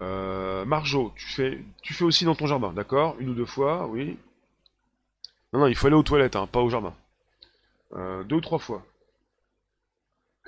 Euh, 0.00 0.64
Marjo, 0.64 1.12
tu 1.16 1.26
fais 1.94 2.04
aussi 2.04 2.24
dans 2.24 2.34
ton 2.34 2.46
jardin, 2.46 2.72
d'accord? 2.72 3.16
Une 3.18 3.30
ou 3.30 3.34
deux 3.34 3.46
fois, 3.46 3.86
oui. 3.86 4.16
Non, 5.52 5.60
non, 5.60 5.66
il 5.66 5.74
faut 5.76 5.86
aller 5.86 5.96
aux 5.96 6.02
toilettes, 6.02 6.36
hein, 6.36 6.46
pas 6.46 6.60
au 6.60 6.68
jardin. 6.70 6.94
Euh, 7.92 8.22
deux 8.24 8.36
ou 8.36 8.40
trois 8.40 8.58
fois. 8.58 8.84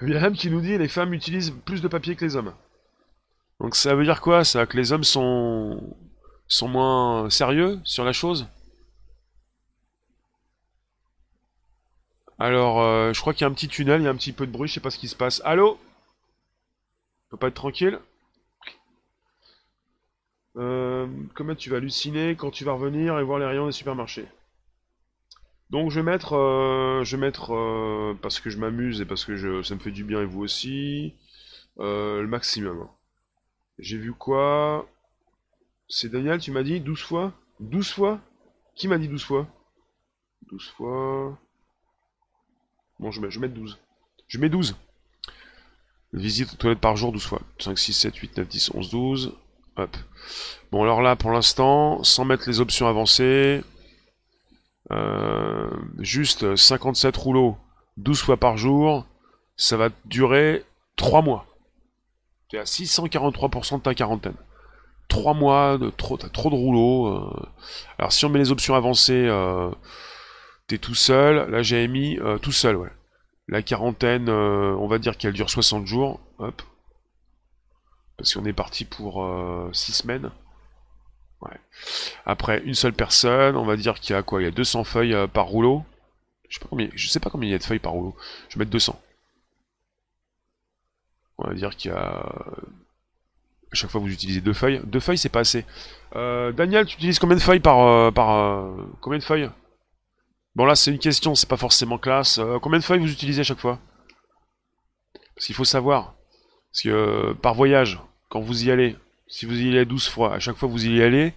Wilhelm 0.01 0.35
qui 0.35 0.51
nous 0.51 0.61
dit 0.61 0.79
les 0.79 0.89
femmes 0.89 1.15
utilisent 1.15 1.55
plus 1.65 1.83
de 1.83 1.89
papier 1.89 2.17
que 2.17 2.25
les 2.25 2.37
hommes. 2.37 2.55
Donc 3.61 3.77
ça 3.77 3.95
veut 3.95 4.05
dire 4.05 4.21
quoi 4.21 4.45
Ça 4.45 4.67
que 4.67 4.77
les 4.77 4.93
hommes 4.93 5.05
sont 5.05 5.97
sont 6.49 6.69
moins 6.69 7.29
sérieux 7.31 7.81
sur 7.85 8.05
la 8.05 8.13
chose? 8.13 8.47
Alors, 12.39 12.81
euh, 12.81 13.13
je 13.13 13.21
crois 13.21 13.35
qu'il 13.35 13.43
y 13.43 13.45
a 13.45 13.49
un 13.49 13.53
petit 13.55 13.69
tunnel, 13.69 14.01
il 14.01 14.05
y 14.05 14.07
a 14.07 14.11
un 14.11 14.17
petit 14.17 14.33
peu 14.33 14.47
de 14.47 14.51
bruit, 14.51 14.67
je 14.69 14.75
sais 14.75 14.81
pas 14.81 14.91
ce 14.91 14.99
qui 14.99 15.09
se 15.09 15.15
passe. 15.17 15.43
Allô? 15.45 15.79
Peut 17.29 17.37
pas 17.37 17.49
être 17.49 17.55
tranquille? 17.55 17.99
Euh, 20.57 21.07
Comment 21.35 21.55
tu 21.55 21.69
vas 21.71 21.77
halluciner 21.77 22.35
quand 22.37 22.51
tu 22.51 22.65
vas 22.65 22.73
revenir 22.73 23.19
et 23.19 23.23
voir 23.23 23.39
les 23.39 23.47
rayons 23.47 23.67
des 23.67 23.73
supermarchés? 23.73 24.27
Donc 25.71 25.91
je 25.91 26.01
vais 26.01 26.05
mettre, 26.05 26.35
euh, 26.35 27.05
je 27.05 27.17
vais 27.17 27.21
mettre 27.21 27.55
euh, 27.55 28.19
parce 28.21 28.41
que 28.41 28.51
je 28.51 28.59
m'amuse 28.59 29.01
et 29.01 29.05
parce 29.05 29.25
que 29.25 29.37
je, 29.37 29.63
ça 29.63 29.75
me 29.75 29.81
fait 29.81 29.93
du 29.93 30.05
bien 30.05 30.21
et 30.21 30.25
vous 30.25 30.43
aussi, 30.43 31.15
euh, 31.79 32.21
le 32.21 32.27
maximum. 32.27 32.89
J'ai 33.79 33.97
vu 33.97 34.13
quoi? 34.13 34.89
C'est 35.89 36.11
Daniel, 36.11 36.41
tu 36.41 36.51
m'as 36.51 36.65
dit 36.65 36.81
12 36.81 37.01
fois? 37.01 37.33
12 37.61 37.91
fois? 37.91 38.21
Qui 38.75 38.89
m'a 38.89 38.99
dit 38.99 39.09
12 39.09 39.23
fois? 39.23 39.47
12 40.51 40.69
fois... 40.71 41.39
Bon, 42.99 43.11
je, 43.11 43.21
mets, 43.21 43.31
je 43.31 43.41
vais 43.41 43.47
mettre 43.49 43.59
12. 43.59 43.79
Je 44.27 44.39
mets 44.39 44.49
12. 44.49 44.77
Visite 46.13 46.53
aux 46.53 46.57
toilettes 46.57 46.81
par 46.81 46.97
jour 46.97 47.13
12 47.13 47.25
fois. 47.25 47.43
5, 47.61 47.79
6, 47.79 47.93
7, 47.93 48.17
8, 48.17 48.37
9, 48.39 48.49
10, 48.49 48.71
11, 48.75 48.91
12. 48.91 49.33
Hop. 49.77 49.97
Bon, 50.73 50.83
alors 50.83 51.01
là, 51.01 51.17
pour 51.17 51.31
l'instant, 51.31 52.03
sans 52.03 52.25
mettre 52.25 52.49
les 52.49 52.61
options 52.61 52.89
avancées, 52.89 53.63
euh, 54.93 55.71
juste 55.99 56.57
57 56.57 57.17
rouleaux 57.17 57.57
12 57.97 58.21
fois 58.23 58.37
par 58.37 58.57
jour, 58.57 59.07
ça 59.57 59.77
va 59.77 59.91
durer 60.07 60.65
3 60.97 61.23
mois. 61.23 61.47
Tu 62.49 62.57
es 62.57 62.59
à 62.59 62.65
643% 62.65 63.79
de 63.79 63.83
ta 63.83 63.95
quarantaine. 63.95 64.37
3 65.09 65.35
mois, 65.35 65.79
de 65.79 65.91
trop, 65.91 66.17
trop 66.17 66.51
de 66.51 66.55
rouleaux. 66.55 67.09
Euh. 67.09 67.49
Alors 67.99 68.13
si 68.13 68.25
on 68.25 68.29
met 68.29 68.39
les 68.39 68.53
options 68.53 68.75
avancées, 68.75 69.27
euh, 69.29 69.71
t'es 70.67 70.79
tout 70.79 70.95
seul. 70.95 71.51
Là 71.51 71.63
j'ai 71.63 71.87
mis 71.89 72.19
tout 72.43 72.53
seul. 72.53 72.91
La 73.49 73.63
quarantaine, 73.63 74.29
on 74.31 74.87
va 74.87 74.99
dire 74.99 75.17
qu'elle 75.17 75.33
dure 75.33 75.51
60 75.51 75.87
jours. 75.87 76.21
Parce 78.17 78.35
qu'on 78.35 78.45
est 78.45 78.53
parti 78.53 78.85
pour 78.85 79.27
6 79.73 79.93
semaines. 79.93 80.31
Après, 82.27 82.63
une 82.65 82.75
seule 82.75 82.93
personne, 82.93 83.57
on 83.57 83.65
va 83.65 83.77
dire 83.77 84.01
qu'il 84.01 84.15
y 84.15 84.19
a 84.19 84.23
quoi? 84.23 84.41
Il 84.41 84.45
y 84.45 84.49
a 84.49 84.51
200 84.51 84.85
feuilles 84.85 85.15
euh, 85.15 85.27
par 85.27 85.47
rouleau. 85.47 85.85
Je 86.49 86.57
sais, 86.57 86.61
pas 86.61 86.69
combien, 86.69 86.89
sais 86.97 87.21
pas 87.21 87.31
combien 87.31 87.49
il 87.49 87.53
y 87.53 87.55
a 87.55 87.59
de 87.59 87.65
feuilles 87.65 87.79
par 87.79 87.93
rouleau. 87.93 88.17
Je 88.49 88.57
vais 88.57 88.61
mettre 88.61 88.73
200. 88.73 89.01
On 91.39 91.49
va 91.49 91.55
dire 91.55 91.77
qu'il 91.77 91.91
y 91.91 91.95
a... 91.95 92.35
À 93.73 93.77
chaque 93.77 93.91
fois 93.91 94.01
vous 94.01 94.13
utilisez 94.13 94.41
deux 94.41 94.53
feuilles. 94.53 94.81
Deux 94.85 94.99
feuilles, 94.99 95.19
c'est 95.19 95.29
pas 95.29 95.41
assez. 95.41 95.65
Euh, 96.17 96.51
Daniel, 96.51 96.87
tu 96.87 96.97
utilises 96.97 97.21
combien 97.21 97.37
de 97.37 97.43
feuilles 97.43 97.61
par... 97.61 97.79
Euh, 97.81 98.11
par 98.11 98.69
combien 99.01 99.19
de 99.19 99.25
feuilles? 99.25 99.49
Bon 100.57 100.65
là, 100.65 100.75
c'est 100.75 100.91
une 100.91 100.99
question, 100.99 101.37
c'est 101.37 101.49
pas 101.49 101.57
forcément 101.57 101.99
classe. 101.99 102.41
combien 102.63 102.81
de 102.81 102.85
feuilles 102.85 102.99
vous 102.99 103.13
utilisez 103.13 103.41
à 103.41 103.45
chaque 103.45 103.61
fois? 103.61 103.79
Parce 105.37 105.47
qu'il 105.47 105.55
faut 105.55 105.65
savoir. 105.65 106.15
Parce 106.73 106.83
que 106.83 107.33
par 107.35 107.55
voyage, 107.55 108.01
quand 108.29 108.41
vous 108.41 108.65
y 108.65 108.71
allez, 108.73 108.97
si 109.31 109.47
vous 109.47 109.59
y 109.59 109.69
allez 109.69 109.85
12 109.87 110.09
fois, 110.09 110.35
à 110.35 110.39
chaque 110.41 110.57
fois 110.57 110.69
vous 110.69 110.87
y 110.87 111.01
allez, 111.03 111.33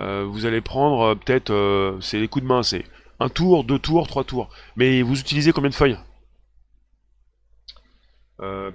euh, 0.00 0.24
vous 0.24 0.46
allez 0.46 0.62
prendre 0.62 1.02
euh, 1.02 1.14
peut-être, 1.14 1.50
euh, 1.50 2.00
c'est 2.00 2.18
les 2.18 2.26
coups 2.26 2.42
de 2.42 2.48
main, 2.48 2.62
c'est 2.62 2.84
un 3.20 3.28
tour, 3.28 3.64
deux 3.64 3.78
tours, 3.78 4.08
trois 4.08 4.24
tours. 4.24 4.48
Mais 4.76 5.02
vous 5.02 5.20
utilisez 5.20 5.52
combien 5.52 5.70
de 5.70 5.74
feuilles? 5.74 5.98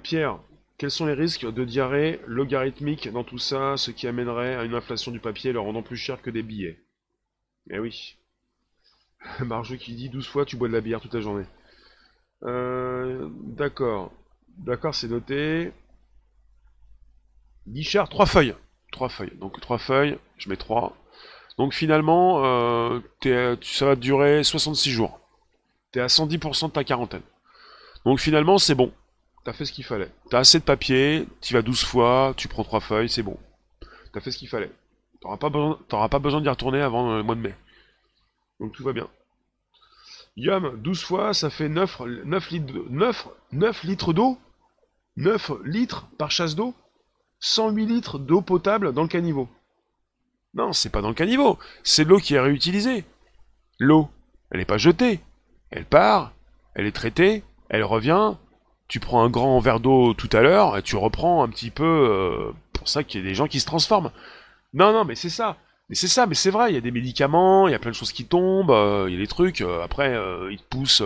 Pierre, 0.02 0.40
quels 0.78 0.90
sont 0.90 1.06
les 1.06 1.12
risques 1.12 1.46
de 1.46 1.64
diarrhée 1.64 2.20
logarithmique 2.26 3.08
dans 3.12 3.22
tout 3.22 3.38
ça, 3.38 3.76
ce 3.76 3.92
qui 3.92 4.08
amènerait 4.08 4.56
à 4.56 4.64
une 4.64 4.74
inflation 4.74 5.12
du 5.12 5.20
papier 5.20 5.52
le 5.52 5.60
rendant 5.60 5.82
plus 5.82 5.96
cher 5.96 6.20
que 6.22 6.30
des 6.30 6.42
billets? 6.42 6.80
Eh 7.70 7.78
oui. 7.78 8.16
Marjou 9.40 9.76
qui 9.76 9.94
dit 9.94 10.08
12 10.08 10.26
fois 10.26 10.44
tu 10.44 10.56
bois 10.56 10.66
de 10.66 10.72
la 10.72 10.80
bière 10.80 11.00
toute 11.00 11.14
la 11.14 11.20
journée. 11.20 11.44
D'accord. 12.42 14.12
D'accord, 14.58 14.94
c'est 14.94 15.08
noté. 15.08 15.72
Guichard, 17.68 18.08
trois 18.08 18.26
feuilles. 18.26 18.54
Trois 18.92 19.08
feuilles. 19.08 19.36
Donc 19.36 19.60
trois 19.60 19.78
feuilles, 19.78 20.18
je 20.38 20.48
mets 20.48 20.56
trois. 20.56 20.96
Donc 21.58 21.74
finalement, 21.74 22.44
euh, 22.44 23.00
ça 23.62 23.86
va 23.86 23.96
durer 23.96 24.42
66 24.42 24.90
jours. 24.90 25.20
T'es 25.92 26.00
à 26.00 26.06
110% 26.06 26.68
de 26.68 26.72
ta 26.72 26.84
quarantaine. 26.84 27.22
Donc 28.04 28.20
finalement, 28.20 28.58
c'est 28.58 28.74
bon. 28.74 28.92
T'as 29.44 29.52
fait 29.52 29.64
ce 29.64 29.72
qu'il 29.72 29.84
fallait. 29.84 30.10
T'as 30.30 30.38
assez 30.40 30.58
de 30.58 30.64
papier, 30.64 31.26
tu 31.40 31.54
vas 31.54 31.62
12 31.62 31.84
fois, 31.84 32.34
tu 32.36 32.48
prends 32.48 32.64
trois 32.64 32.80
feuilles, 32.80 33.08
c'est 33.08 33.22
bon. 33.22 33.38
T'as 34.12 34.20
fait 34.20 34.30
ce 34.30 34.38
qu'il 34.38 34.48
fallait. 34.48 34.70
T'auras 35.20 35.36
pas 35.36 35.50
pas 35.50 36.18
besoin 36.18 36.40
d'y 36.40 36.48
retourner 36.48 36.80
avant 36.80 37.16
le 37.16 37.22
mois 37.22 37.34
de 37.34 37.40
mai. 37.40 37.54
Donc 38.58 38.72
tout 38.72 38.84
va 38.84 38.92
bien. 38.92 39.08
Yum, 40.36 40.80
12 40.80 41.02
fois, 41.02 41.34
ça 41.34 41.50
fait 41.50 41.68
9, 41.68 42.00
9 42.24 42.50
litres, 42.50 42.72
9, 42.88 43.28
9 43.52 43.82
litres 43.84 44.12
d'eau 44.12 44.38
9 45.16 45.52
litres 45.64 46.06
par 46.16 46.30
chasse 46.30 46.54
d'eau 46.54 46.74
108 47.40 47.86
litres 47.86 48.18
d'eau 48.18 48.42
potable 48.42 48.92
dans 48.92 49.02
le 49.02 49.08
caniveau. 49.08 49.48
Non, 50.54 50.72
c'est 50.72 50.90
pas 50.90 51.00
dans 51.00 51.08
le 51.08 51.14
caniveau, 51.14 51.58
c'est 51.82 52.04
l'eau 52.04 52.18
qui 52.18 52.34
est 52.34 52.40
réutilisée. 52.40 53.04
L'eau, 53.78 54.08
elle 54.50 54.58
n'est 54.58 54.64
pas 54.64 54.78
jetée. 54.78 55.20
Elle 55.70 55.84
part, 55.84 56.32
elle 56.74 56.86
est 56.86 56.92
traitée, 56.92 57.44
elle 57.68 57.84
revient. 57.84 58.34
Tu 58.88 58.98
prends 58.98 59.22
un 59.22 59.30
grand 59.30 59.60
verre 59.60 59.80
d'eau 59.80 60.14
tout 60.14 60.28
à 60.32 60.40
l'heure 60.40 60.76
et 60.76 60.82
tu 60.82 60.96
reprends 60.96 61.44
un 61.44 61.48
petit 61.48 61.70
peu. 61.70 61.84
Euh, 61.84 62.52
pour 62.72 62.88
ça 62.88 63.04
qu'il 63.04 63.20
y 63.20 63.24
a 63.24 63.28
des 63.28 63.34
gens 63.34 63.46
qui 63.46 63.60
se 63.60 63.66
transforment. 63.66 64.10
Non, 64.74 64.92
non, 64.92 65.04
mais 65.04 65.14
c'est 65.14 65.30
ça. 65.30 65.56
Mais 65.88 65.94
c'est 65.94 66.08
ça, 66.08 66.26
mais 66.26 66.34
c'est 66.34 66.50
vrai, 66.50 66.70
il 66.70 66.74
y 66.74 66.78
a 66.78 66.80
des 66.80 66.92
médicaments, 66.92 67.66
il 67.66 67.72
y 67.72 67.74
a 67.74 67.78
plein 67.80 67.90
de 67.90 67.96
choses 67.96 68.12
qui 68.12 68.24
tombent, 68.24 68.70
euh, 68.70 69.06
il 69.08 69.14
y 69.14 69.16
a 69.16 69.20
des 69.20 69.26
trucs, 69.26 69.60
euh, 69.60 69.82
après, 69.82 70.16
ils 70.50 70.58
te 70.58 70.62
poussent 70.68 71.02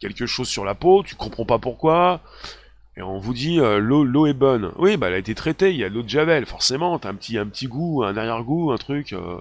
quelque 0.00 0.26
chose 0.26 0.48
sur 0.48 0.64
la 0.64 0.74
peau, 0.74 1.04
tu 1.04 1.14
comprends 1.14 1.44
pas 1.44 1.58
pourquoi, 1.58 2.20
et 2.98 3.02
on 3.02 3.18
vous 3.18 3.32
dit 3.32 3.60
euh, 3.60 3.78
l'eau 3.78 4.26
est 4.26 4.32
bonne. 4.32 4.72
Oui, 4.76 4.96
bah 4.96 5.06
elle 5.06 5.14
a 5.14 5.18
été 5.18 5.34
traitée, 5.34 5.70
il 5.70 5.76
y 5.78 5.84
a 5.84 5.88
de 5.88 5.94
l'eau 5.94 6.02
de 6.02 6.08
javel, 6.08 6.46
forcément, 6.46 6.98
t'as 6.98 7.10
un 7.10 7.14
petit 7.14 7.38
un 7.38 7.46
petit 7.46 7.68
goût, 7.68 8.02
un 8.02 8.16
arrière-goût, 8.16 8.72
un 8.72 8.76
truc. 8.76 9.12
Euh. 9.12 9.40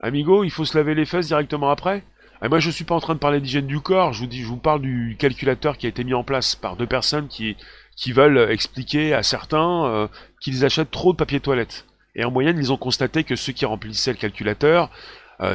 Amigo, 0.00 0.42
il 0.42 0.50
faut 0.50 0.64
se 0.64 0.78
laver 0.78 0.94
les 0.94 1.04
fesses 1.04 1.26
directement 1.26 1.70
après? 1.70 2.02
Ah, 2.40 2.48
moi 2.48 2.60
je 2.60 2.70
suis 2.70 2.84
pas 2.84 2.94
en 2.94 3.00
train 3.00 3.14
de 3.14 3.18
parler 3.18 3.40
d'hygiène 3.40 3.66
du 3.66 3.80
corps, 3.80 4.14
je 4.14 4.20
vous 4.20 4.26
dis 4.26 4.40
je 4.40 4.46
vous 4.46 4.56
parle 4.56 4.80
du 4.80 5.16
calculateur 5.18 5.76
qui 5.76 5.84
a 5.84 5.90
été 5.90 6.02
mis 6.02 6.14
en 6.14 6.24
place 6.24 6.54
par 6.56 6.76
deux 6.76 6.86
personnes 6.86 7.28
qui 7.28 7.56
qui 7.96 8.12
veulent 8.12 8.50
expliquer 8.50 9.12
à 9.12 9.22
certains 9.22 9.84
euh, 9.84 10.08
qu'ils 10.40 10.64
achètent 10.64 10.90
trop 10.90 11.12
de 11.12 11.18
papier 11.18 11.40
toilette. 11.40 11.86
Et 12.14 12.24
en 12.24 12.30
moyenne, 12.30 12.56
ils 12.58 12.72
ont 12.72 12.78
constaté 12.78 13.24
que 13.24 13.36
ceux 13.36 13.52
qui 13.52 13.66
remplissaient 13.66 14.12
le 14.12 14.18
calculateur 14.18 14.90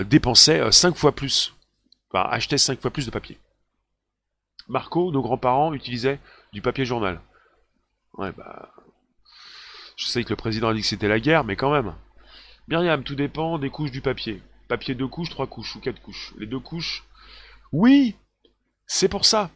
dépensaient 0.06 0.72
5 0.72 0.96
fois 0.96 1.12
plus, 1.12 1.54
enfin 2.12 2.28
achetaient 2.32 2.58
5 2.58 2.82
fois 2.82 2.92
plus 2.92 3.06
de 3.06 3.12
papier. 3.12 3.38
Marco, 4.68 5.12
nos 5.12 5.22
grands-parents 5.22 5.74
utilisaient 5.74 6.20
du 6.54 6.62
papier 6.62 6.86
journal. 6.86 7.22
Ouais, 8.18 8.32
bah. 8.32 8.72
Je 9.96 10.08
sais 10.08 10.24
que 10.24 10.30
le 10.30 10.36
président 10.36 10.70
a 10.70 10.74
dit 10.74 10.82
que 10.82 10.88
c'était 10.88 11.08
la 11.08 11.20
guerre, 11.20 11.44
mais 11.44 11.56
quand 11.56 11.72
même. 11.72 11.94
Myriam, 12.68 13.04
tout 13.04 13.16
dépend 13.16 13.60
des 13.60 13.70
couches 13.70 13.92
du 13.92 14.02
papier. 14.02 14.42
Papier 14.68 14.96
deux 14.96 15.08
couches, 15.08 15.30
trois 15.30 15.48
couches 15.48 15.76
ou 15.76 15.80
quatre 15.80 16.02
couches. 16.02 16.34
Les 16.38 16.48
deux 16.48 16.60
couches. 16.60 17.04
Oui 17.72 18.16
C'est 18.88 19.10
pour 19.10 19.26
ça. 19.26 19.52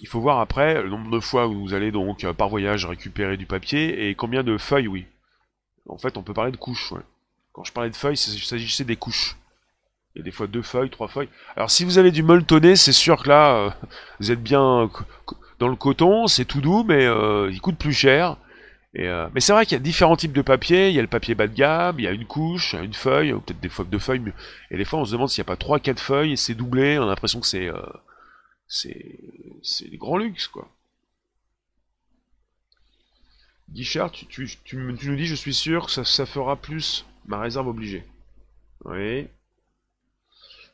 Il 0.00 0.08
faut 0.08 0.20
voir 0.20 0.40
après 0.40 0.82
le 0.82 0.90
nombre 0.90 1.10
de 1.10 1.20
fois 1.20 1.46
où 1.46 1.60
vous 1.60 1.74
allez 1.74 1.92
donc 1.92 2.30
par 2.32 2.48
voyage 2.48 2.84
récupérer 2.84 3.36
du 3.36 3.46
papier 3.46 4.08
et 4.08 4.14
combien 4.16 4.42
de 4.42 4.58
feuilles, 4.58 4.88
oui. 4.88 5.06
En 5.88 5.98
fait, 5.98 6.16
on 6.16 6.22
peut 6.22 6.34
parler 6.34 6.50
de 6.50 6.56
couches. 6.56 6.92
Ouais. 6.92 7.02
Quand 7.52 7.62
je 7.62 7.72
parlais 7.72 7.90
de 7.90 7.96
feuilles, 7.96 8.16
il 8.16 8.38
s'agissait 8.38 8.84
des 8.84 8.96
couches. 8.96 9.36
Il 10.14 10.18
y 10.18 10.20
a 10.20 10.24
des 10.24 10.30
fois 10.30 10.46
deux 10.46 10.62
feuilles, 10.62 10.90
trois 10.90 11.08
feuilles. 11.08 11.28
Alors 11.56 11.70
si 11.70 11.84
vous 11.84 11.98
avez 11.98 12.12
du 12.12 12.22
molletonné, 12.22 12.76
c'est 12.76 12.92
sûr 12.92 13.22
que 13.22 13.28
là, 13.28 13.56
euh, 13.56 13.70
vous 14.20 14.30
êtes 14.30 14.42
bien 14.42 14.88
dans 15.58 15.68
le 15.68 15.76
coton, 15.76 16.28
c'est 16.28 16.44
tout 16.44 16.60
doux, 16.60 16.84
mais 16.84 17.04
euh, 17.04 17.50
il 17.50 17.60
coûte 17.60 17.76
plus 17.76 17.92
cher. 17.92 18.36
Et, 18.94 19.08
euh, 19.08 19.28
mais 19.34 19.40
c'est 19.40 19.52
vrai 19.52 19.66
qu'il 19.66 19.72
y 19.76 19.80
a 19.80 19.82
différents 19.82 20.16
types 20.16 20.32
de 20.32 20.42
papier. 20.42 20.88
Il 20.88 20.94
y 20.94 21.00
a 21.00 21.02
le 21.02 21.08
papier 21.08 21.34
bas 21.34 21.48
de 21.48 21.54
gamme, 21.54 21.98
il 21.98 22.04
y 22.04 22.08
a 22.08 22.12
une 22.12 22.26
couche, 22.26 22.74
une 22.74 22.94
feuille, 22.94 23.32
ou 23.32 23.40
peut-être 23.40 23.58
des 23.58 23.68
fois 23.68 23.84
deux 23.84 23.98
feuilles. 23.98 24.22
Et 24.70 24.76
des 24.76 24.84
fois, 24.84 25.00
on 25.00 25.04
se 25.04 25.10
demande 25.10 25.28
s'il 25.30 25.42
n'y 25.42 25.46
a 25.46 25.52
pas 25.52 25.56
trois, 25.56 25.80
quatre 25.80 26.00
feuilles, 26.00 26.32
et 26.32 26.36
c'est 26.36 26.54
doublé. 26.54 26.96
On 26.98 27.02
a 27.02 27.06
l'impression 27.06 27.40
que 27.40 27.46
c'est 27.48 27.68
c'est 28.68 29.18
c'est 29.62 29.88
du 29.88 29.98
grand 29.98 30.16
luxe, 30.16 30.46
quoi. 30.46 30.68
Guichard, 33.70 34.12
tu, 34.12 34.26
tu, 34.26 34.48
tu, 34.62 34.76
nous 34.76 35.16
dis, 35.16 35.26
je 35.26 35.34
suis 35.34 35.54
sûr 35.54 35.86
que 35.86 35.90
ça, 35.90 36.04
ça 36.04 36.26
fera 36.26 36.54
plus 36.54 37.04
ma 37.26 37.40
réserve 37.40 37.66
obligée. 37.66 38.04
Oui. 38.84 39.26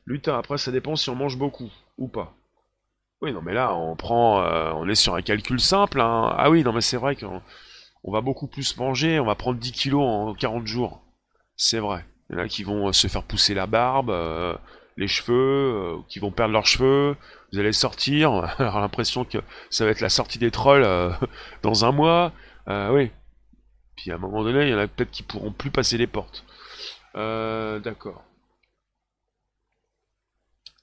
Lutin, 0.07 0.39
après, 0.39 0.59
ça 0.59 0.73
dépend 0.73 0.97
si 0.97 1.11
on 1.11 1.15
mange 1.15 1.37
beaucoup 1.37 1.71
ou 1.99 2.09
pas. 2.09 2.35
Oui, 3.23 3.33
non, 3.33 3.43
mais 3.43 3.53
là, 3.53 3.75
on 3.75 3.97
prend, 3.97 4.43
euh, 4.43 4.73
on 4.75 4.89
est 4.89 4.95
sur 4.95 5.15
un 5.15 5.23
calcul 5.23 5.61
simple. 5.61 6.01
Hein. 6.01 6.35
Ah 6.39 6.49
oui, 6.51 6.65
non, 6.65 6.73
mais 6.73 6.81
c'est 6.81 6.97
vrai 6.97 7.17
qu'on 7.17 7.43
on 8.03 8.13
va 8.13 8.23
beaucoup 8.23 8.47
plus 8.47 8.77
manger. 8.79 9.21
On 9.21 9.27
va 9.27 9.35
prendre 9.35 9.59
10 9.59 9.73
kilos 9.73 10.03
en 10.03 10.35
40 10.35 10.67
jours. 10.67 11.03
C'est 11.57 11.81
vrai. 11.81 12.05
Il 12.31 12.37
y 12.37 12.41
en 12.41 12.43
a 12.43 12.49
qui 12.49 12.65
vont 12.65 12.89
euh, 12.89 12.93
se 12.93 13.09
faire 13.09 13.23
pousser 13.23 13.53
la 13.53 13.67
barbe, 13.67 14.11
euh, 14.11 14.57
les 14.97 15.09
cheveux, 15.09 15.99
qui 16.09 16.19
vont 16.19 16.31
perdre 16.31 16.55
leurs 16.55 16.67
cheveux. 16.67 17.15
Vous 17.53 17.59
allez 17.59 17.73
sortir, 17.73 18.33
avoir 18.59 18.81
l'impression 18.81 19.25
que 19.25 19.39
ça 19.69 19.85
va 19.85 19.91
être 19.91 20.01
la 20.01 20.09
sortie 20.09 20.39
des 20.39 20.51
trolls 20.51 20.87
dans 21.63 21.85
un 21.85 21.93
mois. 21.93 22.33
oui. 22.67 23.11
Puis 23.97 24.11
à 24.11 24.15
un 24.15 24.19
moment 24.19 24.43
donné, 24.43 24.63
il 24.63 24.71
y 24.71 24.75
en 24.75 24.79
a 24.79 24.89
peut-être 24.89 25.11
qui 25.11 25.23
pourront 25.23 25.53
plus 25.53 25.71
passer 25.71 25.99
les 25.99 26.07
portes. 26.07 26.45
D'accord. 27.15 28.25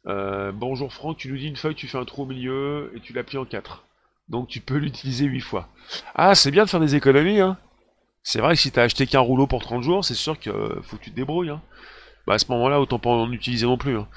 Euh, 0.08 0.54
bonjour 0.54 0.94
Franck, 0.94 1.18
tu 1.18 1.30
nous 1.30 1.38
dis 1.38 1.48
une 1.48 1.58
feuille, 1.58 1.76
tu 1.76 1.88
fais 1.88 1.98
un 1.98 2.06
trou 2.06 2.24
au 2.24 2.26
milieu 2.26 2.92
et 2.96 3.02
tu 3.02 3.14
la 3.14 3.24
en 3.36 3.46
4. 3.46 3.84
Donc 4.30 4.48
tu 4.48 4.62
peux 4.62 4.78
l'utiliser 4.78 5.26
8 5.26 5.42
fois. 5.42 5.68
Ah, 6.16 6.34
c'est 6.34 6.52
bien 6.52 6.64
de 6.64 6.70
faire 6.70 6.80
des 6.80 6.96
économies, 6.96 7.42
hein. 7.42 7.58
C'est 8.24 8.40
vrai 8.40 8.56
que 8.56 8.62
si 8.62 8.72
t'as 8.72 8.84
acheté 8.84 9.06
qu'un 9.06 9.20
rouleau 9.20 9.48
pour 9.48 9.62
30 9.62 9.84
jours, 9.84 10.06
c'est 10.06 10.14
sûr 10.14 10.40
que 10.40 10.80
faut 10.84 10.98
que 10.98 11.04
tu 11.04 11.12
te 11.12 11.16
débrouilles, 11.16 11.50
hein. 11.50 11.62
Bah 12.26 12.34
à 12.34 12.40
ce 12.40 12.46
moment-là, 12.52 12.82
autant 12.82 13.00
pas 13.00 13.10
en 13.10 13.32
utiliser 13.32 13.66
non 13.66 13.78
plus. 13.78 13.98
Hein. 13.98 14.08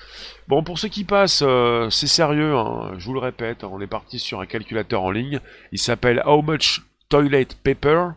Bon, 0.48 0.64
pour 0.64 0.80
ceux 0.80 0.88
qui 0.88 1.04
passent, 1.04 1.44
euh, 1.46 1.90
c'est 1.90 2.08
sérieux, 2.08 2.56
hein, 2.56 2.92
je 2.98 3.06
vous 3.06 3.14
le 3.14 3.20
répète, 3.20 3.62
on 3.62 3.80
est 3.80 3.86
parti 3.86 4.18
sur 4.18 4.40
un 4.40 4.46
calculateur 4.46 5.02
en 5.02 5.12
ligne. 5.12 5.38
Il 5.70 5.78
s'appelle 5.78 6.20
How 6.26 6.42
Much 6.42 6.82
Toilet 7.08 7.46
Paper. 7.62 8.08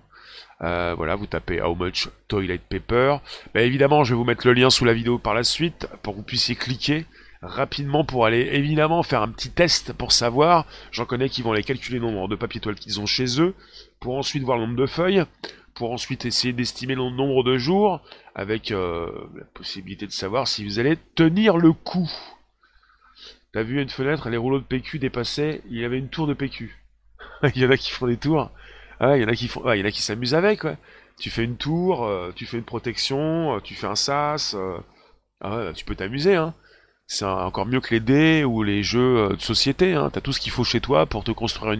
Euh, 0.61 0.95
voilà, 0.97 1.15
vous 1.15 1.27
tapez 1.27 1.61
How 1.61 1.75
Much 1.75 2.09
Toilet 2.27 2.57
Paper. 2.57 3.17
Bah, 3.53 3.61
évidemment, 3.61 4.03
je 4.03 4.13
vais 4.13 4.17
vous 4.17 4.23
mettre 4.23 4.47
le 4.47 4.53
lien 4.53 4.71
sous 4.71 4.85
la 4.85 4.93
vidéo 4.93 5.19
par 5.19 5.35
la 5.35 5.43
suite 5.43 5.87
pour 6.01 6.13
que 6.13 6.17
vous 6.17 6.23
puissiez 6.23 6.55
cliquer 6.55 7.05
rapidement 7.43 8.05
pour 8.05 8.25
aller 8.25 8.49
évidemment 8.53 9.03
faire 9.03 9.21
un 9.21 9.27
petit 9.27 9.51
test 9.51 9.93
pour 9.93 10.11
savoir. 10.11 10.65
J'en 10.91 11.05
connais 11.05 11.29
qui 11.29 11.41
vont 11.41 11.51
aller 11.51 11.63
calculer 11.63 11.99
le 11.99 12.05
nombre 12.05 12.27
de 12.27 12.35
papier 12.35 12.61
toiles 12.61 12.75
qu'ils 12.75 12.99
ont 12.99 13.05
chez 13.05 13.41
eux, 13.41 13.53
pour 13.99 14.17
ensuite 14.17 14.43
voir 14.43 14.57
le 14.57 14.65
nombre 14.65 14.79
de 14.79 14.85
feuilles, 14.85 15.23
pour 15.73 15.91
ensuite 15.91 16.25
essayer 16.25 16.53
d'estimer 16.53 16.95
le 16.95 17.09
nombre 17.09 17.43
de 17.43 17.57
jours, 17.57 18.01
avec 18.33 18.71
euh, 18.71 19.11
la 19.35 19.45
possibilité 19.45 20.07
de 20.07 20.11
savoir 20.11 20.47
si 20.47 20.63
vous 20.63 20.79
allez 20.79 20.97
tenir 21.15 21.57
le 21.57 21.73
coup. 21.73 22.09
T'as 23.51 23.63
vu 23.63 23.81
une 23.81 23.89
fenêtre, 23.89 24.29
les 24.29 24.37
rouleaux 24.37 24.59
de 24.59 24.63
PQ 24.63 24.99
dépassaient, 24.99 25.61
il 25.69 25.77
y 25.77 25.85
avait 25.85 25.99
une 25.99 26.09
tour 26.09 26.27
de 26.27 26.33
PQ. 26.33 26.75
il 27.55 27.61
y 27.61 27.65
en 27.65 27.71
a 27.71 27.77
qui 27.77 27.91
font 27.91 28.07
des 28.07 28.17
tours. 28.17 28.51
Ah, 28.99 29.17
il 29.17 29.21
y 29.21 29.25
en 29.25 29.27
a 29.27 29.35
qui 29.35 29.49
qui 29.91 30.01
s'amusent 30.01 30.33
avec. 30.33 30.61
Tu 31.19 31.29
fais 31.29 31.43
une 31.43 31.57
tour, 31.57 32.05
euh, 32.05 32.31
tu 32.35 32.45
fais 32.45 32.57
une 32.57 32.63
protection, 32.63 33.57
euh, 33.57 33.59
tu 33.59 33.75
fais 33.75 33.87
un 33.87 33.95
sas. 33.95 34.55
Ah, 35.41 35.71
tu 35.75 35.83
peux 35.83 35.95
t'amuser, 35.95 36.35
hein 36.35 36.55
c'est 37.13 37.25
encore 37.25 37.67
mieux 37.67 37.79
que 37.79 37.93
les 37.93 37.99
dés 37.99 38.43
ou 38.43 38.63
les 38.63 38.83
jeux 38.83 39.17
euh, 39.17 39.35
de 39.35 39.41
société. 39.41 39.93
Hein. 39.93 40.09
T'as 40.11 40.21
tout 40.21 40.33
ce 40.33 40.39
qu'il 40.39 40.51
faut 40.51 40.63
chez 40.63 40.81
toi 40.81 41.05
pour 41.05 41.23
te 41.23 41.31
construire 41.31 41.73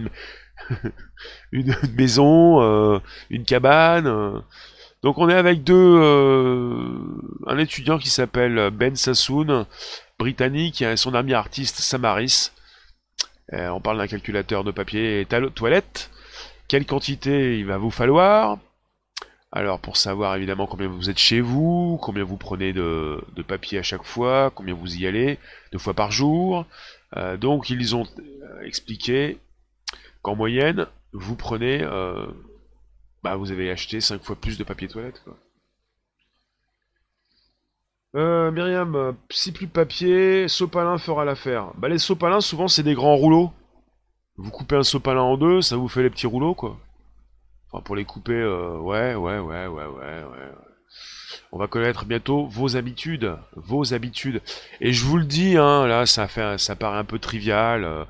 une, 1.52 1.76
maison, 1.96 2.62
euh, 2.62 3.00
une 3.30 3.44
cabane. 3.44 4.06
Euh. 4.06 4.40
Donc 5.02 5.18
on 5.18 5.28
est 5.28 5.34
avec 5.34 5.64
deux, 5.64 6.00
un 7.46 7.58
étudiant 7.58 7.98
qui 7.98 8.08
s'appelle 8.08 8.70
Ben 8.70 8.96
Sassoon, 8.96 9.66
britannique, 10.18 10.80
et 10.80 10.96
son 10.96 11.14
ami 11.14 11.34
artiste 11.34 11.80
Samaris. 11.80 12.52
on 13.52 13.80
parle 13.82 13.98
d'un 13.98 14.06
calculateur 14.06 14.64
de 14.64 14.70
papier 14.70 15.20
et 15.20 15.26
toilette. 15.26 16.10
Quelle 16.68 16.86
quantité 16.86 17.58
il 17.58 17.66
va 17.66 17.76
vous 17.76 17.90
falloir? 17.90 18.56
Alors 19.54 19.78
pour 19.78 19.96
savoir 19.96 20.34
évidemment 20.34 20.66
combien 20.66 20.88
vous 20.88 21.10
êtes 21.10 21.18
chez 21.18 21.40
vous, 21.40 21.96
combien 22.02 22.24
vous 22.24 22.36
prenez 22.36 22.72
de, 22.72 23.22
papier 23.46 23.78
à 23.78 23.84
chaque 23.84 24.02
fois, 24.02 24.50
combien 24.52 24.74
vous 24.74 24.96
y 24.96 25.06
allez, 25.06 25.38
deux 25.70 25.78
fois 25.78 25.94
par 25.94 26.10
jour. 26.10 26.66
Euh, 27.16 27.36
donc 27.36 27.70
ils 27.70 27.94
ont 27.94 28.04
euh, 28.18 28.62
expliqué 28.62 29.38
qu'en 30.22 30.34
moyenne, 30.34 30.88
vous 31.12 31.36
prenez, 31.36 31.82
euh, 31.82 32.26
bah 33.22 33.36
vous 33.36 33.52
avez 33.52 33.70
acheté 33.70 34.00
cinq 34.00 34.24
fois 34.24 34.34
plus 34.34 34.58
de 34.58 34.64
papier 34.64 34.88
toilette. 34.88 35.22
Quoi. 35.22 35.38
Myriam, 38.50 39.16
si 39.30 39.52
plus 39.52 39.66
de 39.66 39.72
papier, 39.72 40.48
sopalin 40.48 40.98
fera 40.98 41.24
l'affaire. 41.24 41.70
Bah 41.76 41.88
les 41.88 41.98
sopalins 41.98 42.40
souvent 42.40 42.66
c'est 42.66 42.82
des 42.82 42.94
grands 42.94 43.14
rouleaux. 43.14 43.52
Vous 44.36 44.50
coupez 44.50 44.74
un 44.74 44.82
sopalin 44.82 45.22
en 45.22 45.36
deux, 45.36 45.62
ça 45.62 45.76
vous 45.76 45.86
fait 45.86 46.02
les 46.02 46.10
petits 46.10 46.26
rouleaux 46.26 46.54
quoi 46.54 46.76
pour 47.82 47.96
les 47.96 48.04
couper, 48.04 48.32
euh, 48.32 48.78
ouais, 48.78 49.14
ouais, 49.14 49.38
ouais, 49.38 49.66
ouais, 49.66 49.86
ouais, 49.86 50.22
ouais. 50.22 50.52
On 51.52 51.58
va 51.58 51.66
connaître 51.66 52.04
bientôt 52.04 52.46
vos 52.46 52.76
habitudes, 52.76 53.36
vos 53.56 53.94
habitudes. 53.94 54.42
Et 54.80 54.92
je 54.92 55.04
vous 55.04 55.18
le 55.18 55.24
dis, 55.24 55.56
hein, 55.56 55.86
là, 55.86 56.06
ça 56.06 56.28
fait, 56.28 56.58
ça 56.58 56.76
paraît 56.76 56.98
un 56.98 57.04
peu 57.04 57.18
trivial. 57.18 57.84
Euh, 57.84 58.04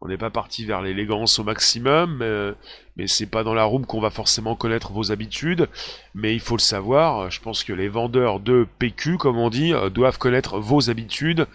on 0.00 0.08
n'est 0.08 0.16
pas 0.16 0.30
parti 0.30 0.64
vers 0.64 0.80
l'élégance 0.80 1.38
au 1.38 1.44
maximum, 1.44 2.18
mais, 2.18 2.52
mais 2.96 3.06
c'est 3.06 3.26
pas 3.26 3.44
dans 3.44 3.52
la 3.52 3.64
room 3.64 3.84
qu'on 3.84 4.00
va 4.00 4.08
forcément 4.08 4.56
connaître 4.56 4.92
vos 4.92 5.12
habitudes. 5.12 5.68
Mais 6.14 6.32
il 6.32 6.40
faut 6.40 6.56
le 6.56 6.60
savoir. 6.62 7.30
Je 7.30 7.40
pense 7.40 7.64
que 7.64 7.74
les 7.74 7.88
vendeurs 7.88 8.40
de 8.40 8.66
PQ, 8.78 9.18
comme 9.18 9.36
on 9.36 9.50
dit, 9.50 9.74
euh, 9.74 9.90
doivent 9.90 10.18
connaître 10.18 10.58
vos 10.58 10.88
habitudes. 10.90 11.46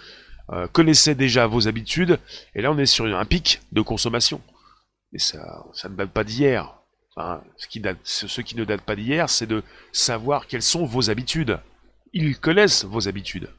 connaissaient 0.74 1.16
déjà 1.16 1.47
vos 1.47 1.68
habitudes. 1.68 2.20
Et 2.53 2.61
là, 2.61 2.72
on 2.72 2.78
est 2.78 2.86
sur 2.86 3.05
un 3.05 3.26
pic 3.26 3.61
de 3.72 3.82
consommation. 3.82 4.41
Et 5.11 5.18
ça, 5.18 5.66
ça 5.74 5.89
ne 5.89 5.95
date 5.95 6.11
pas 6.11 6.24
d'hier 6.24 6.74
ce, 7.18 8.41
qui 8.41 8.55
ne 8.55 8.66
date 8.66 8.82
pas 8.82 8.95
d'hier, 8.95 9.30
c'est 9.30 9.47
de 9.47 9.63
savoir 9.91 10.47
quelles 10.47 10.61
sont 10.61 10.86
vos 10.86 11.09
habitudes. 11.09 11.59
Ils 12.13 12.38
connaissent 12.38 12.86
vos 12.86 13.07
habitudes. 13.07 13.49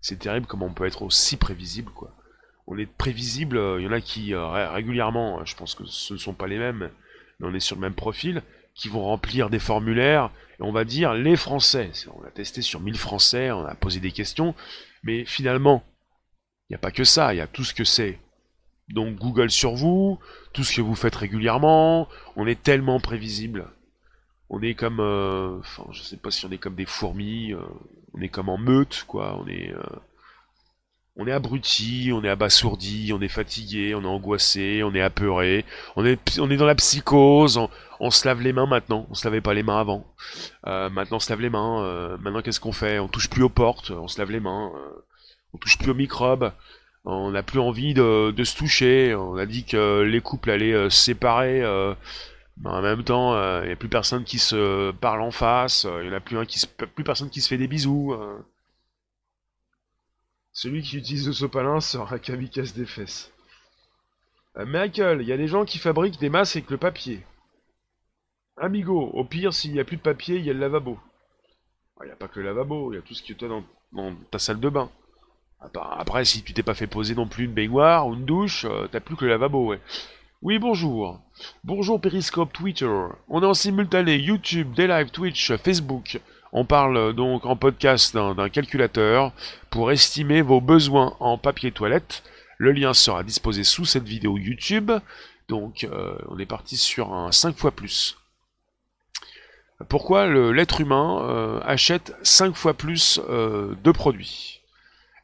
C'est 0.00 0.18
terrible 0.18 0.46
comment 0.46 0.66
on 0.66 0.74
peut 0.74 0.86
être 0.86 1.02
aussi 1.02 1.36
prévisible, 1.36 1.90
quoi. 1.92 2.14
On 2.66 2.78
est 2.78 2.86
prévisible, 2.86 3.60
il 3.78 3.84
y 3.84 3.86
en 3.86 3.92
a 3.92 4.00
qui 4.00 4.32
euh, 4.32 4.70
régulièrement, 4.70 5.44
je 5.44 5.54
pense 5.54 5.74
que 5.74 5.84
ce 5.84 6.14
ne 6.14 6.18
sont 6.18 6.32
pas 6.32 6.46
les 6.46 6.58
mêmes, 6.58 6.90
mais 7.38 7.46
on 7.46 7.54
est 7.54 7.60
sur 7.60 7.76
le 7.76 7.82
même 7.82 7.94
profil, 7.94 8.42
qui 8.74 8.88
vont 8.88 9.04
remplir 9.04 9.50
des 9.50 9.58
formulaires, 9.58 10.30
et 10.58 10.62
on 10.62 10.72
va 10.72 10.84
dire 10.84 11.14
les 11.14 11.36
Français. 11.36 11.90
On 12.14 12.24
a 12.24 12.30
testé 12.30 12.62
sur 12.62 12.80
1000 12.80 12.96
Français, 12.96 13.50
on 13.50 13.66
a 13.66 13.74
posé 13.74 14.00
des 14.00 14.12
questions, 14.12 14.54
mais 15.02 15.24
finalement, 15.26 15.84
il 16.68 16.72
n'y 16.72 16.76
a 16.76 16.78
pas 16.78 16.90
que 16.90 17.04
ça, 17.04 17.34
il 17.34 17.36
y 17.36 17.42
a 17.42 17.46
tout 17.46 17.64
ce 17.64 17.74
que 17.74 17.84
c'est 17.84 18.18
donc 18.88 19.16
Google 19.16 19.50
sur 19.50 19.74
vous, 19.74 20.18
tout 20.52 20.64
ce 20.64 20.76
que 20.76 20.82
vous 20.82 20.94
faites 20.94 21.14
régulièrement, 21.14 22.08
on 22.36 22.46
est 22.46 22.62
tellement 22.62 23.00
prévisible. 23.00 23.66
On 24.50 24.60
est 24.62 24.74
comme, 24.74 25.00
euh, 25.00 25.58
enfin, 25.60 25.84
je 25.92 26.02
sais 26.02 26.16
pas 26.16 26.30
si 26.30 26.44
on 26.44 26.50
est 26.50 26.58
comme 26.58 26.74
des 26.74 26.84
fourmis, 26.84 27.52
euh, 27.52 27.60
on 28.12 28.20
est 28.20 28.28
comme 28.28 28.48
en 28.48 28.58
meute, 28.58 29.04
quoi. 29.08 29.38
On 29.40 29.48
est, 29.48 29.72
euh, 29.72 29.82
on 31.16 31.26
est 31.26 31.32
abruti, 31.32 32.10
on 32.12 32.22
est 32.22 32.28
abasourdi, 32.28 33.12
on 33.14 33.22
est 33.22 33.28
fatigué, 33.28 33.94
on 33.94 34.02
est 34.02 34.06
angoissé, 34.06 34.82
on 34.84 34.94
est 34.94 35.00
apeuré, 35.00 35.64
on 35.96 36.04
est, 36.04 36.38
on 36.38 36.50
est 36.50 36.56
dans 36.56 36.66
la 36.66 36.74
psychose. 36.74 37.58
On, 38.00 38.10
se 38.10 38.28
lave 38.28 38.42
les 38.42 38.52
mains 38.52 38.66
maintenant, 38.66 39.06
on 39.10 39.14
se 39.14 39.26
lavait 39.26 39.40
pas 39.40 39.54
les 39.54 39.62
mains 39.62 39.80
avant. 39.80 40.04
maintenant 40.64 41.16
on 41.16 41.20
se 41.20 41.30
lave 41.30 41.40
les 41.40 41.48
mains. 41.48 42.18
maintenant 42.18 42.42
qu'est-ce 42.42 42.60
qu'on 42.60 42.72
fait? 42.72 42.98
On 42.98 43.08
touche 43.08 43.30
plus 43.30 43.44
aux 43.44 43.48
portes, 43.48 43.92
on 43.92 44.08
se 44.08 44.18
lave 44.18 44.30
les 44.30 44.40
mains. 44.40 44.72
on 45.54 45.58
touche 45.58 45.78
plus 45.78 45.92
aux 45.92 45.94
microbes 45.94 46.52
on 47.04 47.30
n'a 47.32 47.42
plus 47.42 47.60
envie 47.60 47.94
de, 47.94 48.32
se 48.44 48.56
toucher. 48.56 49.14
On 49.14 49.36
a 49.36 49.46
dit 49.46 49.64
que 49.64 50.00
les 50.00 50.20
couples 50.20 50.50
allaient 50.50 50.72
euh, 50.72 50.90
se 50.90 51.04
séparer. 51.04 51.62
Euh, 51.62 51.94
mais 52.58 52.70
en 52.70 52.82
même 52.82 53.04
temps, 53.04 53.34
euh, 53.34 53.60
il 53.62 53.66
n'y 53.66 53.72
a 53.72 53.76
plus 53.76 53.88
personne 53.88 54.24
qui 54.24 54.38
se 54.38 54.90
parle 54.92 55.20
en 55.20 55.30
face. 55.30 55.86
Il 56.02 56.08
n'y 56.08 56.14
a 56.14 56.20
plus, 56.20 56.36
personne 57.04 57.30
qui 57.30 57.40
se 57.40 57.48
fait 57.48 57.58
des 57.58 57.68
bisous. 57.68 58.16
Celui 60.52 60.82
qui 60.82 60.96
utilise 60.96 61.26
le 61.26 61.32
sopalin 61.32 61.80
sera 61.80 62.18
kamikaze 62.18 62.74
des 62.74 62.86
fesses. 62.86 63.32
Michael, 64.56 65.20
il 65.20 65.26
y 65.26 65.32
a 65.32 65.36
des 65.36 65.48
gens 65.48 65.64
qui 65.64 65.78
fabriquent 65.78 66.20
des 66.20 66.28
masques 66.28 66.56
avec 66.56 66.70
le 66.70 66.76
papier. 66.76 67.24
Amigo, 68.56 69.10
au 69.12 69.24
pire, 69.24 69.52
s'il 69.52 69.72
n'y 69.72 69.80
a 69.80 69.84
plus 69.84 69.96
de 69.96 70.02
papier, 70.02 70.36
il 70.36 70.44
y 70.44 70.50
a 70.50 70.52
le 70.52 70.60
lavabo. 70.60 70.96
Il 72.02 72.06
n'y 72.06 72.12
a 72.12 72.16
pas 72.16 72.28
que 72.28 72.38
le 72.38 72.46
lavabo, 72.46 72.92
il 72.92 72.96
y 72.96 72.98
a 72.98 73.02
tout 73.02 73.14
ce 73.14 73.22
qui 73.24 73.32
est 73.32 73.48
dans 73.48 73.64
ta 74.30 74.38
salle 74.38 74.60
de 74.60 74.68
bain. 74.68 74.90
Après, 75.98 76.24
si 76.24 76.42
tu 76.42 76.52
t'es 76.52 76.62
pas 76.62 76.74
fait 76.74 76.86
poser 76.86 77.14
non 77.14 77.26
plus 77.26 77.44
une 77.44 77.52
baignoire 77.52 78.06
ou 78.06 78.14
une 78.14 78.24
douche, 78.24 78.66
euh, 78.68 78.86
t'as 78.90 79.00
plus 79.00 79.16
que 79.16 79.24
le 79.24 79.30
lavabo, 79.30 79.66
ouais. 79.66 79.80
Oui, 80.42 80.58
bonjour. 80.58 81.20
Bonjour 81.64 82.00
Periscope 82.00 82.52
Twitter. 82.52 82.90
On 83.28 83.42
est 83.42 83.46
en 83.46 83.54
simultané 83.54 84.16
YouTube, 84.16 84.74
des 84.74 85.06
Twitch, 85.10 85.56
Facebook. 85.56 86.20
On 86.52 86.64
parle 86.66 86.96
euh, 86.96 87.12
donc 87.12 87.46
en 87.46 87.56
podcast 87.56 88.14
d'un 88.14 88.48
calculateur 88.50 89.32
pour 89.70 89.90
estimer 89.90 90.42
vos 90.42 90.60
besoins 90.60 91.16
en 91.18 91.38
papier 91.38 91.72
toilette. 91.72 92.22
Le 92.58 92.72
lien 92.72 92.92
sera 92.92 93.24
disposé 93.24 93.64
sous 93.64 93.86
cette 93.86 94.04
vidéo 94.04 94.36
YouTube. 94.36 94.92
Donc 95.48 95.84
euh, 95.84 96.16
on 96.28 96.38
est 96.38 96.46
parti 96.46 96.76
sur 96.76 97.14
un 97.14 97.32
5 97.32 97.56
fois 97.56 97.70
plus. 97.70 98.18
Pourquoi 99.88 100.26
l'être 100.26 100.80
humain 100.80 101.60
achète 101.64 102.14
5 102.22 102.54
fois 102.54 102.74
plus 102.74 103.20
de 103.28 103.90
produits? 103.90 104.53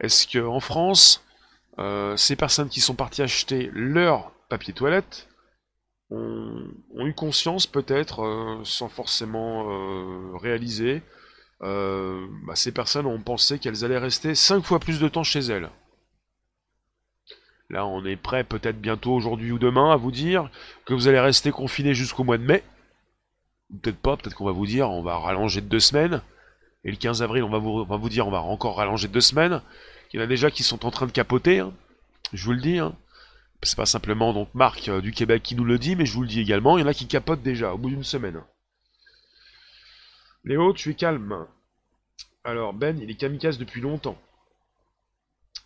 Est-ce 0.01 0.26
qu'en 0.26 0.61
France, 0.61 1.24
euh, 1.78 2.16
ces 2.16 2.34
personnes 2.34 2.68
qui 2.68 2.80
sont 2.80 2.94
parties 2.94 3.22
acheter 3.22 3.70
leur 3.72 4.32
papier 4.48 4.72
toilette 4.72 5.28
ont, 6.11 6.66
eu 6.98 7.14
conscience 7.14 7.66
peut-être, 7.66 8.22
euh, 8.22 8.61
sans 8.64 8.88
forcément 8.88 9.70
euh, 9.70 10.36
réaliser, 10.36 11.03
bah, 11.61 12.55
ces 12.55 12.72
personnes 12.72 13.05
ont 13.05 13.20
pensé 13.20 13.59
qu'elles 13.59 13.84
allaient 13.84 13.98
rester 13.98 14.34
5 14.34 14.64
fois 14.64 14.80
plus 14.80 14.98
de 14.98 15.09
temps 15.09 15.22
chez 15.22 15.40
elles? 15.40 15.68
Là, 17.68 17.86
on 17.86 18.05
est 18.05 18.16
prêt 18.16 18.42
peut-être 18.42 18.80
bientôt 18.80 19.12
aujourd'hui 19.12 19.53
ou 19.53 19.59
demain 19.59 19.92
à 19.92 19.96
vous 19.96 20.11
dire 20.11 20.51
que 20.86 20.94
vous 20.94 21.07
allez 21.07 21.20
rester 21.20 21.53
confiné 21.53 21.94
jusqu'au 21.94 22.24
mois 22.24 22.38
de 22.38 22.42
mai. 22.44 22.64
Peut-être 23.82 23.98
pas, 23.98 24.16
peut-être 24.16 24.34
qu'on 24.34 24.46
va 24.46 24.53
vous 24.53 24.66
dire 24.66 24.90
on 24.90 25.03
va 25.03 25.18
rallonger 25.18 25.61
de 25.61 25.68
deux 25.68 25.80
semaines. 25.80 26.22
Et 26.85 26.91
le 26.91 26.97
15 26.97 27.22
avril, 27.22 27.43
on 27.45 27.51
va 27.51 27.59
vous, 27.59 28.09
dire 28.09 28.26
on 28.26 28.31
va 28.31 28.41
encore 28.41 28.76
rallonger 28.76 29.09
de 29.09 29.12
deux 29.12 29.20
semaines. 29.20 29.62
Il 30.12 30.18
y 30.18 30.20
en 30.20 30.24
a 30.24 30.26
déjà 30.26 30.51
qui 30.51 30.62
sont 30.62 30.87
en 30.87 30.91
train 30.91 31.07
de 31.07 31.12
capoter, 31.12 31.61
hein. 31.61 31.72
je 32.33 32.45
vous 32.45 32.53
le 32.53 32.61
dis. 32.61 32.78
Hein. 32.78 32.97
C'est 33.62 33.76
pas 33.76 33.87
simplement 33.87 34.33
donc 34.33 34.49
Marc 34.55 34.89
euh, 34.89 35.03
du 35.03 35.12
Québec 35.12 35.43
qui 35.43 35.55
nous 35.55 35.64
le 35.64 35.78
dit, 35.78 35.95
mais 35.95 36.07
je 36.07 36.14
vous 36.14 36.22
le 36.22 36.28
dis 36.28 36.41
également, 36.41 36.78
il 36.78 36.81
y 36.81 36.85
en 36.85 36.89
a 36.89 36.95
qui 36.95 37.07
capotent 37.07 37.43
déjà 37.43 37.74
au 37.74 37.78
bout 37.78 37.91
d'une 37.91 38.05
semaine. 38.05 38.43
Léo, 40.45 40.72
tu 40.72 40.91
es 40.91 40.95
calme. 40.95 41.47
Alors 42.45 42.72
Ben, 42.72 42.99
il 42.99 43.11
est 43.11 43.16
kamikaze 43.16 43.59
depuis 43.59 43.83
longtemps. 43.83 44.18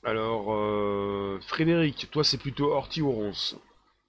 Alors 0.03 0.53
euh, 0.53 1.39
Frédéric, 1.47 2.09
toi 2.11 2.25
c'est 2.25 2.39
plutôt 2.39 2.73
Horty 2.73 3.01
ou 3.01 3.13
Ronce? 3.13 3.57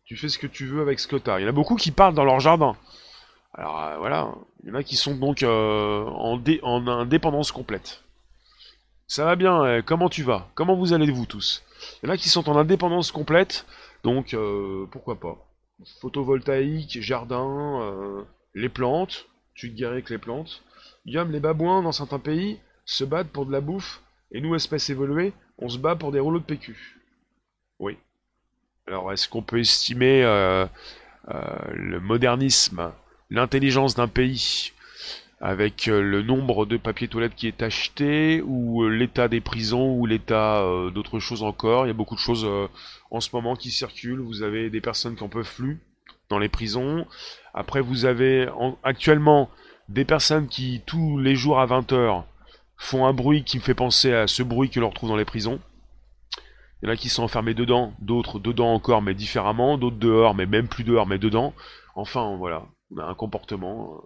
Tu 0.06 0.18
fais 0.18 0.30
ce 0.30 0.38
que 0.38 0.48
tu 0.48 0.66
veux 0.66 0.82
avec 0.82 1.00
ce 1.00 1.08
Il 1.16 1.42
y 1.42 1.46
en 1.46 1.50
a 1.50 1.52
beaucoup 1.52 1.76
qui 1.76 1.92
parlent 1.92 2.16
dans 2.16 2.26
leur 2.26 2.40
jardin. 2.40 2.76
Alors 3.58 3.82
euh, 3.82 3.98
voilà, 3.98 4.34
il 4.64 4.70
y 4.70 4.72
en 4.72 4.76
a 4.76 4.84
qui 4.84 4.98
sont 4.98 5.16
donc 5.16 5.44
en, 5.44 6.42
en 6.62 6.88
indépendance 6.88 7.52
complète. 7.52 8.04
Ça 9.08 9.24
va 9.24 9.36
bien, 9.36 9.64
euh, 9.64 9.82
comment 9.86 10.10
tu 10.10 10.24
vas? 10.24 10.50
Comment 10.56 10.76
vous 10.76 10.92
allez 10.92 11.10
vous 11.12 11.26
tous? 11.26 11.64
Il 12.02 12.08
y 12.08 12.10
en 12.10 12.14
a 12.14 12.18
qui 12.18 12.28
sont 12.28 12.50
en 12.50 12.58
indépendance 12.58 13.12
complète, 13.12 13.66
donc 14.04 14.34
euh, 14.34 14.88
pourquoi 14.92 15.20
pas? 15.20 15.38
Photovoltaïque, 16.02 17.00
jardin, 17.02 17.82
euh, 17.82 18.24
les 18.56 18.68
plantes, 18.68 19.28
tu 19.54 19.72
te 19.72 19.78
guéris 19.78 19.94
avec 19.94 20.10
les 20.10 20.18
plantes. 20.18 20.64
Yum, 21.06 21.32
les 21.32 21.40
babouins 21.40 21.84
dans 21.84 21.92
certains 21.92 22.20
pays 22.20 22.60
se 22.84 23.04
battent 23.04 23.30
pour 23.30 23.46
de 23.46 23.52
la 23.52 23.62
bouffe, 23.62 24.02
et 24.32 24.42
nous, 24.42 24.56
espèces 24.56 24.90
évoluées, 24.90 25.34
on 25.60 25.70
se 25.70 25.78
bat 25.78 25.96
pour 25.96 26.12
des 26.12 26.20
rouleaux 26.20 26.40
de 26.40 26.46
PQ. 26.46 27.00
Oui. 27.80 27.98
Alors, 28.88 29.14
est-ce 29.14 29.30
qu'on 29.30 29.44
peut 29.44 29.60
estimer 29.60 30.24
le 31.28 32.00
modernisme, 32.00 32.92
l'intelligence 33.30 33.96
d'un 33.96 34.08
pays 34.08 34.72
avec 35.42 35.88
euh, 35.88 36.02
le 36.02 36.22
nombre 36.22 36.66
de 36.66 36.78
papiers 36.78 37.08
toilettes 37.08 37.36
qui 37.36 37.48
est 37.48 37.62
acheté, 37.62 38.42
ou 38.42 38.84
euh, 38.84 38.90
l'état 38.90 39.28
des 39.28 39.42
prisons, 39.42 39.94
ou 39.96 40.06
l'état 40.06 40.62
euh, 40.62 40.90
d'autres 40.92 41.20
choses 41.20 41.44
encore. 41.44 41.86
Il 41.86 41.90
y 41.90 41.92
a 41.92 41.96
beaucoup 41.96 42.16
de 42.16 42.20
choses 42.20 42.48
en 43.12 43.20
ce 43.20 43.30
moment 43.34 43.56
qui 43.56 43.72
circulent. 43.72 44.22
Vous 44.22 44.44
avez 44.44 44.70
des 44.70 44.82
personnes 44.82 45.16
qui 45.16 45.24
en 45.24 45.30
peuvent 45.30 45.54
plus 45.56 45.80
dans 46.30 46.40
les 46.40 46.50
prisons. 46.50 47.06
Après, 47.54 47.82
vous 47.82 48.06
avez 48.06 48.50
actuellement 48.84 49.50
des 49.90 50.06
personnes 50.06 50.48
qui, 50.48 50.82
tous 50.86 51.20
les 51.20 51.36
jours 51.36 51.60
à 51.60 51.68
20h, 51.68 52.24
font 52.78 53.06
un 53.06 53.14
bruit 53.14 53.44
qui 53.44 53.58
me 53.58 53.62
fait 53.62 53.76
penser 53.76 54.14
à 54.14 54.28
ce 54.28 54.42
bruit 54.42 54.70
que 54.70 54.80
l'on 54.80 54.90
retrouve 54.90 55.10
dans 55.10 55.16
les 55.16 55.26
prisons. 55.26 55.60
Il 56.82 56.88
y 56.88 56.90
en 56.90 56.94
a 56.94 56.98
qui 56.98 57.10
sont 57.10 57.24
enfermés 57.24 57.54
dedans, 57.54 57.94
d'autres 58.00 58.40
dedans 58.40 58.74
encore, 58.74 59.02
mais 59.02 59.14
différemment, 59.14 59.78
d'autres 59.78 59.98
dehors, 59.98 60.36
mais 60.36 60.46
même 60.46 60.68
plus 60.68 60.84
dehors, 60.84 61.08
mais 61.08 61.20
dedans. 61.20 61.54
Enfin, 61.96 62.36
voilà, 62.36 62.66
un 62.98 63.16
comportement 63.16 64.04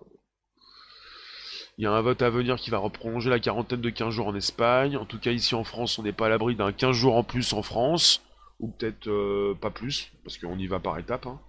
il 1.79 1.83
y 1.83 1.85
a 1.85 1.93
un 1.93 2.01
vote 2.01 2.21
à 2.21 2.29
venir 2.29 2.57
qui 2.57 2.71
va 2.71 2.77
reprolonger 2.77 3.29
la 3.29 3.39
quarantaine 3.39 3.79
de 3.79 3.89
15 3.89 4.13
jours 4.13 4.27
en 4.27 4.35
Espagne. 4.35 4.97
En 4.97 5.05
tout 5.05 5.17
cas, 5.17 5.31
ici 5.31 5.55
en 5.55 5.63
France, 5.63 5.97
on 5.97 6.03
n'est 6.03 6.11
pas 6.11 6.25
à 6.25 6.29
l'abri 6.29 6.53
d'un 6.57 6.73
15 6.73 6.93
jours 6.93 7.15
en 7.15 7.23
plus 7.23 7.53
en 7.53 7.61
France. 7.61 8.21
Ou 8.59 8.67
peut-être 8.67 9.07
euh, 9.07 9.57
pas 9.61 9.69
plus, 9.69 10.11
parce 10.25 10.37
qu'on 10.37 10.59
y 10.59 10.67
va 10.67 10.81
par 10.81 10.99
étapes. 10.99 11.25
Hein. 11.25 11.39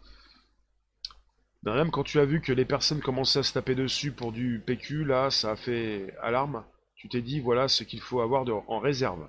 quand 1.91 2.05
tu 2.05 2.21
as 2.21 2.25
vu 2.25 2.41
que 2.41 2.53
les 2.53 2.65
personnes 2.65 3.01
commençaient 3.01 3.41
à 3.41 3.43
se 3.43 3.53
taper 3.53 3.75
dessus 3.75 4.13
pour 4.13 4.31
du 4.31 4.63
PQ, 4.65 5.05
là, 5.05 5.31
ça 5.31 5.51
a 5.51 5.57
fait 5.57 6.15
alarme. 6.23 6.63
Tu 6.95 7.09
t'es 7.09 7.23
dit, 7.23 7.41
voilà 7.41 7.67
ce 7.67 7.83
qu'il 7.83 8.01
faut 8.01 8.21
avoir 8.21 8.45
en 8.69 8.79
réserve. 8.79 9.27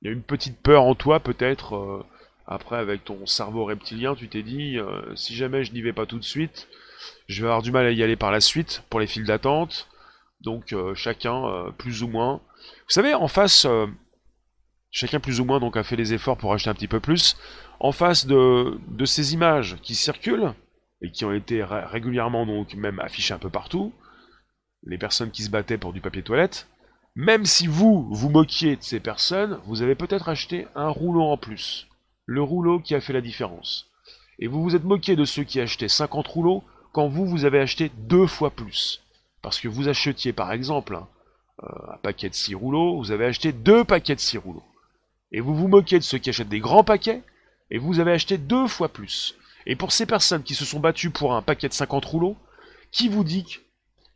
Il 0.00 0.06
y 0.06 0.10
a 0.10 0.12
une 0.12 0.22
petite 0.22 0.62
peur 0.62 0.84
en 0.84 0.94
toi, 0.94 1.18
peut-être. 1.18 1.74
Euh, 1.74 2.04
après, 2.46 2.76
avec 2.76 3.02
ton 3.02 3.26
cerveau 3.26 3.64
reptilien, 3.64 4.14
tu 4.14 4.28
t'es 4.28 4.44
dit, 4.44 4.78
euh, 4.78 5.16
si 5.16 5.34
jamais 5.34 5.64
je 5.64 5.72
n'y 5.72 5.82
vais 5.82 5.92
pas 5.92 6.06
tout 6.06 6.20
de 6.20 6.24
suite, 6.24 6.68
je 7.28 7.42
vais 7.42 7.48
avoir 7.48 7.62
du 7.62 7.72
mal 7.72 7.86
à 7.86 7.90
y 7.90 8.02
aller 8.02 8.16
par 8.16 8.30
la 8.30 8.40
suite 8.40 8.84
pour 8.90 9.00
les 9.00 9.06
files 9.06 9.24
d'attente. 9.24 9.88
Donc 10.40 10.72
euh, 10.72 10.94
chacun 10.94 11.46
euh, 11.46 11.70
plus 11.70 12.02
ou 12.02 12.08
moins. 12.08 12.40
Vous 12.58 12.92
savez, 12.92 13.14
en 13.14 13.28
face, 13.28 13.64
euh, 13.64 13.86
chacun 14.90 15.20
plus 15.20 15.40
ou 15.40 15.44
moins 15.44 15.60
donc 15.60 15.76
a 15.76 15.82
fait 15.82 15.96
les 15.96 16.12
efforts 16.14 16.36
pour 16.36 16.52
acheter 16.52 16.70
un 16.70 16.74
petit 16.74 16.88
peu 16.88 17.00
plus. 17.00 17.36
En 17.80 17.92
face 17.92 18.26
de, 18.26 18.78
de 18.88 19.04
ces 19.04 19.34
images 19.34 19.76
qui 19.82 19.94
circulent 19.94 20.54
et 21.00 21.10
qui 21.10 21.24
ont 21.24 21.32
été 21.32 21.64
régulièrement 21.64 22.46
donc 22.46 22.74
même 22.74 23.00
affichées 23.00 23.34
un 23.34 23.38
peu 23.38 23.50
partout, 23.50 23.92
les 24.84 24.98
personnes 24.98 25.32
qui 25.32 25.42
se 25.42 25.50
battaient 25.50 25.78
pour 25.78 25.92
du 25.92 26.00
papier 26.00 26.22
toilette, 26.22 26.68
même 27.14 27.44
si 27.44 27.66
vous 27.66 28.08
vous 28.10 28.30
moquiez 28.30 28.76
de 28.76 28.82
ces 28.82 29.00
personnes, 29.00 29.60
vous 29.66 29.82
avez 29.82 29.94
peut-être 29.94 30.28
acheté 30.28 30.66
un 30.74 30.88
rouleau 30.88 31.22
en 31.22 31.36
plus. 31.36 31.88
Le 32.24 32.42
rouleau 32.42 32.78
qui 32.78 32.94
a 32.94 33.00
fait 33.00 33.12
la 33.12 33.20
différence. 33.20 33.90
Et 34.38 34.46
vous 34.46 34.62
vous 34.62 34.74
êtes 34.74 34.84
moqué 34.84 35.14
de 35.14 35.24
ceux 35.24 35.44
qui 35.44 35.60
achetaient 35.60 35.88
50 35.88 36.26
rouleaux 36.26 36.64
quand 36.92 37.08
vous, 37.08 37.26
vous 37.26 37.44
avez 37.44 37.60
acheté 37.60 37.90
deux 37.96 38.26
fois 38.26 38.50
plus. 38.50 39.02
Parce 39.40 39.58
que 39.58 39.68
vous 39.68 39.88
achetiez 39.88 40.32
par 40.32 40.52
exemple 40.52 40.94
euh, 41.62 41.66
un 41.92 41.96
paquet 41.98 42.28
de 42.28 42.34
6 42.34 42.54
rouleaux, 42.54 42.98
vous 42.98 43.10
avez 43.10 43.26
acheté 43.26 43.52
deux 43.52 43.84
paquets 43.84 44.14
de 44.14 44.20
6 44.20 44.38
rouleaux. 44.38 44.64
Et 45.32 45.40
vous 45.40 45.54
vous 45.54 45.68
moquez 45.68 45.98
de 45.98 46.04
ceux 46.04 46.18
qui 46.18 46.30
achètent 46.30 46.48
des 46.48 46.60
grands 46.60 46.84
paquets, 46.84 47.22
et 47.70 47.78
vous 47.78 48.00
avez 48.00 48.12
acheté 48.12 48.38
deux 48.38 48.68
fois 48.68 48.88
plus. 48.88 49.34
Et 49.66 49.76
pour 49.76 49.92
ces 49.92 50.06
personnes 50.06 50.42
qui 50.42 50.54
se 50.54 50.64
sont 50.64 50.80
battues 50.80 51.10
pour 51.10 51.34
un 51.34 51.42
paquet 51.42 51.68
de 51.68 51.72
50 51.72 52.04
rouleaux, 52.04 52.36
qui 52.90 53.08
vous 53.08 53.24
dit 53.24 53.44
qu'il 53.44 53.60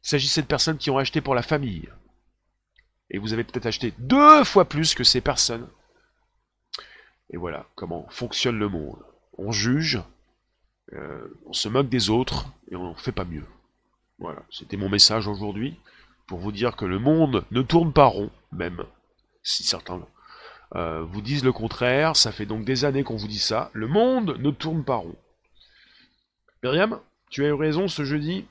s'agissait 0.03 0.43
de 0.43 0.47
personnes 0.47 0.79
qui 0.79 0.91
ont 0.91 0.99
acheté 0.99 1.21
pour 1.21 1.35
la 1.35 1.43
famille? 1.43 1.89
Et 3.11 3.19
vous 3.19 3.33
avez 3.33 3.45
peut-être 3.45 3.67
acheté 3.67 3.95
deux 3.99 4.45
fois 4.45 4.67
plus 4.67 4.95
que 4.95 5.05
ces 5.05 5.21
personnes. 5.21 5.69
Et 7.31 7.37
voilà 7.37 7.67
comment 7.75 8.07
fonctionne 8.11 8.59
le 8.59 8.69
monde. 8.69 8.99
On 9.39 9.53
juge, 9.53 10.01
euh, 10.93 11.27
on 11.47 11.53
se 11.53 11.69
moque 11.69 11.89
des 11.89 12.11
autres 12.11 12.47
et 12.71 12.77
on 12.77 12.91
ne 12.91 12.95
fait 12.95 13.13
pas 13.13 13.25
mieux. 13.25 13.45
Voilà, 14.19 14.43
c'était 14.51 14.77
mon 14.77 14.89
message 14.89 15.27
aujourd'hui 15.27 15.79
pour 16.27 16.39
vous 16.39 16.53
dire 16.53 16.77
que 16.77 16.85
le 16.85 16.99
monde 16.99 17.45
ne 17.51 17.63
tourne 17.63 17.93
pas 17.93 18.07
rond, 18.07 18.31
même 18.53 18.85
si 19.43 19.63
certains 19.63 20.01
euh, 20.75 21.03
vous 21.03 21.21
disent 21.21 21.45
le 21.45 21.53
contraire. 21.53 22.17
Ça 22.17 22.33
fait 22.33 22.47
donc 22.47 22.65
des 22.65 22.85
années 22.85 23.05
qu'on 23.05 23.17
vous 23.17 23.29
dit 23.29 23.39
ça. 23.39 23.71
Le 23.73 23.89
monde 23.89 24.37
ne 24.39 24.51
tourne 24.51 24.85
pas 24.85 24.97
rond. 24.97 25.17
Myriam, 26.63 26.99
tu 27.31 27.45
as 27.45 27.49
eu 27.49 27.53
raison 27.53 27.89
ce 27.89 28.05
jeudi. 28.05 28.47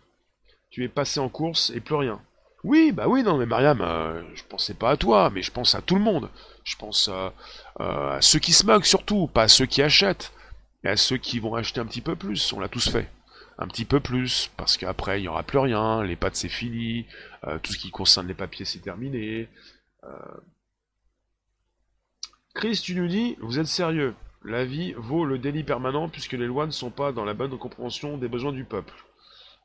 Tu 0.69 0.83
es 0.83 0.89
passé 0.89 1.19
en 1.19 1.29
course 1.29 1.71
et 1.71 1.79
plus 1.79 1.95
rien. 1.95 2.21
Oui, 2.63 2.91
bah 2.91 3.07
oui, 3.07 3.23
non, 3.23 3.37
mais 3.37 3.45
Mariam, 3.45 3.79
euh, 3.81 4.21
je 4.33 4.43
pensais 4.43 4.73
pas 4.73 4.89
à 4.89 4.97
toi, 4.97 5.29
mais 5.29 5.41
je 5.41 5.51
pense 5.51 5.75
à 5.75 5.81
tout 5.81 5.95
le 5.95 6.01
monde. 6.01 6.29
Je 6.63 6.75
pense 6.75 7.09
à 7.09 8.19
ceux 8.21 8.39
qui 8.39 8.53
se 8.53 8.65
moquent 8.65 8.87
surtout, 8.87 9.27
pas 9.27 9.43
à 9.43 9.47
ceux 9.47 9.67
qui 9.67 9.81
achètent 9.81 10.33
et 10.85 10.89
à 10.89 10.97
ceux 10.97 11.17
qui 11.17 11.39
vont 11.39 11.55
acheter 11.55 11.81
un 11.81 11.85
petit 11.85 12.01
peu 12.01 12.15
plus, 12.15 12.53
on 12.53 12.59
l'a 12.59 12.69
tous 12.69 12.89
fait. 12.89 13.09
Un 13.57 13.67
petit 13.67 13.85
peu 13.85 13.99
plus, 13.99 14.51
parce 14.55 14.77
qu'après 14.77 15.19
il 15.19 15.23
n'y 15.23 15.27
aura 15.27 15.43
plus 15.43 15.57
rien, 15.57 16.03
les 16.03 16.15
pâtes 16.15 16.35
c'est 16.35 16.47
fini, 16.47 17.07
euh, 17.47 17.57
tout 17.57 17.73
ce 17.73 17.79
qui 17.79 17.89
concerne 17.89 18.27
les 18.27 18.33
papiers 18.33 18.65
c'est 18.65 18.79
terminé. 18.79 19.49
Euh. 20.03 20.09
Chris, 22.53 22.79
tu 22.83 22.95
nous 22.95 23.07
dis, 23.07 23.35
vous 23.41 23.59
êtes 23.59 23.65
sérieux 23.65 24.13
La 24.43 24.63
vie 24.63 24.93
vaut 24.97 25.25
le 25.25 25.39
délit 25.39 25.63
permanent 25.63 26.07
puisque 26.07 26.33
les 26.33 26.45
lois 26.45 26.67
ne 26.67 26.71
sont 26.71 26.91
pas 26.91 27.11
dans 27.11 27.25
la 27.25 27.33
bonne 27.33 27.57
compréhension 27.57 28.17
des 28.17 28.27
besoins 28.27 28.51
du 28.51 28.63
peuple. 28.63 28.93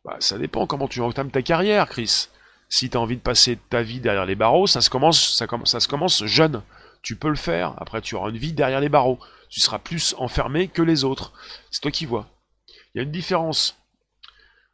Bah, 0.05 0.16
ça 0.21 0.39
dépend 0.39 0.66
comment 0.66 0.89
tu 0.89 1.03
entames 1.03 1.31
ta 1.31 1.43
carrière, 1.43 1.89
Chris. 1.89 2.29
Si 2.71 2.89
tu 2.89 2.97
as 2.97 3.01
envie 3.01 3.16
de 3.16 3.23
passer 3.23 3.59
ta 3.68 3.83
vie 3.83 4.01
derrière 4.01 4.25
les 4.25 4.37
barreaux, 4.37 4.66
ça 4.66 4.81
se 4.81 4.89
commence, 4.89 5.37
ça, 5.37 5.47
ça 5.64 5.81
se 5.81 5.89
commence 5.89 6.25
jeune. 6.25 6.62
Tu 7.03 7.16
peux 7.16 7.29
le 7.29 7.37
faire, 7.37 7.75
après 7.77 8.01
tu 8.01 8.14
auras 8.14 8.31
une 8.31 8.39
vie 8.39 8.53
derrière 8.55 8.81
les 8.81 8.89
barreaux 8.89 9.18
tu 9.51 9.61
seras 9.61 9.80
plus 9.80 10.14
enfermé 10.18 10.68
que 10.68 10.80
les 10.80 11.05
autres. 11.05 11.32
C'est 11.70 11.80
toi 11.80 11.90
qui 11.90 12.07
vois. 12.07 12.28
Il 12.94 12.98
y 12.98 13.01
a 13.01 13.03
une 13.03 13.11
différence. 13.11 13.76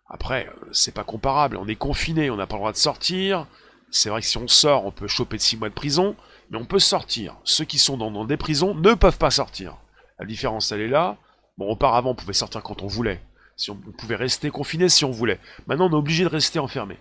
Après, 0.08 0.46
euh, 0.46 0.68
c'est 0.72 0.94
pas 0.94 1.02
comparable. 1.02 1.56
On 1.56 1.66
est 1.66 1.76
confiné, 1.76 2.30
on 2.30 2.36
n'a 2.36 2.46
pas 2.46 2.56
le 2.56 2.60
droit 2.60 2.72
de 2.72 2.76
sortir. 2.76 3.46
c'est 3.90 4.10
vrai 4.10 4.20
que 4.20 4.26
si 4.26 4.36
on 4.36 4.46
sort, 4.46 4.84
on 4.84 4.92
peut 4.92 5.08
choper 5.08 5.38
de 5.38 5.42
6 5.42 5.56
mois 5.56 5.68
de 5.70 5.74
prison, 5.74 6.14
mais 6.50 6.58
on 6.58 6.66
peut 6.66 6.78
sortir. 6.78 7.36
Ceux 7.44 7.64
qui 7.64 7.78
sont 7.78 7.96
dans, 7.96 8.24
des 8.24 8.36
prisons 8.36 8.74
ne 8.74 8.94
peuvent 8.94 9.18
pas 9.18 9.30
sortir. 9.30 9.76
La 10.18 10.26
différence, 10.26 10.70
elle 10.72 10.82
est 10.82 10.88
là. 10.88 11.16
Bon, 11.58 11.68
auparavant, 11.70 12.10
on 12.10 12.14
pouvait 12.14 12.32
sortir 12.34 12.62
quand 12.62 12.82
on 12.82 12.86
voulait. 12.86 13.20
Si 13.56 13.70
on, 13.70 13.76
pouvait 13.76 14.16
rester 14.16 14.50
confiné 14.50 14.90
si 14.90 15.04
on 15.06 15.10
voulait. 15.10 15.40
Maintenant, 15.66 15.88
on 15.88 15.92
est 15.92 15.94
obligé 15.94 16.24
de 16.24 16.28
rester 16.28 16.58
enfermé. 16.58 16.98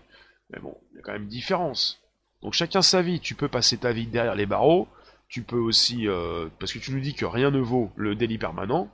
Mais 0.49 0.59
bon, 0.59 0.78
il 0.91 0.97
y 0.97 0.99
a 0.99 1.01
quand 1.01 1.11
même 1.11 1.23
une 1.23 1.28
différence. 1.28 1.99
Donc 2.41 2.53
chacun 2.53 2.82
sa 2.82 3.01
vie. 3.01 3.19
Tu 3.19 3.36
peux 3.36 3.49
passer 3.49 3.78
ta 3.78 3.91
vie 3.91 4.07
derrière 4.07 4.36
les 4.36 4.45
barreaux. 4.45 4.88
Tu 5.28 5.41
peux 5.41 5.57
aussi, 5.57 6.07
euh, 6.07 6.47
parce 6.59 6.71
que 6.71 6.80
tu 6.80 6.91
nous 6.91 6.99
dis 6.99 7.13
que 7.13 7.26
rien 7.26 7.51
ne 7.51 7.59
vaut 7.59 7.91
le 7.95 8.15
délit 8.15 8.38
permanent. 8.38 8.91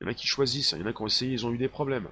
Il 0.00 0.04
y 0.04 0.06
en 0.08 0.10
a 0.10 0.14
qui 0.14 0.26
choisissent. 0.26 0.72
Il 0.72 0.80
y 0.80 0.82
en 0.82 0.86
a 0.86 0.92
qui 0.92 1.02
ont 1.02 1.06
essayé, 1.06 1.32
ils 1.32 1.46
ont 1.46 1.52
eu 1.52 1.58
des 1.58 1.68
problèmes. 1.68 2.08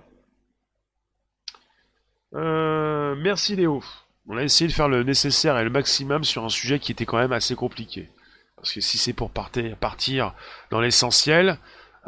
Euh, 2.34 3.14
merci 3.16 3.56
Léo. 3.56 3.82
On 4.28 4.36
a 4.36 4.42
essayé 4.42 4.68
de 4.68 4.72
faire 4.72 4.88
le 4.88 5.02
nécessaire 5.02 5.58
et 5.58 5.64
le 5.64 5.70
maximum 5.70 6.24
sur 6.24 6.44
un 6.44 6.48
sujet 6.48 6.78
qui 6.78 6.92
était 6.92 7.06
quand 7.06 7.18
même 7.18 7.32
assez 7.32 7.54
compliqué. 7.54 8.08
Parce 8.56 8.72
que 8.72 8.80
si 8.80 8.98
c'est 8.98 9.12
pour 9.12 9.30
partir, 9.30 10.34
dans 10.70 10.80
l'essentiel, 10.80 11.58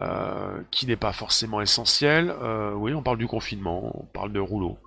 euh, 0.00 0.61
qui 0.70 0.86
n'est 0.86 0.96
pas 0.96 1.12
forcément 1.12 1.61
essentiel, 1.61 2.34
oui, 2.76 2.94
on 2.94 3.03
parle 3.03 3.18
du 3.18 3.26
confinement, 3.26 3.90
on 3.98 4.05
parle 4.05 4.32
de 4.32 4.40
rouleaux. 4.40 4.78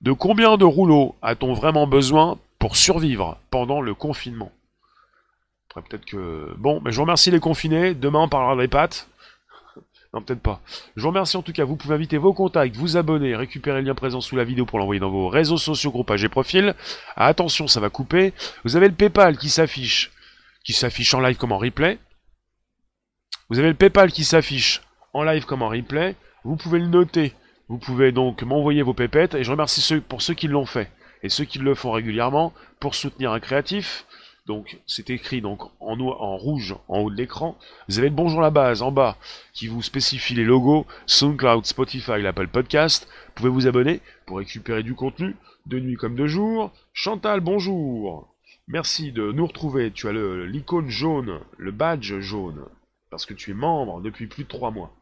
De 0.00 0.12
combien 0.12 0.56
de 0.56 0.64
rouleaux 0.64 1.14
a-t-on 1.22 1.52
vraiment 1.52 1.86
besoin 1.86 2.38
pour 2.58 2.76
survivre 2.76 3.38
pendant 3.50 3.80
le 3.82 3.94
confinement? 3.94 4.50
Après, 5.70 5.82
peut-être 5.82 6.04
que... 6.04 6.54
Bon, 6.58 6.80
mais 6.84 6.90
je 6.90 6.96
vous 6.96 7.02
remercie 7.02 7.30
les 7.30 7.40
confinés. 7.40 7.94
Demain, 7.94 8.20
on 8.20 8.28
parlera 8.28 8.66
des. 8.66 8.70
Non, 10.12 10.22
peut-être 10.22 10.40
pas. 10.40 10.60
Je 10.96 11.02
vous 11.02 11.08
remercie 11.08 11.36
en 11.36 11.42
tout 11.42 11.52
cas. 11.52 11.64
Vous 11.64 11.76
pouvez 11.76 11.94
inviter 11.94 12.18
vos 12.18 12.32
contacts, 12.32 12.74
vous 12.74 12.96
abonner, 12.96 13.36
récupérer 13.36 13.80
le 13.80 13.86
lien 13.86 13.94
présent 13.94 14.20
sous 14.20 14.34
la 14.34 14.42
vidéo 14.42 14.66
pour 14.66 14.80
l'envoyer 14.80 14.98
dans 14.98 15.10
vos 15.10 15.28
réseaux 15.28 15.56
sociaux, 15.56 15.92
groupages 15.92 16.24
et 16.24 16.28
profils. 16.28 16.74
attention, 17.14 17.68
ça 17.68 17.78
va 17.78 17.90
couper. 17.90 18.32
Vous 18.64 18.74
avez 18.74 18.88
le 18.88 18.94
PayPal 18.94 19.38
qui 19.38 19.48
s'affiche, 19.48 20.10
qui 20.64 20.72
s'affiche 20.72 21.14
en 21.14 21.20
live 21.20 21.36
comme 21.36 21.52
en 21.52 21.58
replay. 21.58 22.00
Vous 23.50 23.60
avez 23.60 23.68
le 23.68 23.74
PayPal 23.74 24.10
qui 24.10 24.24
s'affiche 24.24 24.82
en 25.12 25.22
live 25.22 25.44
comme 25.44 25.62
en 25.62 25.68
replay. 25.68 26.16
Vous 26.42 26.56
pouvez 26.56 26.80
le 26.80 26.86
noter. 26.86 27.34
Vous 27.68 27.78
pouvez 27.78 28.10
donc 28.10 28.42
m'envoyer 28.42 28.82
vos 28.82 28.94
pépettes 28.94 29.36
et 29.36 29.44
je 29.44 29.50
remercie 29.52 29.80
ceux, 29.80 30.00
pour 30.00 30.22
ceux 30.22 30.34
qui 30.34 30.48
l'ont 30.48 30.66
fait 30.66 30.90
et 31.22 31.28
ceux 31.28 31.44
qui 31.44 31.60
le 31.60 31.76
font 31.76 31.92
régulièrement 31.92 32.52
pour 32.80 32.96
soutenir 32.96 33.30
un 33.30 33.38
créatif. 33.38 34.06
Donc 34.46 34.78
c'est 34.86 35.10
écrit 35.10 35.40
donc 35.40 35.62
en, 35.80 36.00
en, 36.00 36.36
rouge 36.36 36.74
en 36.88 37.00
haut 37.00 37.10
de 37.10 37.16
l'écran. 37.16 37.56
Vous 37.88 37.98
avez 37.98 38.08
le 38.08 38.14
bonjour 38.14 38.40
la 38.40 38.50
base 38.50 38.82
en 38.82 38.90
bas 38.90 39.16
qui 39.52 39.66
vous 39.66 39.82
spécifie 39.82 40.34
les 40.34 40.44
logos 40.44 40.86
SoundCloud, 41.06 41.66
Spotify, 41.66 42.20
l'Apple 42.20 42.48
Podcast. 42.48 43.08
Vous 43.26 43.32
pouvez 43.34 43.50
vous 43.50 43.66
abonner 43.66 44.00
pour 44.26 44.38
récupérer 44.38 44.82
du 44.82 44.94
contenu 44.94 45.36
de 45.66 45.78
nuit 45.78 45.96
comme 45.96 46.16
de 46.16 46.26
jour. 46.26 46.72
Chantal, 46.92 47.40
bonjour. 47.40 48.34
Merci 48.66 49.12
de 49.12 49.32
nous 49.32 49.46
retrouver. 49.46 49.90
Tu 49.90 50.08
as 50.08 50.12
l'icône 50.12 50.88
jaune, 50.88 51.40
le 51.58 51.72
badge 51.72 52.20
jaune, 52.20 52.64
parce 53.10 53.26
que 53.26 53.34
tu 53.34 53.50
es 53.50 53.54
membre 53.54 54.00
depuis 54.00 54.26
plus 54.26 54.44
de 54.44 54.48
3 54.48 54.70
mois. 54.70 54.94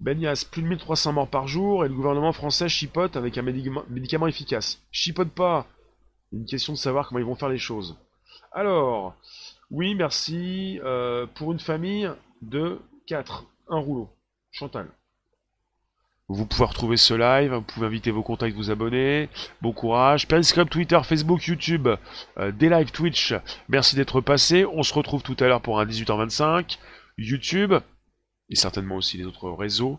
Benias, 0.00 0.46
plus 0.50 0.62
de 0.62 0.68
1300 0.68 1.12
morts 1.12 1.30
par 1.30 1.48
jour 1.48 1.84
et 1.84 1.88
le 1.88 1.94
gouvernement 1.94 2.32
français 2.32 2.68
chipote 2.68 3.16
avec 3.16 3.38
un 3.38 3.42
médicament 3.42 4.26
efficace. 4.26 4.82
Chipote 4.90 5.30
pas 5.30 5.66
une 6.34 6.46
question 6.46 6.72
de 6.72 6.78
savoir 6.78 7.08
comment 7.08 7.20
ils 7.20 7.26
vont 7.26 7.34
faire 7.34 7.48
les 7.48 7.58
choses. 7.58 7.96
Alors, 8.52 9.14
oui, 9.70 9.94
merci. 9.94 10.80
Euh, 10.84 11.26
pour 11.34 11.52
une 11.52 11.60
famille 11.60 12.10
de 12.42 12.80
4, 13.06 13.44
un 13.68 13.78
rouleau. 13.78 14.10
Chantal. 14.50 14.88
Vous 16.28 16.46
pouvez 16.46 16.64
retrouver 16.64 16.96
ce 16.96 17.12
live, 17.12 17.52
vous 17.52 17.60
pouvez 17.60 17.86
inviter 17.86 18.10
vos 18.10 18.22
contacts, 18.22 18.56
vous 18.56 18.70
abonner. 18.70 19.28
Bon 19.60 19.72
courage. 19.72 20.26
Periscope, 20.26 20.70
Twitter, 20.70 20.98
Facebook, 21.04 21.44
YouTube, 21.46 21.88
euh, 22.38 22.50
des 22.50 22.70
lives 22.70 22.92
Twitch. 22.92 23.34
Merci 23.68 23.94
d'être 23.94 24.20
passé. 24.20 24.64
On 24.64 24.82
se 24.82 24.94
retrouve 24.94 25.22
tout 25.22 25.36
à 25.40 25.48
l'heure 25.48 25.60
pour 25.60 25.80
un 25.80 25.84
18h25. 25.84 26.78
YouTube 27.18 27.74
et 28.48 28.56
certainement 28.56 28.96
aussi 28.96 29.18
les 29.18 29.24
autres 29.24 29.50
réseaux. 29.50 29.98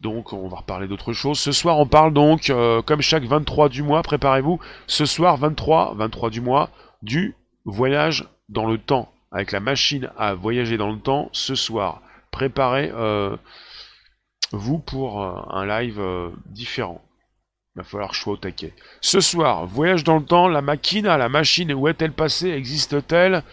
Donc 0.00 0.32
on 0.32 0.48
va 0.48 0.58
reparler 0.58 0.88
d'autres 0.88 1.12
choses. 1.12 1.38
Ce 1.38 1.52
soir 1.52 1.78
on 1.78 1.86
parle 1.86 2.12
donc, 2.12 2.50
euh, 2.50 2.82
comme 2.82 3.02
chaque 3.02 3.24
23 3.24 3.68
du 3.68 3.82
mois, 3.82 4.02
préparez-vous, 4.02 4.58
ce 4.86 5.04
soir 5.04 5.36
23, 5.36 5.94
23 5.96 6.30
du 6.30 6.40
mois, 6.40 6.70
du 7.02 7.34
voyage 7.64 8.26
dans 8.48 8.66
le 8.66 8.78
temps, 8.78 9.12
avec 9.30 9.52
la 9.52 9.60
machine 9.60 10.10
à 10.16 10.34
voyager 10.34 10.78
dans 10.78 10.90
le 10.90 10.98
temps, 10.98 11.28
ce 11.32 11.54
soir. 11.54 12.00
Préparez 12.30 12.90
euh, 12.94 13.36
pour 14.86 15.22
euh, 15.22 15.40
un 15.50 15.66
live 15.66 16.02
différent. 16.46 17.02
Il 17.76 17.80
va 17.80 17.84
falloir 17.84 18.14
choix 18.14 18.32
au 18.32 18.36
taquet. 18.36 18.74
Ce 19.00 19.20
soir, 19.20 19.66
voyage 19.66 20.02
dans 20.02 20.16
le 20.16 20.24
temps, 20.24 20.48
la 20.48 20.62
machine, 20.62 21.04
la 21.04 21.28
machine, 21.28 21.72
où 21.72 21.86
est-elle 21.88 22.12
passée 22.12 22.50
Existe-t-elle? 22.50 23.44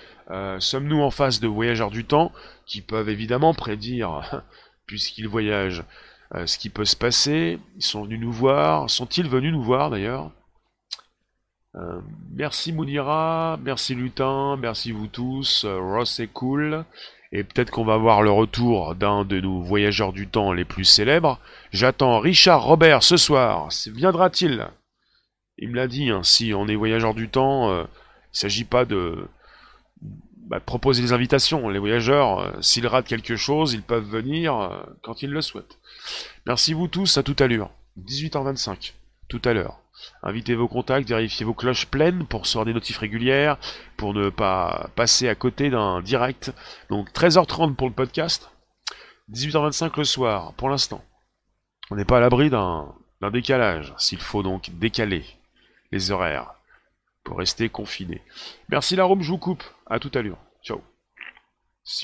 Sommes-nous 0.60 1.02
en 1.02 1.12
face 1.12 1.40
de 1.40 1.48
voyageurs 1.48 1.92
du 1.92 2.04
temps 2.04 2.32
qui 2.66 2.82
peuvent 2.82 3.10
évidemment 3.10 3.54
prédire, 3.54 4.44
puisqu'ils 4.88 5.28
voyagent, 5.28 5.84
ce 6.46 6.58
qui 6.58 6.70
peut 6.70 6.86
se 6.86 6.96
passer. 6.96 7.60
Ils 7.76 7.84
sont 7.84 8.04
venus 8.04 8.20
nous 8.20 8.32
voir. 8.32 8.90
Sont-ils 8.90 9.28
venus 9.28 9.54
nous 9.54 9.64
voir 9.64 9.90
d'ailleurs 9.90 10.32
euh, 11.76 12.02
Merci 12.34 12.74
Mounira, 12.74 13.58
merci 13.64 13.96
Lutin, 13.96 14.58
merci 14.58 14.92
vous 14.92 15.08
tous. 15.08 15.64
Euh, 15.66 15.80
Ross 15.80 16.20
est 16.20 16.28
cool. 16.28 16.86
Et 17.32 17.44
peut-être 17.44 17.72
qu'on 17.72 17.86
va 17.86 17.98
voir 17.98 18.22
le 18.22 18.32
retour 18.32 18.96
d'un 18.96 19.26
de 19.26 19.40
nos 19.40 19.62
voyageurs 19.62 20.14
du 20.14 20.28
temps 20.28 20.54
les 20.54 20.66
plus 20.66 20.86
célèbres. 20.86 21.40
J'attends 21.72 22.20
Richard 22.20 22.64
Robert 22.64 23.04
ce 23.04 23.18
soir. 23.18 23.68
Viendra-t-il? 23.88 24.68
Il 25.58 25.72
me 25.72 25.76
l'a 25.76 25.88
dit, 25.88 26.10
hein, 26.10 26.24
si 26.24 26.54
on 26.54 26.68
est 26.68 26.76
voyageur 26.76 27.14
du 27.14 27.28
temps, 27.28 27.70
il 27.74 27.82
ne 27.82 27.88
s'agit 28.32 28.64
pas 28.64 28.86
de, 28.86 29.28
bah, 30.48 30.62
proposer 30.62 31.02
des 31.02 31.12
invitations. 31.12 31.68
Les 31.68 31.80
voyageurs, 31.80 32.56
s'ils 32.62 32.88
ratent 32.88 33.08
quelque 33.08 33.36
chose, 33.36 33.74
ils 33.74 33.82
peuvent 33.82 34.08
venir 34.08 34.86
quand 35.02 35.22
ils 35.22 35.32
le 35.32 35.42
souhaitent. 35.42 35.78
Merci 36.46 36.74
vous 36.74 36.88
tous, 36.88 37.18
à 37.18 37.24
tout 37.24 37.36
à 37.40 37.48
l'heure. 37.48 37.72
18h25, 38.06 38.94
tout 39.28 39.42
à 39.46 39.54
l'heure. 39.54 39.80
Invitez 40.22 40.56
vos 40.56 40.68
contacts, 40.68 41.10
vérifiez 41.10 41.46
vos 41.46 41.54
cloches 41.54 41.88
pleines 41.88 42.26
pour 42.28 42.42
recevoir 42.42 42.66
des 42.66 42.74
notifs 42.74 43.00
régulières, 43.00 43.58
pour 43.98 44.14
ne 44.14 44.30
pas 44.30 44.90
passer 44.96 45.28
à 45.28 45.36
côté 45.36 45.70
d'un 45.70 46.02
direct. 46.02 46.54
Donc 46.90 47.12
13h30 47.12 47.76
pour 47.76 47.88
le 47.88 47.94
podcast, 47.94 48.50
18h25 49.32 49.98
le 49.98 50.04
soir, 50.04 50.54
pour 50.54 50.70
l'instant. 50.70 51.04
On 51.90 51.96
n'est 51.96 52.06
pas 52.06 52.18
à 52.18 52.22
l'abri 52.22 52.50
d'un 52.50 52.94
décalage, 53.32 53.94
s'il 53.98 54.22
faut 54.22 54.44
donc 54.44 54.70
décaler 54.78 55.26
les 55.92 56.12
horaires 56.12 56.54
pour 57.24 57.38
rester 57.40 57.70
confiné. 57.70 58.22
Merci 58.70 58.96
la 58.96 59.04
Rome, 59.04 59.22
je 59.22 59.32
vous 59.32 59.38
coupe. 59.38 59.64
À 59.86 60.00
tout 60.00 60.12
à 60.14 60.22
l'heure. 60.22 60.40
Ciao. 60.64 60.82